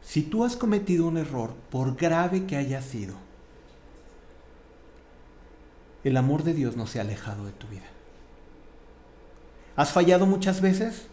si 0.00 0.22
tú 0.22 0.44
has 0.44 0.56
cometido 0.56 1.06
un 1.06 1.16
error, 1.16 1.54
por 1.70 1.96
grave 1.96 2.46
que 2.46 2.56
haya 2.56 2.80
sido, 2.82 3.16
el 6.08 6.16
amor 6.16 6.42
de 6.42 6.54
Dios 6.54 6.76
no 6.76 6.86
se 6.86 6.98
ha 6.98 7.02
alejado 7.02 7.44
de 7.44 7.52
tu 7.52 7.66
vida. 7.68 7.86
¿Has 9.76 9.92
fallado 9.92 10.26
muchas 10.26 10.60
veces? 10.60 11.06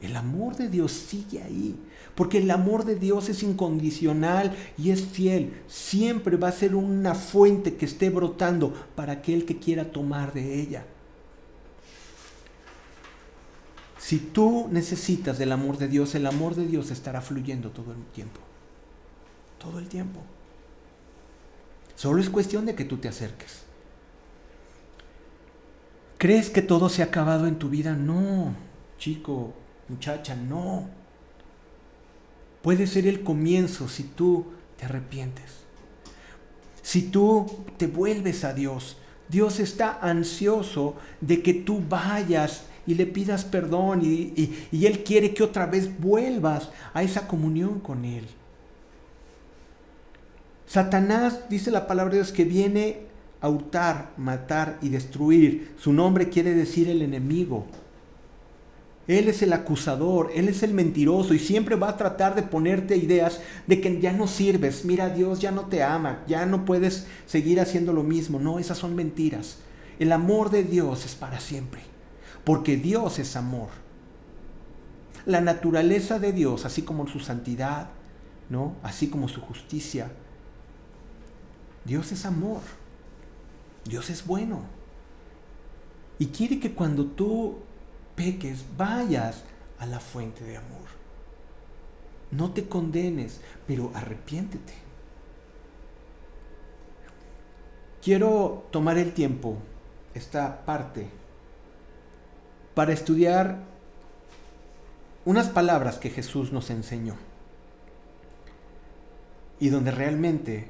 El 0.00 0.16
amor 0.16 0.56
de 0.56 0.68
Dios 0.68 0.92
sigue 0.92 1.42
ahí, 1.42 1.76
porque 2.14 2.38
el 2.38 2.50
amor 2.50 2.84
de 2.84 2.96
Dios 2.96 3.30
es 3.30 3.42
incondicional 3.42 4.54
y 4.76 4.90
es 4.90 5.02
fiel. 5.02 5.62
Siempre 5.66 6.36
va 6.36 6.48
a 6.48 6.52
ser 6.52 6.74
una 6.74 7.14
fuente 7.14 7.76
que 7.76 7.86
esté 7.86 8.10
brotando 8.10 8.74
para 8.94 9.14
aquel 9.14 9.46
que 9.46 9.58
quiera 9.58 9.90
tomar 9.90 10.34
de 10.34 10.60
ella. 10.60 10.84
Si 13.98 14.18
tú 14.18 14.68
necesitas 14.70 15.38
del 15.38 15.52
amor 15.52 15.78
de 15.78 15.88
Dios, 15.88 16.14
el 16.14 16.26
amor 16.26 16.54
de 16.54 16.66
Dios 16.66 16.90
estará 16.90 17.22
fluyendo 17.22 17.70
todo 17.70 17.92
el 17.92 18.04
tiempo. 18.12 18.40
Todo 19.58 19.78
el 19.78 19.88
tiempo. 19.88 20.20
Solo 21.96 22.20
es 22.20 22.28
cuestión 22.28 22.66
de 22.66 22.74
que 22.74 22.84
tú 22.84 22.98
te 22.98 23.08
acerques. 23.08 23.63
¿Crees 26.24 26.48
que 26.48 26.62
todo 26.62 26.88
se 26.88 27.02
ha 27.02 27.04
acabado 27.04 27.46
en 27.46 27.56
tu 27.56 27.68
vida? 27.68 27.94
No, 27.94 28.54
chico, 28.96 29.52
muchacha, 29.90 30.34
no. 30.34 30.88
Puede 32.62 32.86
ser 32.86 33.06
el 33.06 33.22
comienzo 33.22 33.90
si 33.90 34.04
tú 34.04 34.46
te 34.78 34.86
arrepientes. 34.86 35.44
Si 36.80 37.02
tú 37.02 37.44
te 37.76 37.88
vuelves 37.88 38.42
a 38.44 38.54
Dios, 38.54 38.96
Dios 39.28 39.60
está 39.60 39.98
ansioso 40.00 40.94
de 41.20 41.42
que 41.42 41.52
tú 41.52 41.82
vayas 41.86 42.64
y 42.86 42.94
le 42.94 43.04
pidas 43.04 43.44
perdón 43.44 44.00
y, 44.02 44.70
Él 44.72 45.04
quiere 45.04 45.34
que 45.34 45.42
otra 45.42 45.66
vez 45.66 46.00
vuelvas 46.00 46.70
a 46.94 47.02
esa 47.02 47.28
comunión 47.28 47.80
con 47.80 48.06
Él. 48.06 48.24
Satanás, 50.66 51.50
dice 51.50 51.70
la 51.70 51.86
palabra 51.86 52.12
de 52.12 52.20
Dios, 52.20 52.32
que 52.32 52.46
viene 52.46 53.12
a 53.44 53.48
hurtar, 53.50 54.14
matar 54.16 54.78
y 54.80 54.88
destruir. 54.88 55.74
Su 55.76 55.92
nombre 55.92 56.30
quiere 56.30 56.54
decir 56.54 56.88
el 56.88 57.02
enemigo. 57.02 57.66
Él 59.06 59.28
es 59.28 59.42
el 59.42 59.52
acusador, 59.52 60.30
Él 60.34 60.48
es 60.48 60.62
el 60.62 60.72
mentiroso 60.72 61.34
y 61.34 61.38
siempre 61.38 61.76
va 61.76 61.90
a 61.90 61.96
tratar 61.98 62.34
de 62.34 62.42
ponerte 62.42 62.96
ideas 62.96 63.42
de 63.66 63.82
que 63.82 64.00
ya 64.00 64.14
no 64.14 64.28
sirves, 64.28 64.86
mira 64.86 65.10
Dios 65.10 65.40
ya 65.40 65.50
no 65.50 65.66
te 65.66 65.82
ama, 65.82 66.24
ya 66.26 66.46
no 66.46 66.64
puedes 66.64 67.06
seguir 67.26 67.60
haciendo 67.60 67.92
lo 67.92 68.02
mismo. 68.02 68.40
No, 68.40 68.58
esas 68.58 68.78
son 68.78 68.94
mentiras. 68.94 69.58
El 69.98 70.12
amor 70.12 70.48
de 70.48 70.64
Dios 70.64 71.04
es 71.04 71.14
para 71.14 71.38
siempre, 71.38 71.82
porque 72.44 72.78
Dios 72.78 73.18
es 73.18 73.36
amor. 73.36 73.68
La 75.26 75.42
naturaleza 75.42 76.18
de 76.18 76.32
Dios, 76.32 76.64
así 76.64 76.80
como 76.80 77.06
su 77.08 77.20
santidad, 77.20 77.90
¿no? 78.48 78.76
Así 78.82 79.08
como 79.08 79.28
su 79.28 79.42
justicia. 79.42 80.10
Dios 81.84 82.10
es 82.10 82.24
amor. 82.24 82.62
Dios 83.84 84.10
es 84.10 84.26
bueno. 84.26 84.62
Y 86.18 86.26
quiere 86.26 86.60
que 86.60 86.74
cuando 86.74 87.06
tú 87.06 87.58
peques, 88.14 88.64
vayas 88.76 89.44
a 89.78 89.86
la 89.86 90.00
fuente 90.00 90.44
de 90.44 90.56
amor. 90.56 90.88
No 92.30 92.52
te 92.52 92.68
condenes, 92.68 93.40
pero 93.66 93.90
arrepiéntete. 93.94 94.74
Quiero 98.02 98.66
tomar 98.70 98.98
el 98.98 99.12
tiempo, 99.14 99.56
esta 100.14 100.64
parte, 100.64 101.08
para 102.74 102.92
estudiar 102.92 103.58
unas 105.24 105.48
palabras 105.48 105.98
que 105.98 106.10
Jesús 106.10 106.52
nos 106.52 106.68
enseñó 106.70 107.16
y 109.58 109.70
donde 109.70 109.90
realmente 109.90 110.68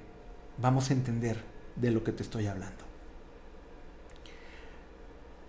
vamos 0.58 0.90
a 0.90 0.92
entender 0.92 1.42
de 1.74 1.90
lo 1.90 2.04
que 2.04 2.12
te 2.12 2.22
estoy 2.22 2.46
hablando. 2.46 2.83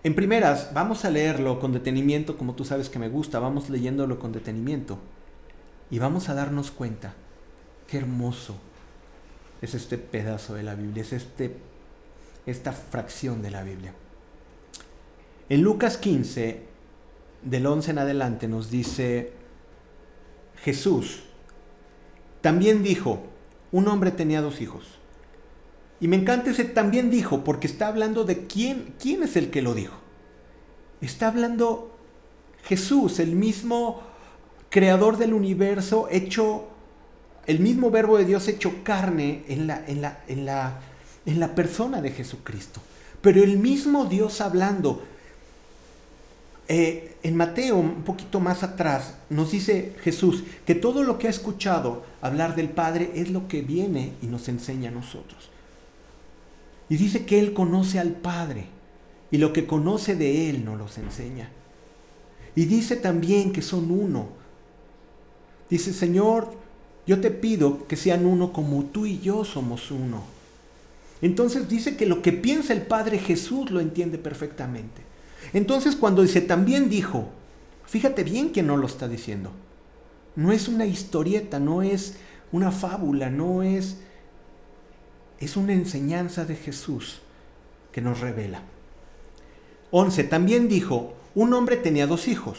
En 0.06 0.14
primeras, 0.14 0.72
vamos 0.72 1.04
a 1.04 1.10
leerlo 1.10 1.58
con 1.58 1.72
detenimiento, 1.72 2.38
como 2.38 2.54
tú 2.54 2.64
sabes 2.64 2.88
que 2.88 3.00
me 3.00 3.08
gusta, 3.08 3.40
vamos 3.40 3.68
leyéndolo 3.70 4.20
con 4.20 4.30
detenimiento. 4.30 5.00
Y 5.90 5.98
vamos 5.98 6.28
a 6.28 6.34
darnos 6.34 6.70
cuenta 6.70 7.14
qué 7.88 7.98
hermoso 7.98 8.54
es 9.60 9.74
este 9.74 9.98
pedazo 9.98 10.54
de 10.54 10.62
la 10.62 10.76
Biblia, 10.76 11.02
es 11.02 11.12
este, 11.12 11.56
esta 12.46 12.70
fracción 12.70 13.42
de 13.42 13.50
la 13.50 13.64
Biblia. 13.64 13.94
En 15.48 15.62
Lucas 15.62 15.96
15, 15.96 16.62
del 17.42 17.66
11 17.66 17.90
en 17.90 17.98
adelante, 17.98 18.46
nos 18.46 18.70
dice 18.70 19.32
Jesús, 20.62 21.24
también 22.42 22.84
dijo, 22.84 23.24
un 23.72 23.88
hombre 23.88 24.12
tenía 24.12 24.40
dos 24.40 24.60
hijos. 24.60 24.84
Y 26.00 26.08
me 26.08 26.16
encanta 26.16 26.50
ese 26.50 26.64
también 26.64 27.10
dijo, 27.10 27.42
porque 27.42 27.66
está 27.66 27.88
hablando 27.88 28.24
de 28.24 28.46
quién, 28.46 28.94
quién 28.98 29.22
es 29.22 29.36
el 29.36 29.50
que 29.50 29.62
lo 29.62 29.74
dijo. 29.74 29.96
Está 31.00 31.28
hablando 31.28 31.96
Jesús, 32.64 33.18
el 33.18 33.32
mismo 33.32 34.02
creador 34.68 35.16
del 35.16 35.32
universo, 35.32 36.08
hecho, 36.10 36.68
el 37.46 37.60
mismo 37.60 37.90
verbo 37.90 38.18
de 38.18 38.24
Dios 38.24 38.48
hecho 38.48 38.82
carne 38.82 39.44
en 39.48 39.66
la, 39.66 39.84
en 39.86 40.02
la, 40.02 40.20
en 40.28 40.44
la, 40.44 40.80
en 41.24 41.40
la 41.40 41.54
persona 41.54 42.02
de 42.02 42.10
Jesucristo. 42.10 42.80
Pero 43.22 43.42
el 43.42 43.58
mismo 43.58 44.04
Dios 44.04 44.40
hablando. 44.40 45.02
Eh, 46.68 47.16
en 47.22 47.36
Mateo, 47.36 47.76
un 47.76 48.02
poquito 48.02 48.40
más 48.40 48.62
atrás, 48.62 49.14
nos 49.30 49.52
dice 49.52 49.94
Jesús 50.02 50.42
que 50.64 50.74
todo 50.74 51.04
lo 51.04 51.18
que 51.18 51.28
ha 51.28 51.30
escuchado 51.30 52.04
hablar 52.20 52.56
del 52.56 52.68
Padre 52.68 53.12
es 53.14 53.30
lo 53.30 53.46
que 53.48 53.62
viene 53.62 54.12
y 54.20 54.26
nos 54.26 54.48
enseña 54.48 54.90
a 54.90 54.92
nosotros. 54.92 55.50
Y 56.88 56.96
dice 56.96 57.24
que 57.26 57.38
Él 57.38 57.52
conoce 57.52 57.98
al 57.98 58.12
Padre 58.12 58.66
y 59.30 59.38
lo 59.38 59.52
que 59.52 59.66
conoce 59.66 60.14
de 60.14 60.50
Él 60.50 60.64
nos 60.64 60.78
los 60.78 60.98
enseña. 60.98 61.50
Y 62.54 62.64
dice 62.64 62.96
también 62.96 63.52
que 63.52 63.62
son 63.62 63.90
uno. 63.90 64.28
Dice, 65.68 65.92
Señor, 65.92 66.54
yo 67.06 67.20
te 67.20 67.30
pido 67.30 67.86
que 67.86 67.96
sean 67.96 68.24
uno 68.24 68.52
como 68.52 68.84
tú 68.84 69.06
y 69.06 69.20
yo 69.20 69.44
somos 69.44 69.90
uno. 69.90 70.22
Entonces 71.22 71.68
dice 71.68 71.96
que 71.96 72.06
lo 72.06 72.22
que 72.22 72.32
piensa 72.32 72.72
el 72.72 72.82
Padre 72.82 73.18
Jesús 73.18 73.70
lo 73.70 73.80
entiende 73.80 74.18
perfectamente. 74.18 75.02
Entonces 75.52 75.96
cuando 75.96 76.22
dice, 76.22 76.40
también 76.40 76.88
dijo, 76.88 77.28
fíjate 77.86 78.22
bien 78.24 78.52
que 78.52 78.62
no 78.62 78.76
lo 78.76 78.86
está 78.86 79.08
diciendo. 79.08 79.50
No 80.34 80.52
es 80.52 80.68
una 80.68 80.86
historieta, 80.86 81.58
no 81.58 81.82
es 81.82 82.16
una 82.52 82.70
fábula, 82.70 83.30
no 83.30 83.62
es... 83.62 83.98
Es 85.38 85.56
una 85.56 85.72
enseñanza 85.72 86.44
de 86.44 86.56
Jesús 86.56 87.20
que 87.92 88.00
nos 88.00 88.20
revela. 88.20 88.62
11. 89.90 90.24
También 90.24 90.68
dijo, 90.68 91.14
un 91.34 91.52
hombre 91.52 91.76
tenía 91.76 92.06
dos 92.06 92.28
hijos. 92.28 92.58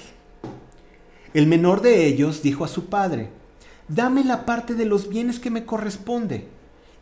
El 1.33 1.47
menor 1.47 1.81
de 1.81 2.05
ellos 2.05 2.41
dijo 2.41 2.63
a 2.63 2.67
su 2.67 2.85
padre, 2.85 3.29
dame 3.87 4.23
la 4.23 4.45
parte 4.45 4.75
de 4.75 4.85
los 4.85 5.09
bienes 5.09 5.39
que 5.39 5.49
me 5.49 5.65
corresponde. 5.65 6.47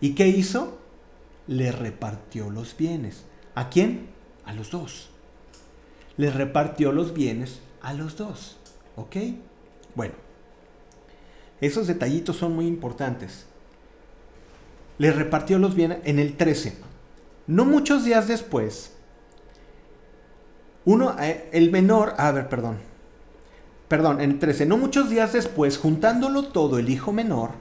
¿Y 0.01 0.15
qué 0.15 0.27
hizo? 0.27 0.77
Le 1.47 1.71
repartió 1.71 2.49
los 2.49 2.75
bienes. 2.75 3.25
¿A 3.53 3.69
quién? 3.69 4.07
A 4.45 4.53
los 4.53 4.71
dos. 4.71 5.09
Le 6.17 6.31
repartió 6.31 6.91
los 6.91 7.13
bienes 7.13 7.59
a 7.81 7.93
los 7.93 8.17
dos. 8.17 8.57
¿Ok? 8.95 9.15
Bueno, 9.95 10.15
esos 11.61 11.87
detallitos 11.87 12.35
son 12.37 12.55
muy 12.55 12.67
importantes. 12.67 13.45
Le 14.97 15.11
repartió 15.11 15.59
los 15.59 15.75
bienes 15.75 15.99
en 16.03 16.19
el 16.19 16.37
13. 16.37 16.77
No 17.47 17.65
muchos 17.65 18.05
días 18.05 18.27
después, 18.27 18.95
uno, 20.85 21.15
eh, 21.19 21.49
el 21.51 21.71
menor, 21.71 22.13
a 22.17 22.31
ver, 22.31 22.47
perdón. 22.47 22.77
Perdón, 23.87 24.21
en 24.21 24.39
13. 24.39 24.65
No 24.65 24.77
muchos 24.77 25.09
días 25.09 25.33
después, 25.33 25.77
juntándolo 25.77 26.45
todo, 26.45 26.77
el 26.79 26.89
hijo 26.89 27.11
menor, 27.11 27.51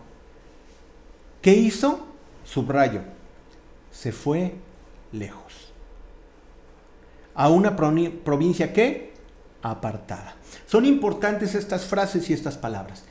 ¿qué 1.43 1.55
hizo? 1.55 2.07
Subrayo. 2.45 3.01
Se 3.91 4.13
fue 4.13 4.55
lejos. 5.13 5.73
A 7.35 7.49
una 7.49 7.75
provincia 7.77 8.73
que 8.73 9.15
apartada. 9.63 10.37
Son 10.67 10.85
importantes 10.85 11.55
estas 11.55 11.87
frases 11.87 12.29
y 12.29 12.33
estas 12.35 12.57
palabras. 12.57 13.05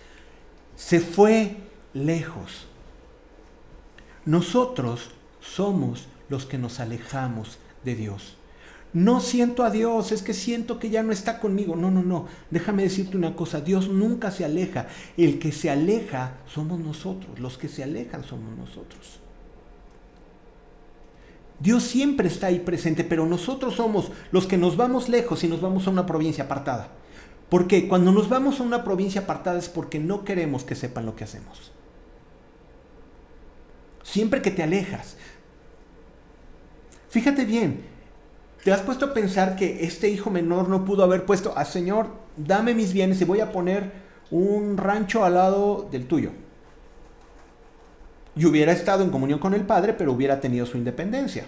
Se 0.76 1.00
fue 1.00 1.58
lejos. 1.94 2.68
Nosotros 4.26 5.10
somos 5.42 6.08
los 6.30 6.46
que 6.46 6.58
nos 6.58 6.80
alejamos 6.80 7.58
de 7.84 7.96
Dios 7.96 8.38
no 8.94 9.20
siento 9.20 9.64
a 9.64 9.72
Dios, 9.72 10.12
es 10.12 10.22
que 10.22 10.36
siento 10.36 10.78
que 10.78 10.92
ya 10.92 11.02
no 11.02 11.12
está 11.12 11.40
conmigo. 11.40 11.76
No, 11.76 11.90
no, 11.90 12.04
no. 12.04 12.28
Déjame 12.52 12.84
decirte 12.84 13.18
una 13.18 13.36
cosa, 13.36 13.60
Dios 13.60 13.90
nunca 13.90 14.30
se 14.30 14.46
aleja. 14.46 14.88
El 15.18 15.40
que 15.40 15.52
se 15.52 15.72
aleja 15.72 16.38
somos 16.46 16.80
nosotros, 16.80 17.40
los 17.40 17.58
que 17.58 17.68
se 17.68 17.84
alejan 17.84 18.24
somos 18.24 18.56
nosotros. 18.56 19.20
Dios 21.60 21.84
siempre 21.84 22.28
está 22.28 22.48
ahí 22.48 22.60
presente, 22.60 23.04
pero 23.04 23.26
nosotros 23.26 23.76
somos 23.76 24.12
los 24.32 24.46
que 24.46 24.58
nos 24.58 24.78
vamos 24.78 25.10
lejos 25.10 25.44
y 25.44 25.48
nos 25.48 25.62
vamos 25.62 25.88
a 25.88 25.90
una 25.90 26.06
provincia 26.06 26.44
apartada. 26.44 26.90
Porque 27.50 27.88
cuando 27.88 28.12
nos 28.12 28.30
vamos 28.30 28.60
a 28.60 28.64
una 28.64 28.84
provincia 28.84 29.22
apartada 29.22 29.58
es 29.58 29.70
porque 29.70 30.00
no 30.00 30.24
queremos 30.24 30.64
que 30.64 30.76
sepan 30.76 31.06
lo 31.06 31.16
que 31.16 31.24
hacemos. 31.24 31.72
Siempre 34.04 34.42
que 34.42 34.52
te 34.52 34.64
alejas. 34.64 35.18
Fíjate 37.10 37.46
bien, 37.46 37.94
¿Te 38.64 38.72
has 38.72 38.82
puesto 38.82 39.06
a 39.06 39.14
pensar 39.14 39.58
que 39.58 39.84
este 39.84 40.10
hijo 40.10 40.30
menor 40.30 40.70
no 40.70 40.86
pudo 40.86 41.04
haber 41.04 41.26
puesto, 41.26 41.52
a 41.58 41.62
ah, 41.62 41.66
Señor, 41.66 42.08
dame 42.38 42.74
mis 42.74 42.94
bienes 42.94 43.20
y 43.20 43.26
voy 43.26 43.42
a 43.42 43.52
poner 43.52 43.92
un 44.32 44.78
rancho 44.78 45.26
al 45.26 45.34
lado 45.34 45.90
del 45.92 46.08
tuyo? 46.08 46.32
Y 48.38 48.46
hubiera 48.46 48.72
estado 48.72 49.04
en 49.04 49.10
comunión 49.10 49.40
con 49.40 49.54
el 49.54 49.66
Padre, 49.66 49.94
pero 49.94 50.14
hubiera 50.14 50.40
tenido 50.40 50.66
su 50.66 50.78
independencia. 50.78 51.44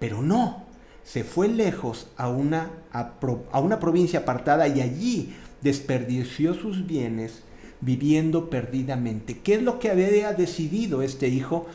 Pero 0.00 0.20
no, 0.20 0.64
se 1.04 1.22
fue 1.22 1.46
lejos 1.46 2.08
a 2.16 2.28
una, 2.28 2.70
a, 2.92 3.12
a 3.52 3.60
una 3.60 3.78
provincia 3.78 4.20
apartada 4.20 4.66
y 4.66 4.80
allí 4.80 5.36
desperdició 5.62 6.54
sus 6.54 6.86
bienes 6.86 7.44
viviendo 7.80 8.50
perdidamente. 8.50 9.38
¿Qué 9.38 9.54
es 9.54 9.62
lo 9.62 9.78
que 9.78 9.90
había 9.90 10.32
decidido 10.32 11.02
este 11.02 11.28
hijo? 11.28 11.66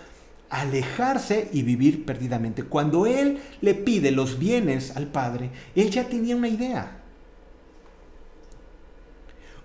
alejarse 0.53 1.49
y 1.51 1.63
vivir 1.63 2.05
perdidamente. 2.05 2.63
Cuando 2.63 3.07
él 3.07 3.39
le 3.61 3.73
pide 3.73 4.11
los 4.11 4.37
bienes 4.37 4.95
al 4.95 5.07
Padre, 5.07 5.49
él 5.73 5.89
ya 5.89 6.07
tenía 6.07 6.35
una 6.35 6.47
idea. 6.47 6.99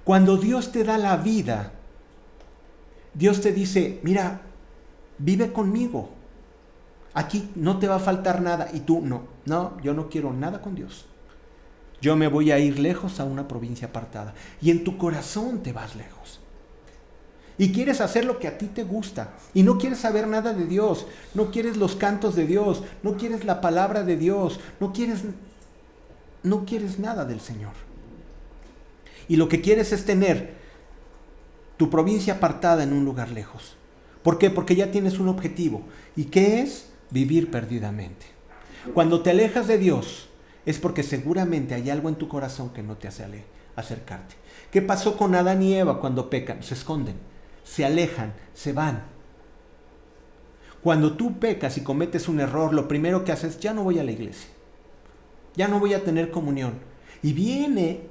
Cuando 0.02 0.38
Dios 0.38 0.72
te 0.72 0.84
da 0.84 0.96
la 0.96 1.18
vida, 1.18 1.72
Dios 3.12 3.42
te 3.42 3.52
dice, 3.52 4.00
mira, 4.02 4.40
vive 5.18 5.52
conmigo. 5.52 6.08
Aquí 7.12 7.50
no 7.54 7.78
te 7.78 7.86
va 7.86 7.96
a 7.96 8.00
faltar 8.00 8.40
nada. 8.40 8.70
Y 8.72 8.80
tú 8.80 9.02
no, 9.02 9.24
no, 9.44 9.78
yo 9.82 9.92
no 9.92 10.08
quiero 10.08 10.32
nada 10.32 10.62
con 10.62 10.74
Dios. 10.74 11.04
Yo 12.00 12.16
me 12.16 12.28
voy 12.28 12.52
a 12.52 12.58
ir 12.58 12.78
lejos 12.78 13.20
a 13.20 13.24
una 13.24 13.48
provincia 13.48 13.88
apartada. 13.88 14.34
Y 14.60 14.70
en 14.70 14.84
tu 14.84 14.98
corazón 14.98 15.62
te 15.62 15.72
vas 15.72 15.96
lejos 15.96 16.40
y 17.58 17.72
quieres 17.72 18.00
hacer 18.00 18.24
lo 18.24 18.38
que 18.38 18.46
a 18.46 18.56
ti 18.56 18.66
te 18.66 18.84
gusta 18.84 19.34
y 19.52 19.64
no 19.64 19.78
quieres 19.78 19.98
saber 19.98 20.28
nada 20.28 20.54
de 20.54 20.64
Dios, 20.64 21.06
no 21.34 21.50
quieres 21.50 21.76
los 21.76 21.96
cantos 21.96 22.36
de 22.36 22.46
Dios, 22.46 22.84
no 23.02 23.16
quieres 23.16 23.44
la 23.44 23.60
palabra 23.60 24.04
de 24.04 24.16
Dios, 24.16 24.60
no 24.78 24.92
quieres 24.92 25.24
no 26.44 26.64
quieres 26.64 27.00
nada 27.00 27.24
del 27.24 27.40
Señor. 27.40 27.72
Y 29.26 29.36
lo 29.36 29.48
que 29.48 29.60
quieres 29.60 29.92
es 29.92 30.04
tener 30.04 30.54
tu 31.76 31.90
provincia 31.90 32.34
apartada 32.34 32.84
en 32.84 32.92
un 32.92 33.04
lugar 33.04 33.30
lejos. 33.30 33.76
¿Por 34.22 34.38
qué? 34.38 34.48
Porque 34.48 34.76
ya 34.76 34.92
tienes 34.92 35.18
un 35.18 35.28
objetivo. 35.28 35.82
¿Y 36.16 36.26
qué 36.26 36.60
es? 36.60 36.90
Vivir 37.10 37.50
perdidamente. 37.50 38.26
Cuando 38.94 39.20
te 39.20 39.30
alejas 39.30 39.66
de 39.66 39.78
Dios 39.78 40.28
es 40.66 40.78
porque 40.78 41.02
seguramente 41.02 41.74
hay 41.74 41.90
algo 41.90 42.08
en 42.08 42.16
tu 42.16 42.28
corazón 42.28 42.70
que 42.70 42.82
no 42.82 42.96
te 42.96 43.08
hace 43.08 43.24
acercarte. 43.76 44.34
¿Qué 44.70 44.82
pasó 44.82 45.16
con 45.16 45.34
Adán 45.34 45.62
y 45.62 45.74
Eva 45.74 46.00
cuando 46.00 46.28
pecan? 46.28 46.62
Se 46.62 46.74
esconden 46.74 47.16
se 47.68 47.84
alejan, 47.84 48.32
se 48.54 48.72
van. 48.72 49.02
Cuando 50.82 51.16
tú 51.16 51.38
pecas 51.38 51.76
y 51.76 51.82
cometes 51.82 52.28
un 52.28 52.40
error, 52.40 52.72
lo 52.72 52.88
primero 52.88 53.24
que 53.24 53.32
haces, 53.32 53.60
ya 53.60 53.74
no 53.74 53.84
voy 53.84 53.98
a 53.98 54.04
la 54.04 54.12
iglesia, 54.12 54.48
ya 55.54 55.68
no 55.68 55.78
voy 55.78 55.92
a 55.92 56.02
tener 56.02 56.30
comunión. 56.30 56.74
Y 57.22 57.32
viene 57.32 58.02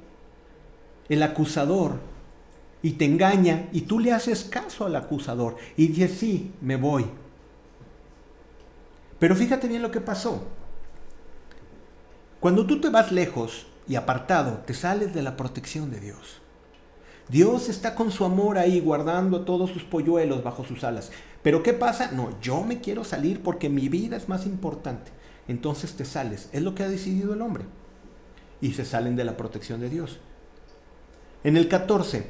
el 1.08 1.22
acusador 1.22 1.98
y 2.82 2.92
te 2.92 3.06
engaña 3.06 3.68
y 3.72 3.82
tú 3.82 3.98
le 3.98 4.12
haces 4.12 4.44
caso 4.44 4.86
al 4.86 4.94
acusador 4.94 5.56
y 5.76 5.88
dices, 5.88 6.12
sí, 6.12 6.52
me 6.60 6.76
voy. 6.76 7.06
Pero 9.18 9.34
fíjate 9.34 9.66
bien 9.66 9.82
lo 9.82 9.90
que 9.90 10.00
pasó. 10.00 10.46
Cuando 12.40 12.66
tú 12.66 12.80
te 12.80 12.88
vas 12.88 13.10
lejos 13.10 13.66
y 13.88 13.96
apartado, 13.96 14.62
te 14.64 14.72
sales 14.72 15.12
de 15.12 15.22
la 15.22 15.36
protección 15.36 15.90
de 15.90 15.98
Dios. 15.98 16.40
Dios 17.28 17.68
está 17.68 17.94
con 17.94 18.12
su 18.12 18.24
amor 18.24 18.58
ahí 18.58 18.80
guardando 18.80 19.40
todos 19.40 19.70
sus 19.70 19.82
polluelos 19.82 20.44
bajo 20.44 20.64
sus 20.64 20.84
alas. 20.84 21.10
Pero 21.42 21.64
¿qué 21.64 21.72
pasa? 21.72 22.12
No, 22.12 22.40
yo 22.40 22.62
me 22.62 22.80
quiero 22.80 23.02
salir 23.02 23.42
porque 23.42 23.68
mi 23.68 23.88
vida 23.88 24.16
es 24.16 24.28
más 24.28 24.46
importante. 24.46 25.10
Entonces 25.48 25.94
te 25.94 26.04
sales. 26.04 26.48
Es 26.52 26.62
lo 26.62 26.76
que 26.76 26.84
ha 26.84 26.88
decidido 26.88 27.34
el 27.34 27.42
hombre. 27.42 27.64
Y 28.60 28.72
se 28.72 28.84
salen 28.84 29.16
de 29.16 29.24
la 29.24 29.36
protección 29.36 29.80
de 29.80 29.90
Dios. 29.90 30.20
En 31.42 31.56
el 31.56 31.68
14, 31.68 32.26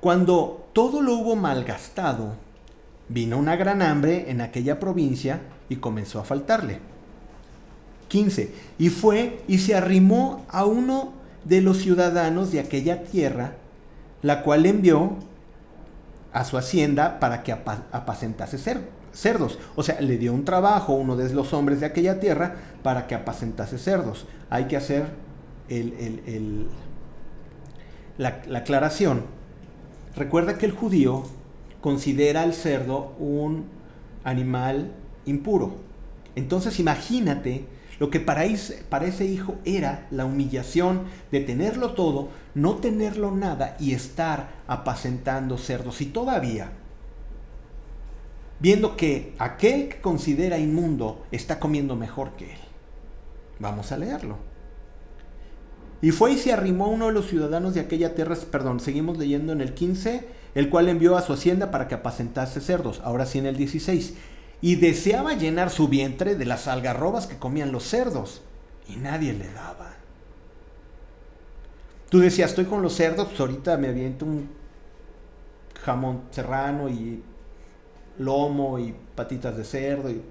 cuando 0.00 0.68
todo 0.72 1.00
lo 1.00 1.14
hubo 1.14 1.36
malgastado, 1.36 2.36
vino 3.08 3.38
una 3.38 3.56
gran 3.56 3.80
hambre 3.80 4.30
en 4.30 4.42
aquella 4.42 4.78
provincia 4.78 5.40
y 5.68 5.76
comenzó 5.76 6.20
a 6.20 6.24
faltarle. 6.24 6.80
15. 8.08 8.52
Y 8.78 8.88
fue 8.88 9.40
y 9.46 9.58
se 9.58 9.74
arrimó 9.74 10.44
a 10.48 10.64
uno 10.64 11.12
de 11.44 11.60
los 11.60 11.78
ciudadanos 11.78 12.52
de 12.52 12.60
aquella 12.60 13.04
tierra 13.04 13.54
la 14.22 14.42
cual 14.42 14.66
envió 14.66 15.16
a 16.32 16.44
su 16.44 16.58
hacienda 16.58 17.20
para 17.20 17.42
que 17.42 17.52
apacentase 17.52 18.58
cerdos. 19.12 19.58
O 19.76 19.82
sea, 19.82 20.00
le 20.00 20.18
dio 20.18 20.32
un 20.32 20.44
trabajo 20.44 20.94
uno 20.94 21.16
de 21.16 21.32
los 21.32 21.52
hombres 21.52 21.80
de 21.80 21.86
aquella 21.86 22.20
tierra 22.20 22.56
para 22.82 23.06
que 23.06 23.14
apacentase 23.14 23.78
cerdos. 23.78 24.26
Hay 24.50 24.64
que 24.64 24.76
hacer 24.76 25.06
la, 28.18 28.42
la 28.46 28.58
aclaración. 28.58 29.22
Recuerda 30.16 30.58
que 30.58 30.66
el 30.66 30.72
judío 30.72 31.24
considera 31.80 32.42
al 32.42 32.54
cerdo 32.54 33.14
un 33.18 33.66
animal 34.24 34.92
impuro. 35.26 35.76
Entonces 36.34 36.78
imagínate 36.80 37.66
lo 37.98 38.10
que 38.10 38.20
para 38.20 38.44
ese, 38.44 39.24
hijo 39.26 39.56
era 39.64 40.06
la 40.10 40.24
humillación 40.24 41.02
de 41.32 41.40
tenerlo 41.40 41.94
todo, 41.94 42.28
no 42.54 42.76
tenerlo 42.76 43.32
nada 43.32 43.76
y 43.80 43.92
estar 43.92 44.50
apacentando 44.68 45.58
cerdos. 45.58 46.00
Y 46.00 46.06
todavía, 46.06 46.70
viendo 48.60 48.96
que 48.96 49.34
aquel 49.38 49.88
que 49.88 50.00
considera 50.00 50.58
inmundo 50.58 51.26
está 51.32 51.58
comiendo 51.58 51.96
mejor 51.96 52.32
que 52.36 52.52
él. 52.52 52.60
Vamos 53.58 53.90
a 53.90 53.98
leerlo. 53.98 54.36
Y 56.00 56.12
fue 56.12 56.32
y 56.32 56.38
se 56.38 56.52
arrimó 56.52 56.88
uno 56.88 57.08
de 57.08 57.12
los 57.12 57.26
ciudadanos 57.26 57.74
de 57.74 57.80
aquella 57.80 58.14
tierra, 58.14 58.36
perdón, 58.52 58.78
seguimos 58.78 59.18
leyendo 59.18 59.52
en 59.52 59.60
el 59.60 59.74
15, 59.74 60.28
el 60.54 60.70
cual 60.70 60.88
envió 60.88 61.16
a 61.16 61.22
su 61.22 61.32
hacienda 61.32 61.72
para 61.72 61.88
que 61.88 61.96
apacentase 61.96 62.60
cerdos. 62.60 63.00
Ahora 63.02 63.26
sí 63.26 63.40
en 63.40 63.46
el 63.46 63.56
16. 63.56 64.14
Y 64.60 64.76
deseaba 64.76 65.34
llenar 65.34 65.70
su 65.70 65.88
vientre 65.88 66.34
de 66.34 66.44
las 66.44 66.66
algarrobas 66.66 67.26
que 67.26 67.38
comían 67.38 67.72
los 67.72 67.84
cerdos, 67.84 68.42
y 68.88 68.96
nadie 68.96 69.32
le 69.32 69.52
daba. 69.52 69.92
Tú 72.08 72.20
decías, 72.20 72.50
estoy 72.50 72.64
con 72.64 72.82
los 72.82 72.94
cerdos, 72.94 73.28
pues 73.28 73.40
ahorita 73.40 73.76
me 73.76 73.88
aviento 73.88 74.24
un 74.24 74.48
jamón 75.84 76.22
serrano 76.30 76.88
y 76.88 77.22
lomo 78.18 78.78
y 78.78 78.94
patitas 79.14 79.56
de 79.56 79.64
cerdo. 79.64 80.10
Y... 80.10 80.22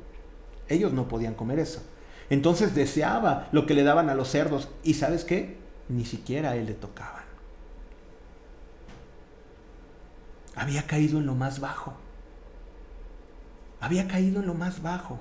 Ellos 0.69 0.91
no 0.91 1.07
podían 1.07 1.35
comer 1.35 1.59
eso. 1.59 1.81
Entonces 2.29 2.75
deseaba 2.75 3.47
lo 3.51 3.65
que 3.65 3.73
le 3.73 3.83
daban 3.83 4.09
a 4.09 4.15
los 4.15 4.29
cerdos. 4.29 4.69
¿Y 4.83 4.95
sabes 4.95 5.23
qué? 5.23 5.57
Ni 5.87 6.03
siquiera 6.03 6.51
a 6.51 6.55
él 6.55 6.65
le 6.65 6.73
tocaban. 6.73 7.23
Había 10.55 10.87
caído 10.87 11.19
en 11.19 11.27
lo 11.27 11.35
más 11.35 11.59
bajo. 11.59 11.93
Había 13.79 14.07
caído 14.07 14.39
en 14.39 14.47
lo 14.47 14.53
más 14.53 14.81
bajo. 14.81 15.19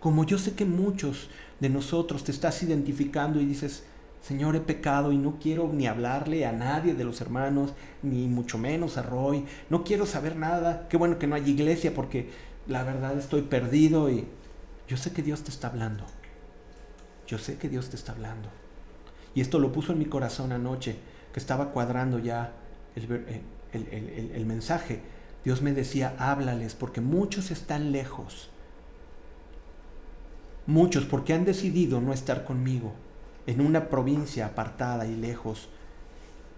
Como 0.00 0.24
yo 0.24 0.38
sé 0.38 0.54
que 0.54 0.64
muchos 0.64 1.30
de 1.60 1.68
nosotros 1.68 2.24
te 2.24 2.32
estás 2.32 2.62
identificando 2.62 3.40
y 3.40 3.46
dices, 3.46 3.84
Señor, 4.20 4.56
he 4.56 4.60
pecado 4.60 5.12
y 5.12 5.18
no 5.18 5.38
quiero 5.40 5.72
ni 5.72 5.86
hablarle 5.86 6.46
a 6.46 6.52
nadie 6.52 6.94
de 6.94 7.04
los 7.04 7.20
hermanos, 7.20 7.74
ni 8.02 8.26
mucho 8.26 8.58
menos 8.58 8.96
a 8.96 9.02
Roy. 9.02 9.44
No 9.70 9.84
quiero 9.84 10.04
saber 10.04 10.36
nada. 10.36 10.88
Qué 10.88 10.96
bueno 10.96 11.18
que 11.18 11.26
no 11.26 11.36
hay 11.36 11.48
iglesia 11.48 11.94
porque 11.94 12.30
la 12.66 12.82
verdad 12.82 13.16
estoy 13.16 13.42
perdido 13.42 14.10
y 14.10 14.26
yo 14.88 14.96
sé 14.96 15.12
que 15.12 15.22
Dios 15.22 15.42
te 15.42 15.50
está 15.50 15.68
hablando. 15.68 16.04
Yo 17.26 17.38
sé 17.38 17.56
que 17.56 17.68
Dios 17.68 17.88
te 17.90 17.96
está 17.96 18.12
hablando. 18.12 18.48
Y 19.34 19.40
esto 19.40 19.58
lo 19.58 19.70
puso 19.70 19.92
en 19.92 19.98
mi 19.98 20.06
corazón 20.06 20.52
anoche, 20.52 20.96
que 21.32 21.40
estaba 21.40 21.70
cuadrando 21.70 22.18
ya 22.18 22.52
el, 22.94 23.42
el, 23.72 24.30
el 24.34 24.46
mensaje. 24.46 25.02
Dios 25.46 25.62
me 25.62 25.72
decía, 25.72 26.16
háblales, 26.18 26.74
porque 26.74 27.00
muchos 27.00 27.52
están 27.52 27.92
lejos. 27.92 28.50
Muchos 30.66 31.04
porque 31.04 31.34
han 31.34 31.44
decidido 31.44 32.00
no 32.00 32.12
estar 32.12 32.44
conmigo 32.44 32.94
en 33.46 33.60
una 33.60 33.88
provincia 33.88 34.46
apartada 34.46 35.06
y 35.06 35.14
lejos, 35.14 35.68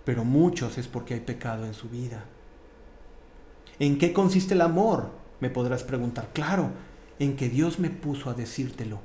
pero 0.06 0.24
muchos 0.24 0.78
es 0.78 0.88
porque 0.88 1.12
hay 1.12 1.20
pecado 1.20 1.66
en 1.66 1.74
su 1.74 1.90
vida. 1.90 2.24
¿En 3.78 3.98
qué 3.98 4.14
consiste 4.14 4.54
el 4.54 4.62
amor? 4.62 5.10
Me 5.38 5.50
podrás 5.50 5.84
preguntar. 5.84 6.30
Claro, 6.32 6.70
en 7.18 7.36
que 7.36 7.50
Dios 7.50 7.78
me 7.78 7.90
puso 7.90 8.30
a 8.30 8.32
decírtelo. 8.32 9.00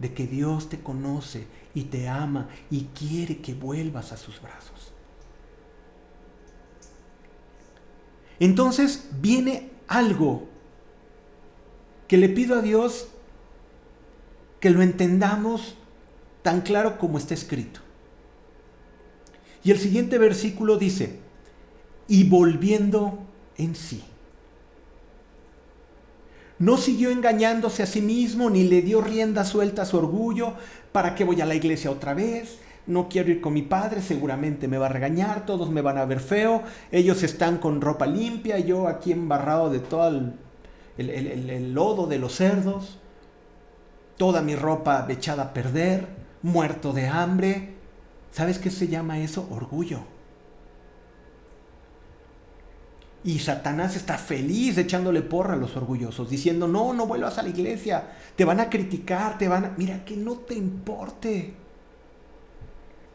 De 0.00 0.12
que 0.12 0.26
Dios 0.26 0.68
te 0.68 0.80
conoce 0.80 1.46
y 1.72 1.84
te 1.84 2.08
ama 2.08 2.48
y 2.68 2.86
quiere 2.86 3.38
que 3.38 3.54
vuelvas 3.54 4.10
a 4.10 4.16
sus 4.16 4.42
brazos. 4.42 4.75
Entonces 8.38 9.08
viene 9.20 9.70
algo 9.88 10.44
que 12.08 12.18
le 12.18 12.28
pido 12.28 12.58
a 12.58 12.62
Dios 12.62 13.08
que 14.60 14.70
lo 14.70 14.82
entendamos 14.82 15.76
tan 16.42 16.60
claro 16.60 16.98
como 16.98 17.18
está 17.18 17.34
escrito. 17.34 17.80
Y 19.64 19.70
el 19.70 19.78
siguiente 19.78 20.18
versículo 20.18 20.78
dice, 20.78 21.18
y 22.08 22.28
volviendo 22.28 23.18
en 23.58 23.74
sí. 23.74 24.04
No 26.58 26.76
siguió 26.76 27.10
engañándose 27.10 27.82
a 27.82 27.86
sí 27.86 28.00
mismo, 28.00 28.48
ni 28.48 28.64
le 28.64 28.80
dio 28.80 29.00
rienda 29.00 29.44
suelta 29.44 29.82
a 29.82 29.86
su 29.86 29.98
orgullo, 29.98 30.54
¿para 30.92 31.14
qué 31.14 31.24
voy 31.24 31.40
a 31.40 31.46
la 31.46 31.54
iglesia 31.54 31.90
otra 31.90 32.14
vez? 32.14 32.58
No 32.86 33.08
quiero 33.08 33.30
ir 33.30 33.40
con 33.40 33.52
mi 33.52 33.62
padre, 33.62 34.00
seguramente 34.00 34.68
me 34.68 34.78
va 34.78 34.86
a 34.86 34.90
regañar, 34.90 35.44
todos 35.44 35.70
me 35.70 35.80
van 35.80 35.98
a 35.98 36.04
ver 36.04 36.20
feo, 36.20 36.62
ellos 36.92 37.22
están 37.24 37.58
con 37.58 37.80
ropa 37.80 38.06
limpia, 38.06 38.58
yo 38.58 38.86
aquí 38.86 39.10
embarrado 39.10 39.70
de 39.70 39.80
todo 39.80 40.08
el, 40.98 41.74
lodo 41.74 42.06
de 42.06 42.18
los 42.18 42.36
cerdos, 42.36 42.98
toda 44.16 44.40
mi 44.40 44.54
ropa 44.54 45.04
echada 45.08 45.42
a 45.44 45.52
perder 45.52 46.06
muerto 46.42 46.92
de 46.92 47.08
hambre. 47.08 47.74
¿Sabes 48.30 48.58
qué 48.58 48.70
se 48.70 48.86
llama 48.86 49.18
eso? 49.18 49.48
Orgullo. 49.50 50.04
Y 53.24 53.40
Satanás 53.40 53.96
está 53.96 54.18
feliz 54.18 54.78
echándole 54.78 55.20
porra 55.20 55.54
a 55.54 55.56
los 55.56 55.76
orgullosos, 55.76 56.30
diciendo, 56.30 56.68
no, 56.68 56.92
no 56.92 57.08
vuelvas 57.08 57.38
a 57.38 57.42
la 57.42 57.48
iglesia, 57.48 58.12
te 58.36 58.44
van 58.44 58.60
a 58.60 58.70
criticar, 58.70 59.36
te 59.36 59.48
van 59.48 59.64
a... 59.64 59.74
Mira, 59.76 60.04
que 60.04 60.16
no 60.16 60.34
te 60.34 60.54
importe. 60.54 61.65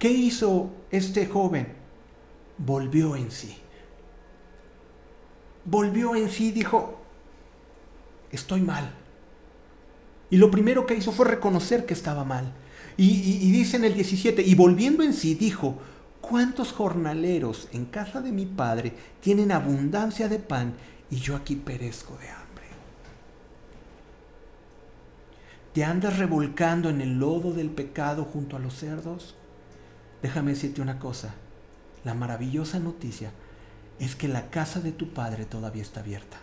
¿Qué 0.01 0.09
hizo 0.09 0.71
este 0.89 1.27
joven? 1.27 1.67
Volvió 2.57 3.15
en 3.15 3.29
sí. 3.29 3.55
Volvió 5.63 6.15
en 6.15 6.27
sí, 6.31 6.51
dijo, 6.51 6.99
estoy 8.31 8.61
mal. 8.61 8.95
Y 10.31 10.37
lo 10.37 10.49
primero 10.49 10.87
que 10.87 10.95
hizo 10.95 11.11
fue 11.11 11.27
reconocer 11.27 11.85
que 11.85 11.93
estaba 11.93 12.23
mal. 12.23 12.51
Y, 12.97 13.51
dice 13.51 13.77
en 13.77 13.85
el 13.85 13.93
17, 13.93 14.41
y 14.41 14.55
volviendo 14.55 15.03
en 15.03 15.13
sí, 15.13 15.35
dijo, 15.35 15.77
¿cuántos 16.19 16.71
jornaleros 16.71 17.67
en 17.71 17.85
casa 17.85 18.21
de 18.21 18.31
mi 18.31 18.47
padre 18.47 18.93
tienen 19.19 19.51
abundancia 19.51 20.27
de 20.27 20.39
pan 20.39 20.73
y 21.11 21.17
yo 21.17 21.35
aquí 21.35 21.55
perezco 21.55 22.17
de 22.17 22.27
hambre? 22.27 22.65
¿Te 25.73 25.83
andas 25.83 26.17
revolcando 26.17 26.89
en 26.89 27.01
el 27.01 27.19
lodo 27.19 27.53
del 27.53 27.69
pecado 27.69 28.25
junto 28.25 28.55
a 28.55 28.59
los 28.59 28.73
cerdos? 28.73 29.35
Déjame 30.21 30.51
decirte 30.51 30.81
una 30.81 30.99
cosa, 30.99 31.33
la 32.03 32.13
maravillosa 32.13 32.79
noticia 32.79 33.31
es 33.99 34.15
que 34.15 34.27
la 34.27 34.49
casa 34.49 34.79
de 34.79 34.91
tu 34.91 35.13
padre 35.13 35.45
todavía 35.45 35.81
está 35.81 35.99
abierta. 35.99 36.37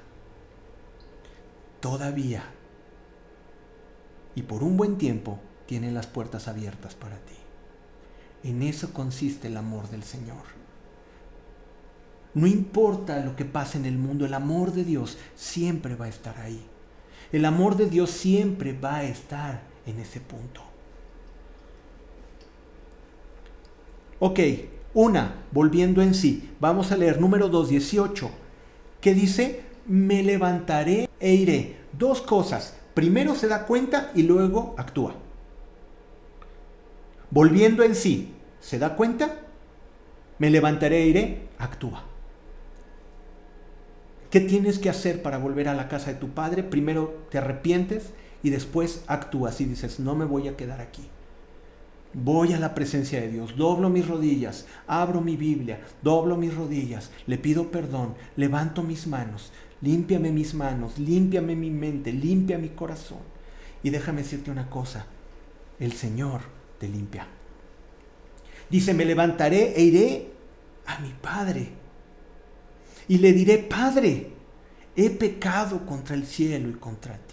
Todavía. 1.81 2.45
Y 4.35 4.43
por 4.43 4.63
un 4.63 4.77
buen 4.77 4.99
tiempo 4.99 5.41
tiene 5.67 5.93
las 5.93 6.07
puertas 6.07 6.49
abiertas 6.49 6.95
para 6.95 7.17
ti. 7.17 7.35
En 8.45 8.63
eso 8.63 8.93
consiste 8.93 9.49
el 9.49 9.57
amor 9.57 9.89
del 9.91 10.03
Señor. 10.03 10.59
No 12.35 12.47
importa 12.47 13.25
lo 13.25 13.35
que 13.35 13.45
pase 13.45 13.79
en 13.79 13.87
el 13.87 13.99
mundo, 13.99 14.25
el 14.25 14.35
amor 14.35 14.73
de 14.73 14.85
Dios 14.85 15.19
siempre 15.35 15.97
va 15.97 16.05
a 16.05 16.11
estar 16.11 16.39
ahí. 16.39 16.65
El 17.33 17.45
amor 17.45 17.77
de 17.77 17.91
Dios 17.91 18.11
siempre 18.11 18.73
va 18.73 18.97
a 18.97 19.05
estar 19.05 19.63
en 19.87 19.99
ese 19.99 20.21
punto. 20.21 20.68
Ok, 24.21 24.41
una, 24.95 25.45
volviendo 25.53 26.03
en 26.03 26.13
sí, 26.13 26.51
vamos 26.59 26.91
a 26.91 26.97
leer 26.97 27.21
número 27.21 27.49
2, 27.49 27.69
18, 27.69 28.31
que 29.01 29.15
dice, 29.15 29.63
me 29.87 30.25
levantaré 30.25 31.09
e 31.21 31.35
iré. 31.35 31.77
Dos 31.93 32.21
cosas, 32.21 32.77
primero 32.95 33.37
se 33.37 33.47
da 33.47 33.65
cuenta 33.67 34.11
y 34.17 34.25
luego 34.25 34.75
actúa. 34.77 35.15
Volviendo 37.31 37.85
en 37.85 37.95
sí, 37.95 38.35
¿se 38.61 38.79
da 38.79 38.97
cuenta? 38.97 39.37
Me 40.39 40.51
levantaré 40.51 41.05
e 41.05 41.07
iré, 41.07 41.49
actúa. 41.59 42.05
¿Qué 44.31 44.41
tienes 44.41 44.81
que 44.81 44.91
hacer 44.91 45.23
para 45.23 45.39
volver 45.39 45.69
a 45.69 45.75
la 45.75 45.89
casa 45.89 46.13
de 46.13 46.19
tu 46.19 46.31
padre? 46.31 46.65
Primero 46.65 47.27
te 47.31 47.39
arrepientes 47.39 48.11
y 48.43 48.51
después 48.51 49.05
actúas 49.07 49.61
y 49.61 49.65
dices, 49.65 50.01
no 50.01 50.17
me 50.17 50.25
voy 50.25 50.49
a 50.49 50.57
quedar 50.57 50.81
aquí. 50.81 51.09
Voy 52.15 52.55
a 52.55 52.59
la 52.59 52.75
presencia 52.75 53.21
de 53.21 53.31
Dios, 53.31 53.57
doblo 53.57 53.91
mis 53.91 54.09
rodillas, 54.09 54.67
abro 54.87 55.21
mi 55.21 55.37
Biblia, 55.37 55.81
doblo 56.03 56.37
mis 56.37 56.55
rodillas, 56.55 57.11
le 57.27 57.37
pido 57.37 57.71
perdón, 57.71 58.15
levanto 58.37 58.83
mis 58.83 59.07
manos, 59.07 59.53
límpiame 59.83 60.33
mis 60.33 60.55
manos, 60.55 60.99
límpiame 60.99 61.55
mi 61.55 61.71
mente, 61.71 62.13
limpia 62.13 62.59
mi 62.59 62.71
corazón. 62.71 63.19
Y 63.83 63.91
déjame 63.91 64.23
decirte 64.23 64.51
una 64.51 64.71
cosa, 64.71 65.07
el 65.79 65.93
Señor 65.93 66.41
te 66.79 66.89
limpia. 66.89 67.27
Dice, 68.71 68.95
me 68.95 69.05
levantaré 69.05 69.75
e 69.77 69.83
iré 69.83 70.31
a 70.87 70.99
mi 71.01 71.13
Padre. 71.13 71.69
Y 73.09 73.19
le 73.19 73.33
diré, 73.33 73.59
Padre, 73.59 74.33
he 74.97 75.11
pecado 75.11 75.87
contra 75.87 76.15
el 76.15 76.27
cielo 76.27 76.69
y 76.69 76.75
contra 76.75 77.17
ti. 77.17 77.28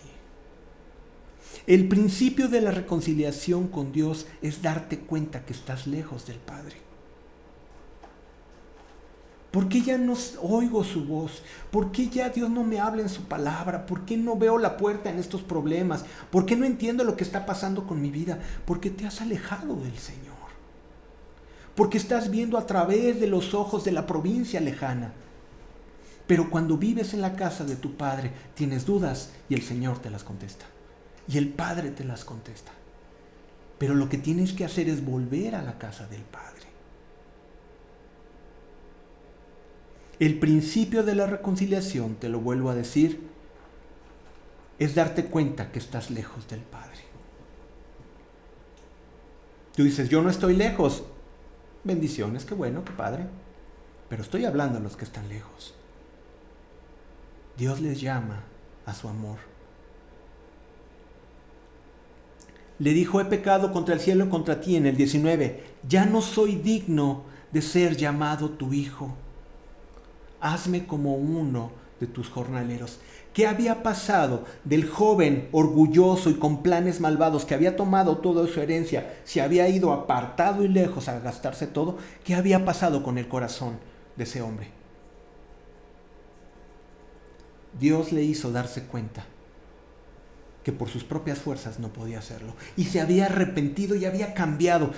El 1.68 1.88
principio 1.88 2.48
de 2.48 2.62
la 2.62 2.72
reconciliación 2.72 3.68
con 3.68 3.92
Dios 3.92 4.28
es 4.42 4.62
darte 4.62 5.00
cuenta 5.00 5.46
que 5.46 5.54
estás 5.54 5.88
lejos 5.88 6.28
del 6.28 6.38
Padre. 6.38 6.86
¿Por 9.56 9.70
qué 9.70 9.82
ya 9.82 9.98
no 9.98 10.16
oigo 10.42 10.84
su 10.84 11.06
voz? 11.06 11.42
¿Por 11.72 11.94
qué 11.94 12.10
ya 12.10 12.28
Dios 12.28 12.50
no 12.50 12.66
me 12.66 12.82
habla 12.82 13.02
en 13.04 13.08
su 13.08 13.24
palabra? 13.24 13.86
¿Por 13.86 14.04
qué 14.04 14.18
no 14.18 14.36
veo 14.36 14.58
la 14.58 14.76
puerta 14.76 15.10
en 15.10 15.18
estos 15.18 15.44
problemas? 15.44 16.04
¿Por 16.30 16.46
qué 16.46 16.58
no 16.58 16.66
entiendo 16.66 17.06
lo 17.06 17.16
que 17.16 17.24
está 17.24 17.46
pasando 17.46 17.88
con 17.88 18.02
mi 18.02 18.12
vida? 18.12 18.38
Porque 18.66 18.90
te 18.90 19.08
has 19.08 19.22
alejado 19.22 19.78
del 19.78 19.98
Señor. 19.98 20.36
Porque 21.74 21.98
estás 21.98 22.30
viendo 22.30 22.58
a 22.58 22.68
través 22.68 23.22
de 23.22 23.28
los 23.28 23.54
ojos 23.54 23.86
de 23.86 23.94
la 23.94 24.06
provincia 24.06 24.60
lejana. 24.60 25.14
Pero 26.28 26.50
cuando 26.50 26.78
vives 26.78 27.14
en 27.14 27.22
la 27.22 27.38
casa 27.38 27.64
de 27.64 27.78
tu 27.78 27.96
Padre, 27.96 28.34
tienes 28.56 28.86
dudas 28.86 29.32
y 29.48 29.54
el 29.54 29.62
Señor 29.62 30.00
te 30.00 30.10
las 30.10 30.26
contesta. 30.26 30.66
Y 31.28 31.38
el 31.38 31.50
Padre 31.50 31.92
te 31.92 32.04
las 32.04 32.26
contesta. 32.26 32.72
Pero 33.78 33.96
lo 33.96 34.10
que 34.10 34.18
tienes 34.18 34.54
que 34.54 34.66
hacer 34.66 34.90
es 34.90 35.04
volver 35.04 35.56
a 35.56 35.62
la 35.62 35.78
casa 35.78 36.08
del 36.08 36.22
Padre. 36.22 36.66
El 40.20 40.40
principio 40.40 41.04
de 41.04 41.16
la 41.16 41.26
reconciliación, 41.26 42.16
te 42.16 42.30
lo 42.30 42.40
vuelvo 42.40 42.70
a 42.70 42.76
decir, 42.76 43.22
es 44.80 44.96
darte 44.96 45.26
cuenta 45.26 45.72
que 45.72 45.80
estás 45.80 46.10
lejos 46.10 46.48
del 46.48 46.62
Padre. 46.62 47.00
Tú 49.76 49.84
dices, 49.84 50.08
yo 50.08 50.22
no 50.22 50.30
estoy 50.30 50.56
lejos. 50.56 51.04
Bendiciones, 51.84 52.46
qué 52.46 52.56
bueno, 52.56 52.86
qué 52.86 52.94
padre. 52.94 53.26
Pero 54.08 54.24
estoy 54.24 54.46
hablando 54.46 54.78
a 54.78 54.82
los 54.82 54.96
que 54.96 55.04
están 55.04 55.28
lejos. 55.28 55.76
Dios 57.58 57.82
les 57.82 58.00
llama 58.00 58.44
a 58.86 58.94
su 58.94 59.10
amor. 59.10 59.55
Le 62.78 62.94
dijo, 62.94 63.22
he 63.22 63.26
pecado 63.26 63.72
contra 63.72 63.96
el 63.96 64.02
cielo 64.02 64.26
y 64.26 64.30
contra 64.30 64.60
ti 64.60 64.76
en 64.76 64.86
el 64.86 64.98
19. 64.98 65.64
Ya 65.88 66.06
no 66.06 66.22
soy 66.22 66.56
digno 66.56 67.24
de 67.52 67.62
ser 67.62 67.96
llamado 67.96 68.50
tu 68.50 68.74
hijo. 68.74 69.14
Hazme 70.42 70.86
como 70.86 71.16
uno 71.16 71.72
de 72.00 72.08
tus 72.08 72.30
jornaleros. 72.30 73.00
¿Qué 73.34 73.48
había 73.48 73.84
pasado 73.84 74.46
del 74.64 74.88
joven 74.90 75.48
orgulloso 75.52 76.30
y 76.30 76.36
con 76.36 76.64
planes 76.64 77.00
malvados 77.00 77.46
que 77.46 77.54
había 77.54 77.76
tomado 77.76 78.18
toda 78.18 78.48
su 78.48 78.62
herencia, 78.62 79.20
se 79.24 79.42
había 79.42 79.68
ido 79.70 79.92
apartado 79.92 80.64
y 80.64 80.68
lejos 80.68 81.08
a 81.08 81.20
gastarse 81.20 81.68
todo? 81.68 81.98
¿Qué 82.24 82.36
había 82.36 82.66
pasado 82.66 83.04
con 83.04 83.18
el 83.18 83.28
corazón 83.28 83.78
de 84.18 84.24
ese 84.24 84.42
hombre? 84.42 84.68
Dios 87.80 88.12
le 88.12 88.24
hizo 88.24 88.52
darse 88.52 88.84
cuenta 88.84 89.26
que 90.66 90.74
por 90.74 90.90
sus 90.90 91.04
propias 91.04 91.38
fuerzas 91.38 91.80
no 91.80 91.94
podía 91.94 92.18
hacerlo. 92.18 92.56
Y 92.76 92.86
se 92.86 93.00
había 93.00 93.28
arrepentido 93.28 93.96
y 93.96 94.06
había 94.06 94.34
cambiado. 94.34 94.90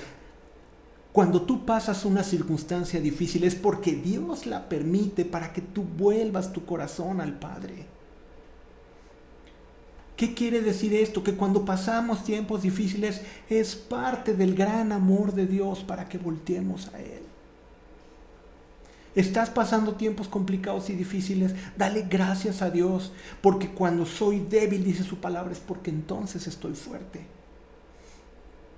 Cuando 1.11 1.41
tú 1.41 1.65
pasas 1.65 2.05
una 2.05 2.23
circunstancia 2.23 3.01
difícil 3.01 3.43
es 3.43 3.53
porque 3.53 3.93
Dios 3.93 4.45
la 4.45 4.69
permite 4.69 5.25
para 5.25 5.51
que 5.51 5.61
tú 5.61 5.83
vuelvas 5.83 6.53
tu 6.53 6.65
corazón 6.65 7.19
al 7.19 7.37
Padre. 7.37 7.85
¿Qué 10.15 10.33
quiere 10.33 10.61
decir 10.61 10.93
esto? 10.93 11.21
Que 11.21 11.33
cuando 11.33 11.65
pasamos 11.65 12.23
tiempos 12.23 12.61
difíciles 12.61 13.21
es 13.49 13.75
parte 13.75 14.35
del 14.35 14.55
gran 14.55 14.93
amor 14.93 15.33
de 15.33 15.47
Dios 15.47 15.83
para 15.83 16.07
que 16.07 16.17
volteemos 16.17 16.87
a 16.93 17.01
Él. 17.01 17.26
Estás 19.17 19.49
pasando 19.49 19.95
tiempos 19.95 20.27
complicados 20.27 20.91
y 20.91 20.93
difíciles, 20.93 21.55
dale 21.75 22.05
gracias 22.07 22.61
a 22.61 22.69
Dios, 22.69 23.11
porque 23.41 23.67
cuando 23.71 24.05
soy 24.05 24.41
débil, 24.41 24.83
dice 24.83 25.03
su 25.03 25.17
palabra, 25.17 25.51
es 25.51 25.59
porque 25.59 25.89
entonces 25.89 26.45
estoy 26.45 26.75
fuerte. 26.75 27.25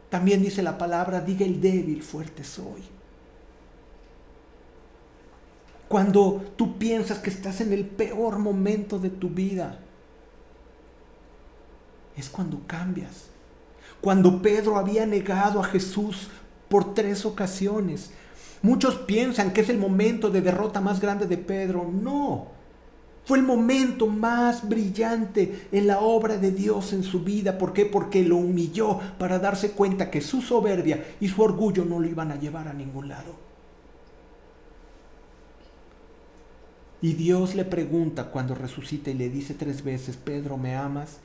También 0.09 0.41
dice 0.41 0.63
la 0.63 0.77
palabra, 0.77 1.19
diga 1.19 1.45
el 1.45 1.59
débil, 1.59 2.01
fuerte 2.01 2.45
soy. 2.45 2.83
Cuando 5.89 6.53
tú 6.55 6.77
piensas 6.77 7.19
que 7.19 7.31
estás 7.31 7.59
en 7.59 7.73
el 7.73 7.85
peor 7.85 8.39
momento 8.39 8.97
de 8.97 9.09
tu 9.09 9.27
vida, 9.27 9.79
es 12.15 12.29
cuando 12.29 12.61
cambias. 12.65 13.25
Cuando 13.99 14.41
Pedro 14.41 14.77
había 14.77 15.05
negado 15.05 15.59
a 15.59 15.65
Jesús 15.65 16.29
por 16.69 16.93
tres 16.93 17.25
ocasiones. 17.25 18.11
Muchos 18.61 18.95
piensan 18.97 19.53
que 19.53 19.61
es 19.61 19.69
el 19.69 19.77
momento 19.77 20.29
de 20.29 20.41
derrota 20.41 20.81
más 20.81 20.99
grande 20.99 21.27
de 21.27 21.37
Pedro. 21.37 21.89
No. 21.89 22.47
Fue 23.23 23.37
el 23.37 23.43
momento 23.43 24.07
más 24.07 24.67
brillante 24.67 25.67
en 25.71 25.87
la 25.87 25.99
obra 25.99 26.37
de 26.37 26.51
Dios 26.51 26.93
en 26.93 27.03
su 27.03 27.23
vida. 27.23 27.57
¿Por 27.57 27.73
qué? 27.73 27.85
Porque 27.85 28.23
lo 28.23 28.37
humilló 28.37 28.99
para 29.17 29.39
darse 29.39 29.71
cuenta 29.71 30.09
que 30.09 30.19
su 30.19 30.41
soberbia 30.41 31.05
y 31.19 31.29
su 31.29 31.41
orgullo 31.41 31.85
no 31.85 31.99
lo 31.99 32.07
iban 32.07 32.31
a 32.31 32.39
llevar 32.39 32.67
a 32.67 32.73
ningún 32.73 33.07
lado. 33.07 33.35
Y 37.01 37.13
Dios 37.13 37.55
le 37.55 37.63
pregunta 37.63 38.25
cuando 38.25 38.55
resucita 38.55 39.09
y 39.09 39.13
le 39.13 39.29
dice 39.29 39.53
tres 39.53 39.83
veces, 39.83 40.17
Pedro, 40.17 40.57
¿me 40.57 40.75
amas? 40.75 41.19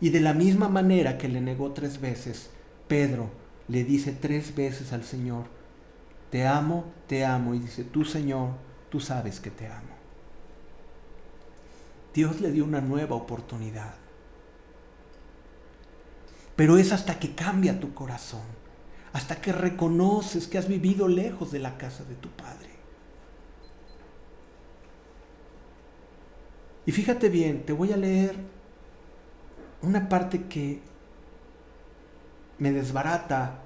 Y 0.00 0.10
de 0.10 0.20
la 0.20 0.34
misma 0.34 0.68
manera 0.68 1.16
que 1.16 1.28
le 1.28 1.40
negó 1.40 1.70
tres 1.72 2.00
veces, 2.00 2.50
Pedro 2.88 3.43
le 3.68 3.84
dice 3.84 4.12
tres 4.12 4.54
veces 4.54 4.92
al 4.92 5.04
Señor, 5.04 5.44
te 6.30 6.46
amo, 6.46 6.84
te 7.06 7.24
amo. 7.24 7.54
Y 7.54 7.60
dice, 7.60 7.84
tú 7.84 8.04
Señor, 8.04 8.50
tú 8.90 9.00
sabes 9.00 9.40
que 9.40 9.50
te 9.50 9.66
amo. 9.66 9.94
Dios 12.12 12.40
le 12.40 12.52
dio 12.52 12.64
una 12.64 12.80
nueva 12.80 13.16
oportunidad. 13.16 13.94
Pero 16.56 16.76
es 16.76 16.92
hasta 16.92 17.18
que 17.18 17.34
cambia 17.34 17.80
tu 17.80 17.94
corazón, 17.94 18.42
hasta 19.12 19.40
que 19.40 19.52
reconoces 19.52 20.46
que 20.46 20.58
has 20.58 20.68
vivido 20.68 21.08
lejos 21.08 21.50
de 21.50 21.58
la 21.58 21.76
casa 21.76 22.04
de 22.04 22.14
tu 22.14 22.28
Padre. 22.30 22.70
Y 26.86 26.92
fíjate 26.92 27.28
bien, 27.28 27.64
te 27.64 27.72
voy 27.72 27.92
a 27.92 27.96
leer 27.96 28.36
una 29.82 30.08
parte 30.08 30.44
que 30.44 30.80
me 32.58 32.72
desbarata. 32.72 33.60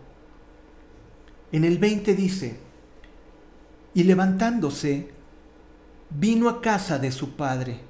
En 1.53 1.65
el 1.65 1.79
20 1.79 2.15
dice, 2.15 2.61
y 3.95 4.05
levantándose, 4.05 5.11
vino 6.11 6.49
a 6.49 6.61
casa 6.61 6.99
de 6.99 7.11
su 7.11 7.37
padre. 7.37 7.81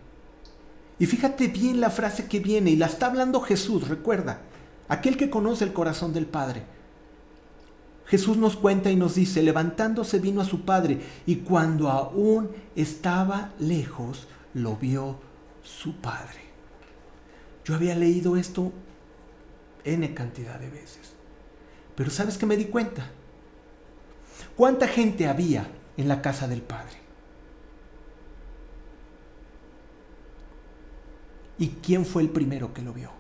Y 0.99 1.07
fíjate 1.07 1.49
bien 1.49 1.81
la 1.81 1.91
frase 1.91 2.27
que 2.27 2.41
viene, 2.41 2.71
y 2.71 2.77
la 2.77 2.87
está 2.87 3.07
hablando 3.07 3.41
Jesús, 3.41 3.89
recuerda, 3.89 4.41
aquel 4.89 5.17
que 5.17 5.31
conoce 5.31 5.65
el 5.65 5.73
corazón 5.73 6.13
del 6.13 6.27
Padre. 6.27 6.65
Jesús 8.07 8.37
nos 8.37 8.57
cuenta 8.57 8.91
y 8.91 8.97
nos 8.97 9.15
dice, 9.15 9.43
levantándose 9.43 10.19
vino 10.19 10.41
a 10.41 10.45
su 10.45 10.63
Padre, 10.63 11.01
y 11.27 11.37
cuando 11.37 11.91
aún 11.91 12.51
estaba 12.75 13.53
lejos, 13.59 14.27
lo 14.55 14.77
vio 14.77 15.19
su 15.63 15.97
Padre. 15.97 16.41
Yo 17.65 17.75
había 17.75 17.95
leído 17.95 18.37
esto 18.37 18.73
N 19.85 20.15
cantidad 20.15 20.59
de 20.59 20.71
veces. 20.71 21.13
Pero 21.95 22.11
¿sabes 22.11 22.39
qué 22.39 22.47
me 22.47 22.57
di 22.57 22.67
cuenta? 22.67 23.11
¿Cuánta 24.57 24.87
gente 24.87 25.27
había 25.27 25.69
en 25.97 26.09
la 26.09 26.23
casa 26.23 26.47
del 26.49 26.63
Padre? 26.63 26.99
¿Y 31.59 31.69
quién 31.83 32.07
fue 32.07 32.23
el 32.23 32.31
primero 32.31 32.73
que 32.73 32.83
lo 32.83 32.93
vio? 32.93 33.11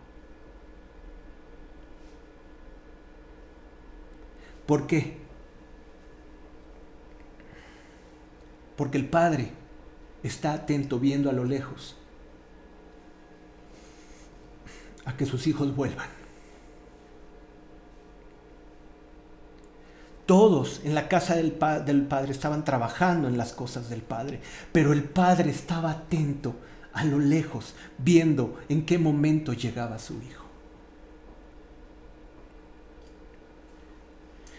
¿Por 4.66 4.86
qué? 4.86 5.18
Porque 8.76 8.98
el 8.98 9.08
Padre 9.08 9.50
está 10.22 10.52
atento 10.52 11.00
viendo 11.00 11.30
a 11.30 11.32
lo 11.32 11.44
lejos 11.44 11.96
a 15.04 15.16
que 15.16 15.26
sus 15.26 15.46
hijos 15.46 15.74
vuelvan. 15.74 16.17
Todos 20.28 20.82
en 20.84 20.94
la 20.94 21.08
casa 21.08 21.36
del, 21.36 21.52
Padre 21.52 22.32
estaban 22.32 22.62
trabajando 22.62 23.28
en 23.28 23.38
las 23.38 23.54
cosas 23.54 23.88
del 23.88 24.02
Padre, 24.02 24.40
pero 24.72 24.92
el 24.92 25.04
Padre 25.04 25.48
estaba 25.48 25.90
atento 25.90 26.54
a 26.92 27.06
lo 27.06 27.18
lejos, 27.18 27.74
viendo 27.96 28.58
en 28.68 28.84
qué 28.84 28.98
momento 28.98 29.54
llegaba 29.54 29.98
su 29.98 30.12
Hijo. 30.20 30.44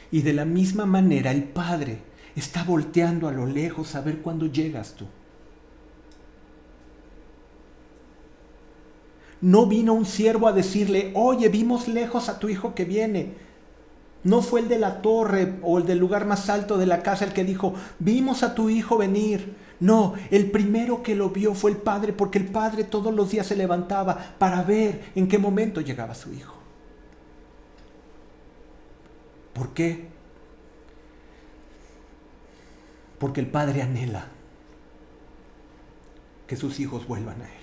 Y 0.09 0.23
de 0.23 0.33
la 0.33 0.43
misma 0.43 0.87
manera 0.87 1.29
el 1.29 1.43
Padre 1.43 1.99
está 2.35 2.63
volteando 2.63 3.27
a 3.27 3.31
lo 3.31 3.45
lejos 3.45 3.93
a 3.93 4.01
ver 4.01 4.23
cuándo 4.23 4.47
llegas 4.47 4.95
tú. 4.95 5.05
No 9.39 9.67
vino 9.67 9.93
un 9.93 10.07
siervo 10.07 10.47
a 10.47 10.51
decirle, 10.51 11.11
oye, 11.13 11.47
vimos 11.47 11.87
lejos 11.87 12.27
a 12.27 12.39
tu 12.39 12.49
hijo 12.49 12.73
que 12.73 12.85
viene. 12.85 13.48
No 14.23 14.41
fue 14.41 14.61
el 14.61 14.67
de 14.67 14.79
la 14.79 15.01
torre 15.01 15.55
o 15.61 15.77
el 15.77 15.85
del 15.85 15.97
lugar 15.97 16.25
más 16.25 16.49
alto 16.49 16.77
de 16.77 16.85
la 16.85 17.01
casa 17.01 17.25
el 17.25 17.33
que 17.33 17.43
dijo, 17.43 17.73
vimos 17.99 18.43
a 18.43 18.53
tu 18.53 18.69
hijo 18.69 18.97
venir. 18.97 19.55
No, 19.79 20.13
el 20.29 20.51
primero 20.51 21.03
que 21.03 21.15
lo 21.15 21.29
vio 21.29 21.55
fue 21.55 21.71
el 21.71 21.77
padre, 21.77 22.11
porque 22.11 22.37
el 22.37 22.47
padre 22.47 22.83
todos 22.83 23.13
los 23.13 23.31
días 23.31 23.47
se 23.47 23.55
levantaba 23.55 24.35
para 24.37 24.61
ver 24.63 25.11
en 25.15 25.27
qué 25.27 25.37
momento 25.37 25.79
llegaba 25.79 26.13
su 26.15 26.33
hijo. 26.33 26.55
¿Por 29.53 29.73
qué? 29.73 30.07
Porque 33.19 33.39
el 33.39 33.47
padre 33.47 33.81
anhela 33.81 34.27
que 36.45 36.55
sus 36.55 36.79
hijos 36.79 37.07
vuelvan 37.07 37.41
a 37.41 37.45
él. 37.45 37.58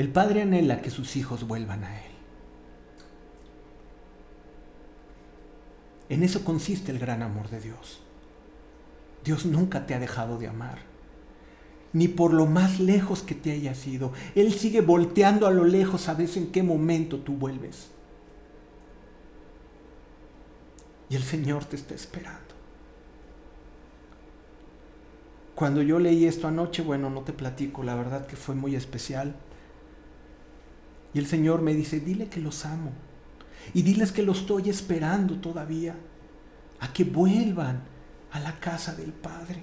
El 0.00 0.08
Padre 0.08 0.40
anhela 0.40 0.80
que 0.80 0.88
sus 0.88 1.14
hijos 1.16 1.46
vuelvan 1.46 1.84
a 1.84 1.94
Él. 1.94 2.10
En 6.08 6.22
eso 6.22 6.42
consiste 6.42 6.90
el 6.90 6.98
gran 6.98 7.22
amor 7.22 7.50
de 7.50 7.60
Dios. 7.60 8.00
Dios 9.22 9.44
nunca 9.44 9.84
te 9.84 9.92
ha 9.92 9.98
dejado 9.98 10.38
de 10.38 10.48
amar, 10.48 10.78
ni 11.92 12.08
por 12.08 12.32
lo 12.32 12.46
más 12.46 12.80
lejos 12.80 13.22
que 13.22 13.34
te 13.34 13.52
hayas 13.52 13.86
ido. 13.86 14.14
Él 14.34 14.54
sigue 14.54 14.80
volteando 14.80 15.46
a 15.46 15.50
lo 15.50 15.64
lejos 15.66 16.08
a 16.08 16.14
ver 16.14 16.30
en 16.34 16.50
qué 16.50 16.62
momento 16.62 17.18
tú 17.18 17.34
vuelves. 17.34 17.88
Y 21.10 21.16
el 21.16 21.22
Señor 21.22 21.66
te 21.66 21.76
está 21.76 21.94
esperando. 21.94 22.54
Cuando 25.54 25.82
yo 25.82 25.98
leí 25.98 26.24
esto 26.24 26.48
anoche, 26.48 26.80
bueno, 26.80 27.10
no 27.10 27.20
te 27.20 27.34
platico, 27.34 27.82
la 27.82 27.96
verdad 27.96 28.26
que 28.26 28.36
fue 28.36 28.54
muy 28.54 28.74
especial. 28.74 29.36
Y 31.12 31.18
el 31.18 31.26
Señor 31.26 31.62
me 31.62 31.74
dice, 31.74 32.00
dile 32.00 32.28
que 32.28 32.40
los 32.40 32.64
amo. 32.64 32.92
Y 33.74 33.82
diles 33.82 34.12
que 34.12 34.22
los 34.22 34.40
estoy 34.40 34.70
esperando 34.70 35.36
todavía. 35.36 35.96
A 36.80 36.92
que 36.92 37.04
vuelvan 37.04 37.82
a 38.30 38.40
la 38.40 38.58
casa 38.60 38.94
del 38.94 39.12
Padre. 39.12 39.62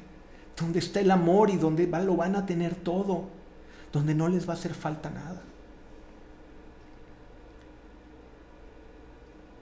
Donde 0.59 0.79
está 0.79 0.99
el 0.99 1.11
amor 1.11 1.49
y 1.49 1.57
donde 1.57 1.87
lo 1.87 2.15
van 2.15 2.35
a 2.35 2.45
tener 2.45 2.75
todo. 2.75 3.29
Donde 3.91 4.13
no 4.13 4.27
les 4.27 4.47
va 4.47 4.53
a 4.53 4.57
hacer 4.57 4.73
falta 4.73 5.09
nada. 5.09 5.41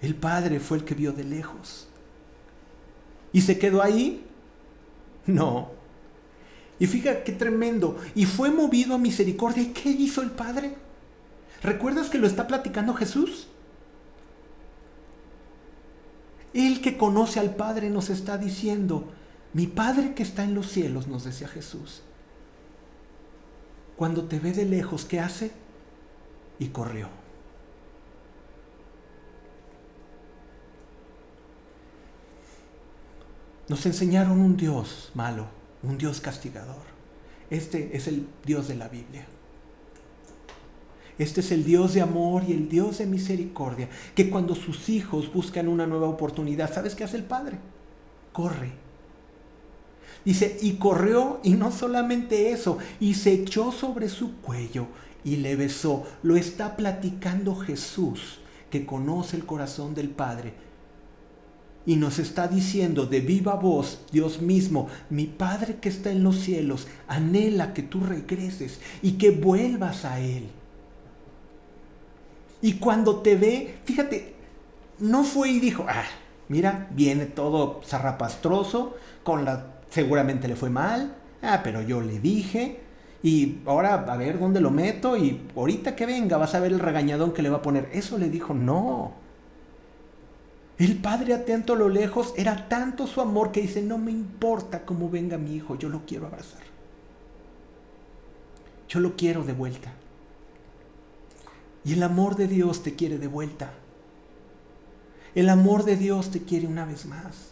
El 0.01 0.15
Padre 0.15 0.59
fue 0.59 0.77
el 0.77 0.83
que 0.83 0.95
vio 0.95 1.13
de 1.13 1.23
lejos. 1.23 1.87
¿Y 3.31 3.41
se 3.41 3.57
quedó 3.57 3.81
ahí? 3.81 4.25
No. 5.25 5.71
Y 6.79 6.87
fíjate 6.87 7.23
qué 7.23 7.31
tremendo. 7.31 7.97
Y 8.13 8.25
fue 8.25 8.51
movido 8.51 8.95
a 8.95 8.97
misericordia. 8.97 9.63
¿Y 9.63 9.67
qué 9.67 9.89
hizo 9.89 10.21
el 10.21 10.31
Padre? 10.31 10.84
¿Recuerdas 11.65 12.11
que 12.11 12.19
lo 12.19 12.27
está 12.27 12.45
platicando 12.45 12.93
Jesús? 12.93 13.47
El 16.53 16.79
que 16.79 16.95
conoce 16.95 17.39
al 17.39 17.55
Padre 17.55 17.89
nos 17.89 18.11
está 18.11 18.37
diciendo, 18.37 19.11
mi 19.51 19.65
Padre 19.65 20.13
que 20.13 20.21
está 20.21 20.43
en 20.43 20.53
los 20.53 20.67
cielos, 20.67 21.07
nos 21.07 21.23
decía 21.23 21.47
Jesús. 21.47 22.03
Cuando 23.95 24.25
te 24.25 24.37
ve 24.37 24.51
de 24.51 24.65
lejos, 24.65 25.05
¿qué 25.05 25.19
hace? 25.19 25.51
Y 26.59 26.67
corrió. 26.67 27.09
Nos 33.67 33.83
enseñaron 33.87 34.39
un 34.39 34.55
Dios 34.55 35.09
malo, 35.15 35.47
un 35.81 35.97
Dios 35.97 36.21
castigador. 36.21 36.83
Este 37.49 37.97
es 37.97 38.07
el 38.07 38.27
Dios 38.45 38.67
de 38.67 38.75
la 38.75 38.87
Biblia. 38.87 39.25
Este 41.17 41.41
es 41.41 41.51
el 41.51 41.63
Dios 41.63 41.93
de 41.93 42.01
amor 42.01 42.43
y 42.47 42.51
el 42.51 42.67
Dios 42.67 42.97
de 42.97 43.05
misericordia, 43.05 43.89
que 44.13 44.29
cuando 44.29 44.55
sus 44.55 44.89
hijos 44.89 45.31
buscan 45.31 45.67
una 45.67 45.87
nueva 45.87 46.09
oportunidad, 46.09 46.73
¿sabes 46.73 46.95
qué 46.95 47.03
hace 47.03 47.17
el 47.17 47.23
Padre? 47.23 47.57
Corre. 48.33 48.73
Dice, 50.25 50.57
y 50.61 50.73
corrió, 50.73 51.39
y 51.43 51.51
no 51.51 51.71
solamente 51.71 52.51
eso, 52.51 52.79
y 52.99 53.13
se 53.13 53.31
echó 53.31 53.71
sobre 53.71 54.09
su 54.09 54.37
cuello 54.37 54.87
y 55.23 55.37
le 55.37 55.55
besó. 55.55 56.03
Lo 56.23 56.35
está 56.35 56.75
platicando 56.75 57.55
Jesús, 57.55 58.39
que 58.69 58.85
conoce 58.85 59.37
el 59.37 59.45
corazón 59.45 59.93
del 59.93 60.09
Padre 60.09 60.65
y 61.85 61.97
nos 61.97 62.19
está 62.19 62.47
diciendo 62.47 63.05
de 63.05 63.21
viva 63.21 63.55
voz, 63.55 63.99
Dios 64.11 64.41
mismo, 64.41 64.87
mi 65.09 65.25
Padre 65.27 65.77
que 65.79 65.89
está 65.89 66.11
en 66.11 66.23
los 66.23 66.37
cielos, 66.37 66.87
anhela 67.07 67.73
que 67.73 67.83
tú 67.83 68.01
regreses 68.01 68.79
y 69.01 69.13
que 69.13 69.29
vuelvas 69.29 70.05
a 70.05 70.19
Él. 70.19 70.45
Y 72.61 72.73
cuando 72.73 73.17
te 73.17 73.35
ve, 73.35 73.77
fíjate, 73.83 74.33
no 74.99 75.23
fue 75.23 75.49
y 75.49 75.59
dijo, 75.59 75.85
ah, 75.87 76.05
mira, 76.47 76.87
viene 76.91 77.25
todo 77.25 77.81
zarrapastroso, 77.83 78.95
con 79.23 79.45
la, 79.45 79.67
seguramente 79.89 80.47
le 80.47 80.55
fue 80.55 80.69
mal, 80.69 81.15
ah, 81.41 81.61
pero 81.63 81.81
yo 81.81 82.01
le 82.01 82.19
dije, 82.19 82.79
y 83.23 83.59
ahora 83.65 83.93
a 83.93 84.17
ver 84.17 84.39
dónde 84.39 84.61
lo 84.61 84.71
meto, 84.71 85.17
y 85.17 85.41
ahorita 85.55 85.95
que 85.95 86.05
venga 86.05 86.37
vas 86.37 86.55
a 86.55 86.59
ver 86.59 86.71
el 86.71 86.79
regañadón 86.79 87.33
que 87.33 87.41
le 87.41 87.49
va 87.49 87.57
a 87.57 87.61
poner. 87.61 87.89
Eso 87.91 88.17
le 88.17 88.29
dijo, 88.29 88.53
no. 88.53 89.13
El 90.77 90.97
padre 90.97 91.33
atento 91.33 91.73
a 91.73 91.77
lo 91.77 91.89
lejos 91.89 92.33
era 92.35 92.67
tanto 92.67 93.07
su 93.07 93.21
amor 93.21 93.51
que 93.51 93.61
dice, 93.61 93.81
no 93.81 93.97
me 93.97 94.11
importa 94.11 94.85
cómo 94.85 95.09
venga 95.09 95.37
mi 95.37 95.55
hijo, 95.55 95.77
yo 95.77 95.89
lo 95.89 96.05
quiero 96.05 96.27
abrazar. 96.27 96.61
Yo 98.89 98.99
lo 98.99 99.15
quiero 99.15 99.43
de 99.43 99.53
vuelta. 99.53 99.91
Y 101.85 101.93
el 101.93 102.03
amor 102.03 102.35
de 102.35 102.47
Dios 102.47 102.83
te 102.83 102.95
quiere 102.95 103.17
de 103.17 103.27
vuelta. 103.27 103.71
El 105.35 105.49
amor 105.49 105.85
de 105.85 105.95
Dios 105.95 106.31
te 106.31 106.41
quiere 106.41 106.67
una 106.67 106.85
vez 106.85 107.05
más. 107.05 107.51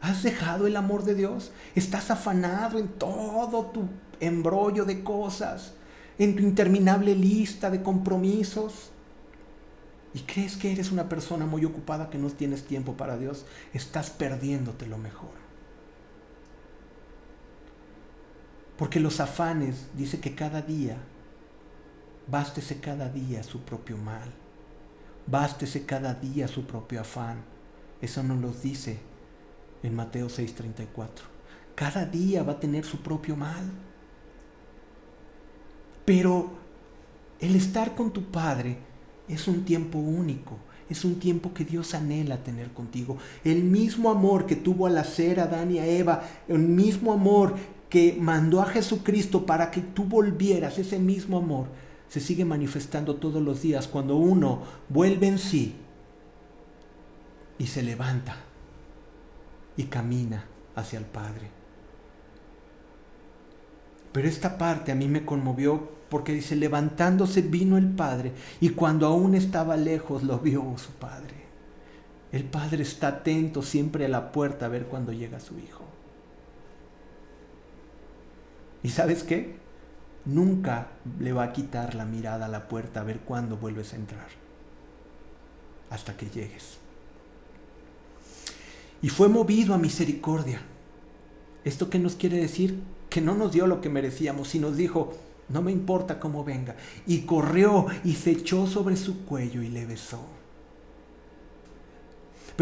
¿Has 0.00 0.22
dejado 0.22 0.66
el 0.66 0.76
amor 0.76 1.04
de 1.04 1.14
Dios? 1.14 1.52
¿Estás 1.74 2.10
afanado 2.10 2.78
en 2.78 2.88
todo 2.88 3.66
tu 3.66 3.84
embrollo 4.18 4.84
de 4.84 5.04
cosas? 5.04 5.74
¿En 6.18 6.34
tu 6.34 6.42
interminable 6.42 7.14
lista 7.14 7.70
de 7.70 7.82
compromisos? 7.82 8.92
y 10.14 10.20
crees 10.20 10.56
que 10.56 10.72
eres 10.72 10.92
una 10.92 11.08
persona 11.08 11.46
muy 11.46 11.64
ocupada 11.64 12.10
que 12.10 12.18
no 12.18 12.28
tienes 12.30 12.64
tiempo 12.64 12.96
para 12.96 13.16
Dios, 13.16 13.46
estás 13.72 14.10
perdiéndote 14.10 14.86
lo 14.86 14.98
mejor. 14.98 15.30
Porque 18.76 19.00
los 19.00 19.20
afanes 19.20 19.88
dice 19.96 20.20
que 20.20 20.34
cada 20.34 20.60
día, 20.60 20.98
bástese 22.26 22.80
cada 22.80 23.08
día 23.08 23.42
su 23.42 23.60
propio 23.60 23.96
mal, 23.96 24.30
bástese 25.26 25.84
cada 25.84 26.14
día 26.14 26.48
su 26.48 26.64
propio 26.64 27.00
afán. 27.00 27.42
Eso 28.00 28.22
nos 28.22 28.40
lo 28.40 28.50
dice 28.50 28.98
en 29.82 29.94
Mateo 29.94 30.28
6:34. 30.28 31.24
Cada 31.74 32.04
día 32.04 32.42
va 32.42 32.52
a 32.52 32.60
tener 32.60 32.84
su 32.84 32.98
propio 32.98 33.36
mal. 33.36 33.70
Pero 36.04 36.50
el 37.40 37.54
estar 37.54 37.94
con 37.94 38.10
tu 38.12 38.24
Padre 38.24 38.76
es 39.28 39.46
un 39.46 39.64
tiempo 39.64 39.98
único, 39.98 40.58
es 40.90 41.04
un 41.04 41.20
tiempo 41.20 41.54
que 41.54 41.64
Dios 41.64 41.94
anhela 41.94 42.42
tener 42.42 42.72
contigo. 42.72 43.18
El 43.44 43.62
mismo 43.62 44.10
amor 44.10 44.46
que 44.46 44.56
tuvo 44.56 44.86
al 44.86 44.98
hacer 44.98 45.38
a 45.38 45.44
Adán 45.44 45.70
y 45.70 45.78
a 45.78 45.86
Eva, 45.86 46.22
el 46.48 46.58
mismo 46.58 47.12
amor 47.12 47.54
que 47.88 48.16
mandó 48.20 48.60
a 48.60 48.66
Jesucristo 48.66 49.46
para 49.46 49.70
que 49.70 49.80
tú 49.80 50.04
volvieras, 50.04 50.78
ese 50.78 50.98
mismo 50.98 51.38
amor 51.38 51.66
se 52.12 52.20
sigue 52.20 52.44
manifestando 52.44 53.16
todos 53.16 53.40
los 53.42 53.62
días 53.62 53.88
cuando 53.88 54.16
uno 54.16 54.60
vuelve 54.90 55.28
en 55.28 55.38
sí 55.38 55.74
y 57.56 57.66
se 57.68 57.82
levanta 57.82 58.36
y 59.78 59.84
camina 59.84 60.44
hacia 60.76 60.98
el 60.98 61.06
Padre. 61.06 61.48
Pero 64.12 64.28
esta 64.28 64.58
parte 64.58 64.92
a 64.92 64.94
mí 64.94 65.08
me 65.08 65.24
conmovió 65.24 65.88
porque 66.10 66.34
dice, 66.34 66.54
levantándose 66.54 67.40
vino 67.40 67.78
el 67.78 67.88
Padre 67.88 68.32
y 68.60 68.68
cuando 68.68 69.06
aún 69.06 69.34
estaba 69.34 69.78
lejos 69.78 70.22
lo 70.22 70.38
vio 70.38 70.74
su 70.76 70.90
Padre. 70.90 71.46
El 72.30 72.44
Padre 72.44 72.82
está 72.82 73.08
atento 73.08 73.62
siempre 73.62 74.04
a 74.04 74.08
la 74.10 74.32
puerta 74.32 74.66
a 74.66 74.68
ver 74.68 74.84
cuando 74.84 75.14
llega 75.14 75.40
su 75.40 75.58
Hijo. 75.58 75.84
¿Y 78.82 78.90
sabes 78.90 79.22
qué? 79.22 79.61
Nunca 80.24 80.88
le 81.18 81.32
va 81.32 81.44
a 81.44 81.52
quitar 81.52 81.94
la 81.94 82.04
mirada 82.04 82.46
a 82.46 82.48
la 82.48 82.68
puerta 82.68 83.00
a 83.00 83.04
ver 83.04 83.20
cuándo 83.20 83.56
vuelves 83.56 83.92
a 83.92 83.96
entrar. 83.96 84.28
Hasta 85.90 86.16
que 86.16 86.26
llegues. 86.26 86.78
Y 89.02 89.08
fue 89.08 89.28
movido 89.28 89.74
a 89.74 89.78
misericordia. 89.78 90.60
¿Esto 91.64 91.90
qué 91.90 91.98
nos 91.98 92.14
quiere 92.14 92.38
decir? 92.38 92.80
Que 93.10 93.20
no 93.20 93.34
nos 93.34 93.52
dio 93.52 93.66
lo 93.66 93.80
que 93.80 93.88
merecíamos 93.88 94.54
y 94.54 94.58
nos 94.58 94.76
dijo, 94.76 95.12
no 95.48 95.60
me 95.60 95.72
importa 95.72 96.20
cómo 96.20 96.44
venga. 96.44 96.76
Y 97.06 97.22
corrió 97.22 97.86
y 98.04 98.14
se 98.14 98.30
echó 98.30 98.66
sobre 98.66 98.96
su 98.96 99.24
cuello 99.24 99.62
y 99.62 99.68
le 99.68 99.86
besó. 99.86 100.20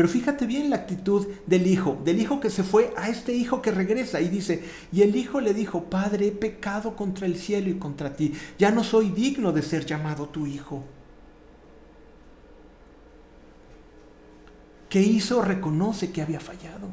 Pero 0.00 0.08
fíjate 0.08 0.46
bien 0.46 0.70
la 0.70 0.76
actitud 0.76 1.28
del 1.44 1.66
hijo, 1.66 2.00
del 2.02 2.22
hijo 2.22 2.40
que 2.40 2.48
se 2.48 2.62
fue 2.62 2.90
a 2.96 3.10
este 3.10 3.34
hijo 3.34 3.60
que 3.60 3.70
regresa 3.70 4.18
y 4.22 4.30
dice, 4.30 4.64
y 4.90 5.02
el 5.02 5.14
hijo 5.14 5.42
le 5.42 5.52
dijo, 5.52 5.90
Padre, 5.90 6.28
he 6.28 6.32
pecado 6.32 6.96
contra 6.96 7.26
el 7.26 7.36
cielo 7.36 7.68
y 7.68 7.74
contra 7.74 8.16
ti, 8.16 8.32
ya 8.58 8.70
no 8.70 8.82
soy 8.82 9.10
digno 9.10 9.52
de 9.52 9.60
ser 9.60 9.84
llamado 9.84 10.26
tu 10.26 10.46
hijo. 10.46 10.84
¿Qué 14.88 15.02
hizo? 15.02 15.42
Reconoce 15.42 16.10
que 16.12 16.22
había 16.22 16.40
fallado. 16.40 16.88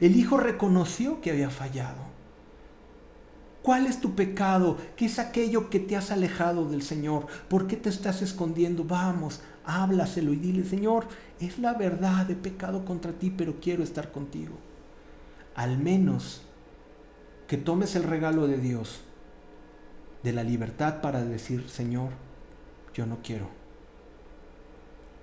El 0.00 0.16
hijo 0.16 0.38
reconoció 0.38 1.20
que 1.20 1.32
había 1.32 1.50
fallado. 1.50 2.15
¿Cuál 3.66 3.88
es 3.88 4.00
tu 4.00 4.14
pecado? 4.14 4.76
¿Qué 4.94 5.06
es 5.06 5.18
aquello 5.18 5.70
que 5.70 5.80
te 5.80 5.96
has 5.96 6.12
alejado 6.12 6.66
del 6.66 6.82
Señor? 6.82 7.26
¿Por 7.48 7.66
qué 7.66 7.74
te 7.74 7.88
estás 7.88 8.22
escondiendo? 8.22 8.84
Vamos, 8.84 9.40
háblaselo 9.64 10.32
y 10.32 10.36
dile, 10.36 10.62
Señor, 10.62 11.08
es 11.40 11.58
la 11.58 11.74
verdad, 11.74 12.30
he 12.30 12.36
pecado 12.36 12.84
contra 12.84 13.10
ti, 13.10 13.34
pero 13.36 13.58
quiero 13.60 13.82
estar 13.82 14.12
contigo. 14.12 14.54
Al 15.56 15.78
menos 15.78 16.42
que 17.48 17.56
tomes 17.56 17.96
el 17.96 18.04
regalo 18.04 18.46
de 18.46 18.58
Dios, 18.58 19.00
de 20.22 20.32
la 20.32 20.44
libertad 20.44 21.00
para 21.00 21.24
decir, 21.24 21.68
Señor, 21.68 22.10
yo 22.94 23.04
no 23.04 23.18
quiero. 23.20 23.48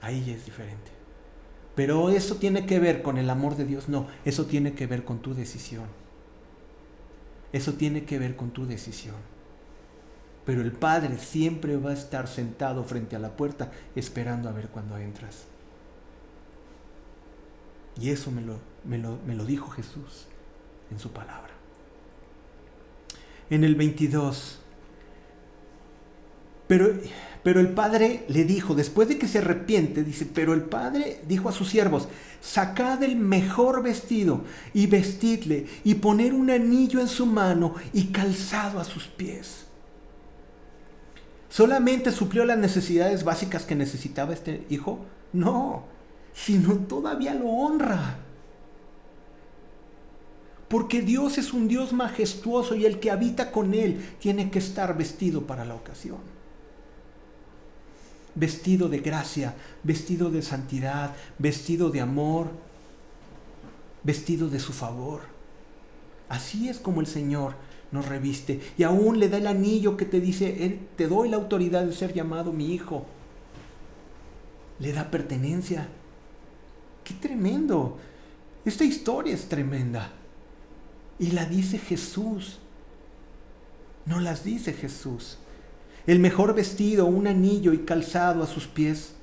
Ahí 0.02 0.30
es 0.32 0.44
diferente. 0.44 0.92
Pero 1.76 2.10
eso 2.10 2.36
tiene 2.36 2.66
que 2.66 2.82
ver 2.82 3.04
con 3.04 3.18
el 3.18 3.30
amor 3.30 3.56
de 3.56 3.64
Dios, 3.64 3.88
no, 3.88 4.08
eso 4.26 4.48
tiene 4.48 4.74
que 4.74 4.86
ver 4.86 5.06
con 5.06 5.20
tu 5.20 5.34
decisión. 5.34 6.03
Eso 7.54 7.74
tiene 7.74 8.04
que 8.04 8.20
ver 8.20 8.36
con 8.36 8.52
tu 8.52 8.66
decisión. 8.66 9.16
Pero 10.46 10.62
el 10.62 10.74
Padre 10.74 11.18
siempre 11.18 11.78
va 11.78 11.92
a 11.92 11.94
estar 11.94 12.28
sentado 12.28 12.84
frente 12.84 13.16
a 13.16 13.20
la 13.20 13.38
puerta 13.38 13.72
esperando 13.96 14.50
a 14.50 14.52
ver 14.52 14.68
cuando 14.68 14.98
entras. 14.98 15.46
Y 18.00 18.10
eso 18.10 18.32
me 18.32 18.42
lo, 18.42 18.58
me 18.84 18.98
lo, 18.98 19.20
me 19.26 19.36
lo 19.36 19.46
dijo 19.46 19.70
Jesús 19.70 20.26
en 20.92 21.00
su 21.00 21.12
palabra. 21.12 21.54
En 23.50 23.64
el 23.64 23.76
22, 23.76 24.60
pero, 26.68 26.94
pero 27.44 27.60
el 27.60 27.70
padre 27.70 28.26
le 28.30 28.46
dijo, 28.46 28.76
después 28.76 29.08
de 29.10 29.18
que 29.18 29.28
se 29.28 29.40
arrepiente, 29.40 30.04
dice, 30.04 30.26
pero 30.26 30.54
el 30.54 30.64
padre 30.64 31.20
dijo 31.28 31.50
a 31.50 31.52
sus 31.52 31.70
siervos, 31.70 32.08
sacad 32.42 33.04
el 33.04 33.16
mejor 33.16 33.84
vestido 33.84 34.44
y 34.74 34.88
vestidle 34.88 35.68
y 35.84 35.96
poner 35.96 36.34
un 36.34 36.50
anillo 36.50 37.00
en 37.00 37.08
su 37.08 37.26
mano 37.26 37.76
y 37.92 38.08
calzado 38.08 38.80
a 38.80 38.84
sus 38.86 39.08
pies. 39.08 39.66
¿Solamente 41.50 42.12
suplió 42.12 42.46
las 42.46 42.58
necesidades 42.58 43.24
básicas 43.24 43.64
que 43.64 43.76
necesitaba 43.76 44.34
este 44.34 44.66
hijo? 44.70 45.06
No, 45.34 45.84
sino 46.34 46.74
todavía 46.88 47.36
lo 47.36 47.48
honra. 47.48 48.18
Porque 50.68 51.02
Dios 51.02 51.38
es 51.38 51.54
un 51.54 51.68
Dios 51.68 51.94
majestuoso 51.94 52.74
y 52.74 52.86
el 52.86 53.00
que 53.00 53.12
habita 53.12 53.52
con 53.52 53.76
Él 53.76 54.04
tiene 54.20 54.50
que 54.50 54.58
estar 54.58 54.98
vestido 54.98 55.46
para 55.46 55.66
la 55.66 55.76
ocasión. 55.76 56.33
Vestido 58.36 58.90
de 58.90 59.00
gracia, 59.00 59.56
vestido 59.84 60.32
de 60.32 60.42
santidad, 60.42 61.16
vestido 61.38 61.90
de 61.90 62.02
amor, 62.02 62.48
vestido 64.04 64.50
de 64.50 64.60
su 64.60 64.74
favor. 64.74 65.22
Así 66.30 66.70
es 66.70 66.80
como 66.80 67.02
el 67.02 67.08
Señor 67.08 67.56
nos 67.92 68.08
reviste. 68.08 68.60
Y 68.78 68.84
aún 68.84 69.20
le 69.20 69.30
da 69.30 69.38
el 69.38 69.48
anillo 69.48 69.96
que 69.96 70.06
te 70.06 70.20
dice, 70.20 70.80
te 70.96 71.08
doy 71.08 71.30
la 71.30 71.38
autoridad 71.38 71.86
de 71.86 71.94
ser 71.94 72.14
llamado 72.14 72.52
mi 72.52 72.74
hijo. 72.74 73.06
Le 74.80 74.92
da 74.92 75.12
pertenencia. 75.12 75.88
Qué 77.04 77.14
tremendo. 77.14 78.00
Esta 78.66 78.84
historia 78.84 79.34
es 79.34 79.48
tremenda. 79.48 80.12
Y 81.20 81.32
la 81.32 81.46
dice 81.46 81.78
Jesús. 81.78 82.60
No 84.06 84.20
las 84.20 84.44
dice 84.44 84.74
Jesús. 84.74 85.38
El 86.06 86.20
mejor 86.20 86.54
vestido, 86.54 87.06
un 87.06 87.28
anillo 87.28 87.74
y 87.74 87.80
calzado 87.80 88.44
a 88.44 88.48
sus 88.48 88.68
pies. 88.68 89.14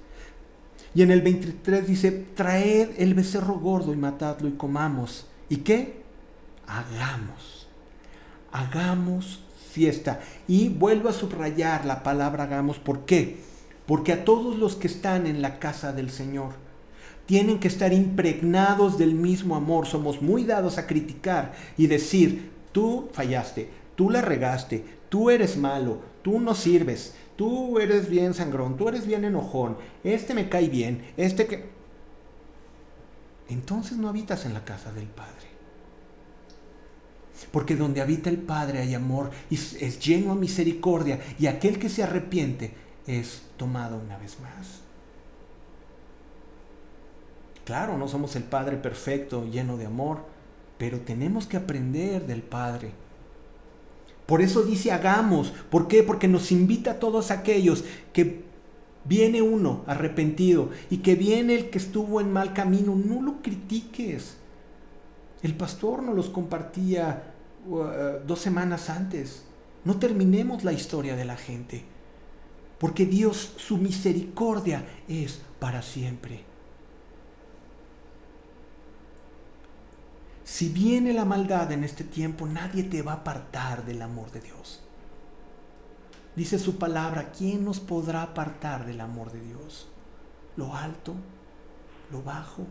Y 0.94 1.02
en 1.02 1.10
el 1.10 1.20
23 1.22 1.86
dice, 1.86 2.10
traed 2.34 2.90
el 2.98 3.14
becerro 3.14 3.54
gordo 3.54 3.92
y 3.92 3.96
matadlo 3.96 4.48
y 4.48 4.52
comamos. 4.52 5.26
¿Y 5.48 5.58
qué? 5.58 6.02
Hagamos. 6.66 7.68
Hagamos 8.50 9.40
fiesta. 9.70 10.20
Y 10.48 10.68
vuelvo 10.68 11.08
a 11.08 11.12
subrayar 11.12 11.84
la 11.84 12.02
palabra 12.02 12.44
hagamos. 12.44 12.78
¿Por 12.78 13.04
qué? 13.04 13.38
Porque 13.86 14.12
a 14.12 14.24
todos 14.24 14.58
los 14.58 14.76
que 14.76 14.86
están 14.86 15.26
en 15.26 15.42
la 15.42 15.58
casa 15.58 15.92
del 15.92 16.10
Señor, 16.10 16.54
tienen 17.26 17.60
que 17.60 17.68
estar 17.68 17.92
impregnados 17.92 18.98
del 18.98 19.14
mismo 19.14 19.54
amor. 19.54 19.86
Somos 19.86 20.20
muy 20.20 20.44
dados 20.44 20.78
a 20.78 20.86
criticar 20.86 21.52
y 21.76 21.86
decir, 21.86 22.50
tú 22.72 23.08
fallaste, 23.12 23.70
tú 23.94 24.10
la 24.10 24.20
regaste, 24.20 24.84
tú 25.10 25.28
eres 25.28 25.58
malo, 25.58 25.98
tú 26.22 26.40
no 26.40 26.54
sirves, 26.54 27.14
tú 27.36 27.78
eres 27.78 28.08
bien 28.08 28.32
sangrón, 28.32 28.78
tú 28.78 28.88
eres 28.88 29.06
bien 29.06 29.24
enojón, 29.24 29.76
este 30.02 30.32
me 30.32 30.48
cae 30.48 30.70
bien, 30.70 31.12
este 31.18 31.46
que... 31.46 31.68
Entonces 33.50 33.98
no 33.98 34.08
habitas 34.08 34.46
en 34.46 34.54
la 34.54 34.64
casa 34.64 34.92
del 34.92 35.06
Padre. 35.06 35.50
Porque 37.52 37.74
donde 37.74 38.00
habita 38.00 38.30
el 38.30 38.38
Padre 38.38 38.78
hay 38.78 38.94
amor 38.94 39.30
y 39.50 39.56
es 39.56 39.98
lleno 39.98 40.34
de 40.34 40.40
misericordia 40.40 41.20
y 41.38 41.46
aquel 41.46 41.78
que 41.78 41.88
se 41.88 42.02
arrepiente 42.02 42.72
es 43.06 43.42
tomado 43.56 43.98
una 43.98 44.18
vez 44.18 44.38
más. 44.40 44.80
Claro, 47.64 47.96
no 47.98 48.08
somos 48.08 48.36
el 48.36 48.44
Padre 48.44 48.76
perfecto, 48.76 49.46
lleno 49.46 49.76
de 49.76 49.86
amor, 49.86 50.24
pero 50.78 51.00
tenemos 51.00 51.46
que 51.46 51.56
aprender 51.56 52.26
del 52.26 52.42
Padre. 52.42 52.92
Por 54.30 54.42
eso 54.42 54.62
dice 54.62 54.92
hagamos. 54.92 55.52
¿Por 55.70 55.88
qué? 55.88 56.04
Porque 56.04 56.28
nos 56.28 56.52
invita 56.52 56.92
a 56.92 56.98
todos 57.00 57.32
aquellos 57.32 57.82
que 58.12 58.44
viene 59.04 59.42
uno 59.42 59.82
arrepentido 59.88 60.70
y 60.88 60.98
que 60.98 61.16
viene 61.16 61.56
el 61.56 61.68
que 61.68 61.78
estuvo 61.78 62.20
en 62.20 62.32
mal 62.32 62.54
camino. 62.54 62.94
No 62.94 63.20
lo 63.22 63.42
critiques. 63.42 64.36
El 65.42 65.56
pastor 65.56 66.04
nos 66.04 66.14
los 66.14 66.30
compartía 66.30 67.34
uh, 67.66 68.24
dos 68.24 68.38
semanas 68.38 68.88
antes. 68.88 69.42
No 69.84 69.98
terminemos 69.98 70.62
la 70.62 70.72
historia 70.72 71.16
de 71.16 71.24
la 71.24 71.36
gente. 71.36 71.82
Porque 72.78 73.06
Dios, 73.06 73.54
su 73.56 73.78
misericordia 73.78 74.84
es 75.08 75.40
para 75.58 75.82
siempre. 75.82 76.44
Si 80.50 80.68
viene 80.68 81.12
la 81.12 81.24
maldad 81.24 81.70
en 81.70 81.84
este 81.84 82.02
tiempo, 82.02 82.44
nadie 82.44 82.82
te 82.82 83.02
va 83.02 83.12
a 83.12 83.16
apartar 83.16 83.84
del 83.84 84.02
amor 84.02 84.32
de 84.32 84.40
Dios. 84.40 84.82
Dice 86.34 86.58
su 86.58 86.76
palabra, 86.76 87.30
¿quién 87.30 87.64
nos 87.64 87.78
podrá 87.78 88.22
apartar 88.22 88.84
del 88.84 89.00
amor 89.00 89.30
de 89.30 89.40
Dios? 89.40 89.88
Lo 90.56 90.74
alto, 90.74 91.14
lo 92.10 92.24
bajo, 92.24 92.66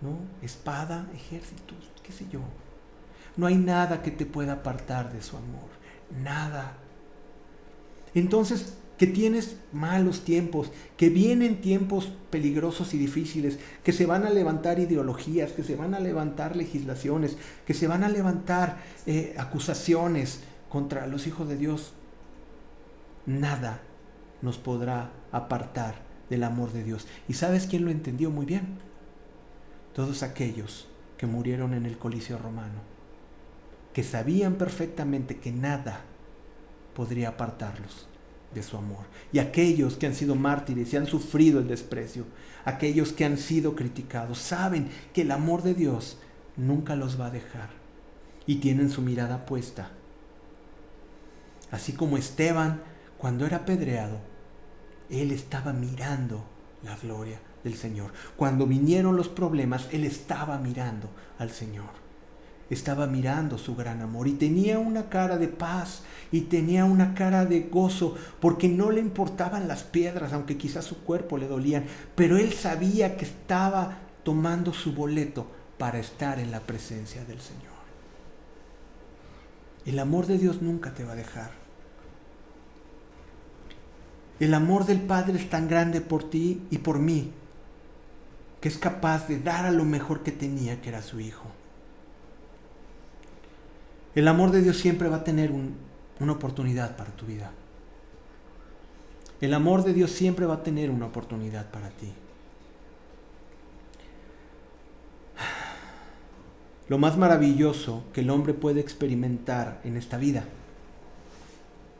¿no? 0.00 0.18
Espada, 0.42 1.08
ejércitos, 1.14 1.78
qué 2.02 2.10
sé 2.10 2.26
yo. 2.28 2.40
No 3.36 3.46
hay 3.46 3.56
nada 3.56 4.02
que 4.02 4.10
te 4.10 4.26
pueda 4.26 4.54
apartar 4.54 5.12
de 5.12 5.22
su 5.22 5.36
amor. 5.36 5.70
Nada. 6.10 6.72
Entonces, 8.14 8.79
que 9.00 9.06
tienes 9.06 9.56
malos 9.72 10.24
tiempos, 10.24 10.70
que 10.98 11.08
vienen 11.08 11.62
tiempos 11.62 12.12
peligrosos 12.28 12.92
y 12.92 12.98
difíciles, 12.98 13.58
que 13.82 13.94
se 13.94 14.04
van 14.04 14.26
a 14.26 14.30
levantar 14.30 14.78
ideologías, 14.78 15.52
que 15.52 15.64
se 15.64 15.74
van 15.74 15.94
a 15.94 16.00
levantar 16.00 16.54
legislaciones, 16.54 17.38
que 17.64 17.72
se 17.72 17.86
van 17.86 18.04
a 18.04 18.10
levantar 18.10 18.76
eh, 19.06 19.34
acusaciones 19.38 20.40
contra 20.68 21.06
los 21.06 21.26
hijos 21.26 21.48
de 21.48 21.56
Dios. 21.56 21.94
Nada 23.24 23.80
nos 24.42 24.58
podrá 24.58 25.12
apartar 25.32 26.02
del 26.28 26.44
amor 26.44 26.70
de 26.70 26.84
Dios. 26.84 27.08
¿Y 27.26 27.32
sabes 27.32 27.66
quién 27.66 27.86
lo 27.86 27.90
entendió 27.90 28.30
muy 28.30 28.44
bien? 28.44 28.80
Todos 29.94 30.22
aquellos 30.22 30.88
que 31.16 31.26
murieron 31.26 31.72
en 31.72 31.86
el 31.86 31.96
Coliseo 31.96 32.36
romano, 32.36 32.82
que 33.94 34.02
sabían 34.02 34.56
perfectamente 34.56 35.38
que 35.38 35.52
nada 35.52 36.02
podría 36.92 37.30
apartarlos 37.30 38.09
de 38.54 38.62
su 38.62 38.76
amor. 38.76 39.04
Y 39.32 39.38
aquellos 39.38 39.96
que 39.96 40.06
han 40.06 40.14
sido 40.14 40.34
mártires 40.34 40.92
y 40.92 40.96
han 40.96 41.06
sufrido 41.06 41.60
el 41.60 41.68
desprecio, 41.68 42.24
aquellos 42.64 43.12
que 43.12 43.24
han 43.24 43.38
sido 43.38 43.76
criticados, 43.76 44.38
saben 44.38 44.88
que 45.12 45.22
el 45.22 45.30
amor 45.30 45.62
de 45.62 45.74
Dios 45.74 46.18
nunca 46.56 46.96
los 46.96 47.20
va 47.20 47.26
a 47.26 47.30
dejar 47.30 47.70
y 48.46 48.56
tienen 48.56 48.90
su 48.90 49.02
mirada 49.02 49.46
puesta. 49.46 49.90
Así 51.70 51.92
como 51.92 52.16
Esteban, 52.16 52.82
cuando 53.18 53.46
era 53.46 53.58
apedreado, 53.58 54.18
él 55.08 55.30
estaba 55.30 55.72
mirando 55.72 56.44
la 56.82 56.96
gloria 56.96 57.40
del 57.62 57.74
Señor. 57.74 58.12
Cuando 58.36 58.66
vinieron 58.66 59.16
los 59.16 59.28
problemas, 59.28 59.88
él 59.92 60.04
estaba 60.04 60.58
mirando 60.58 61.10
al 61.38 61.50
Señor 61.50 62.09
estaba 62.70 63.06
mirando 63.06 63.58
su 63.58 63.74
gran 63.74 64.00
amor 64.00 64.28
y 64.28 64.32
tenía 64.32 64.78
una 64.78 65.08
cara 65.08 65.36
de 65.36 65.48
paz 65.48 66.02
y 66.32 66.42
tenía 66.42 66.84
una 66.84 67.14
cara 67.14 67.44
de 67.44 67.62
gozo 67.62 68.16
porque 68.40 68.68
no 68.68 68.90
le 68.90 69.00
importaban 69.00 69.68
las 69.68 69.82
piedras, 69.82 70.32
aunque 70.32 70.56
quizás 70.56 70.84
su 70.84 71.02
cuerpo 71.02 71.36
le 71.36 71.48
dolían, 71.48 71.84
pero 72.14 72.38
él 72.38 72.52
sabía 72.52 73.16
que 73.16 73.24
estaba 73.24 73.98
tomando 74.22 74.72
su 74.72 74.92
boleto 74.92 75.46
para 75.78 75.98
estar 75.98 76.38
en 76.38 76.50
la 76.50 76.60
presencia 76.60 77.24
del 77.24 77.40
Señor. 77.40 77.70
El 79.84 79.98
amor 79.98 80.26
de 80.26 80.38
Dios 80.38 80.62
nunca 80.62 80.94
te 80.94 81.04
va 81.04 81.12
a 81.12 81.16
dejar. 81.16 81.50
El 84.38 84.54
amor 84.54 84.86
del 84.86 85.00
Padre 85.00 85.38
es 85.38 85.50
tan 85.50 85.68
grande 85.68 86.00
por 86.00 86.30
ti 86.30 86.62
y 86.70 86.78
por 86.78 86.98
mí 86.98 87.32
que 88.60 88.68
es 88.68 88.78
capaz 88.78 89.26
de 89.26 89.38
dar 89.38 89.66
a 89.66 89.70
lo 89.70 89.84
mejor 89.84 90.22
que 90.22 90.32
tenía, 90.32 90.80
que 90.80 90.90
era 90.90 91.02
su 91.02 91.18
Hijo. 91.18 91.46
El 94.20 94.28
amor 94.28 94.50
de 94.50 94.60
Dios 94.60 94.76
siempre 94.76 95.08
va 95.08 95.16
a 95.16 95.24
tener 95.24 95.50
una 95.50 96.32
oportunidad 96.32 96.94
para 96.94 97.10
tu 97.16 97.24
vida. 97.24 97.52
El 99.40 99.54
amor 99.54 99.82
de 99.82 99.94
Dios 99.94 100.10
siempre 100.10 100.44
va 100.44 100.56
a 100.56 100.62
tener 100.62 100.90
una 100.90 101.06
oportunidad 101.06 101.70
para 101.70 101.88
ti. 101.88 102.12
Lo 106.86 106.98
más 106.98 107.16
maravilloso 107.16 108.04
que 108.12 108.20
el 108.20 108.28
hombre 108.28 108.52
puede 108.52 108.80
experimentar 108.80 109.80
en 109.84 109.96
esta 109.96 110.18
vida 110.18 110.44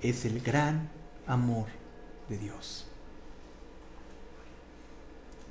es 0.02 0.26
el 0.26 0.42
gran 0.42 0.90
amor 1.26 1.68
de 2.28 2.36
Dios. 2.36 2.89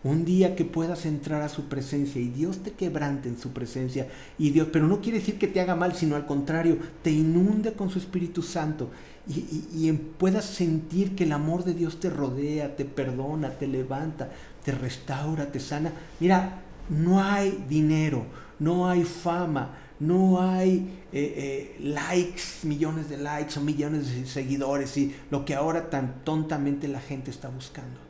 Un 0.02 0.24
día 0.24 0.56
que 0.56 0.64
puedas 0.64 1.06
entrar 1.06 1.41
a 1.41 1.50
su 1.50 1.66
presencia 1.66 2.22
y 2.22 2.30
Dios 2.30 2.60
te 2.60 2.72
quebrante 2.72 3.28
en 3.28 3.38
su 3.38 3.50
presencia 3.50 4.08
y 4.38 4.52
Dios, 4.52 4.70
pero 4.72 4.88
no 4.88 5.02
quiere 5.02 5.20
decir 5.20 5.38
que 5.38 5.47
te 5.47 5.60
haga 5.60 5.76
mal, 5.76 5.93
sino 5.93 6.16
al 6.16 6.26
contrario, 6.26 6.78
te 7.04 7.12
inunde 7.12 7.74
con 7.74 7.89
su 7.89 8.00
Espíritu 8.00 8.41
Santo 8.41 8.89
y, 9.28 9.91
puedas 10.18 10.45
sentir 10.45 11.16
que 11.16 11.26
el 11.26 11.34
amor 11.34 11.64
de 11.64 11.74
Dios 11.74 12.00
te 12.00 12.10
rodea, 12.10 12.76
te 12.76 12.86
perdona, 12.86 13.52
te 13.52 13.68
levanta, 13.68 14.30
te 14.64 14.72
restaura, 14.72 15.52
te 15.52 15.60
sana. 15.60 15.91
Mira, 16.20 16.62
no 16.89 17.22
hay 17.22 17.66
dinero, 17.68 18.26
no 18.58 18.89
hay 18.89 19.04
fama, 19.04 19.78
no 20.00 20.41
hay 20.41 21.00
eh, 21.12 21.76
eh, 21.78 21.78
likes, 21.82 22.41
millones 22.64 23.10
de 23.10 23.18
likes 23.18 23.60
o 23.60 23.62
millones 23.62 24.16
de 24.16 24.26
seguidores 24.26 24.97
y 24.97 25.16
lo 25.30 25.45
que 25.45 25.56
ahora 25.56 25.89
tan 25.89 26.24
tontamente 26.24 26.88
la 26.88 27.02
gente 27.02 27.30
está 27.30 27.50
buscando. 27.50 28.09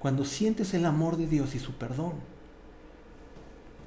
Cuando 0.00 0.24
sientes 0.24 0.74
el 0.74 0.86
amor 0.86 1.16
de 1.16 1.26
Dios 1.26 1.54
y 1.54 1.58
su 1.58 1.74
perdón, 1.74 2.14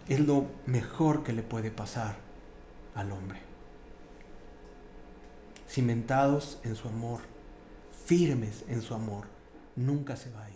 es 0.08 0.20
lo 0.20 0.46
mejor 0.66 1.24
que 1.24 1.34
le 1.34 1.44
puede 1.44 1.72
pasar 1.72 2.16
al 2.96 3.12
hombre. 3.12 3.40
Cimentados 5.68 6.60
en 6.64 6.76
su 6.76 6.88
amor, 6.88 7.22
firmes 8.06 8.64
en 8.68 8.82
su 8.82 8.94
amor, 8.94 9.26
nunca 9.76 10.16
se 10.16 10.30
va. 10.32 10.53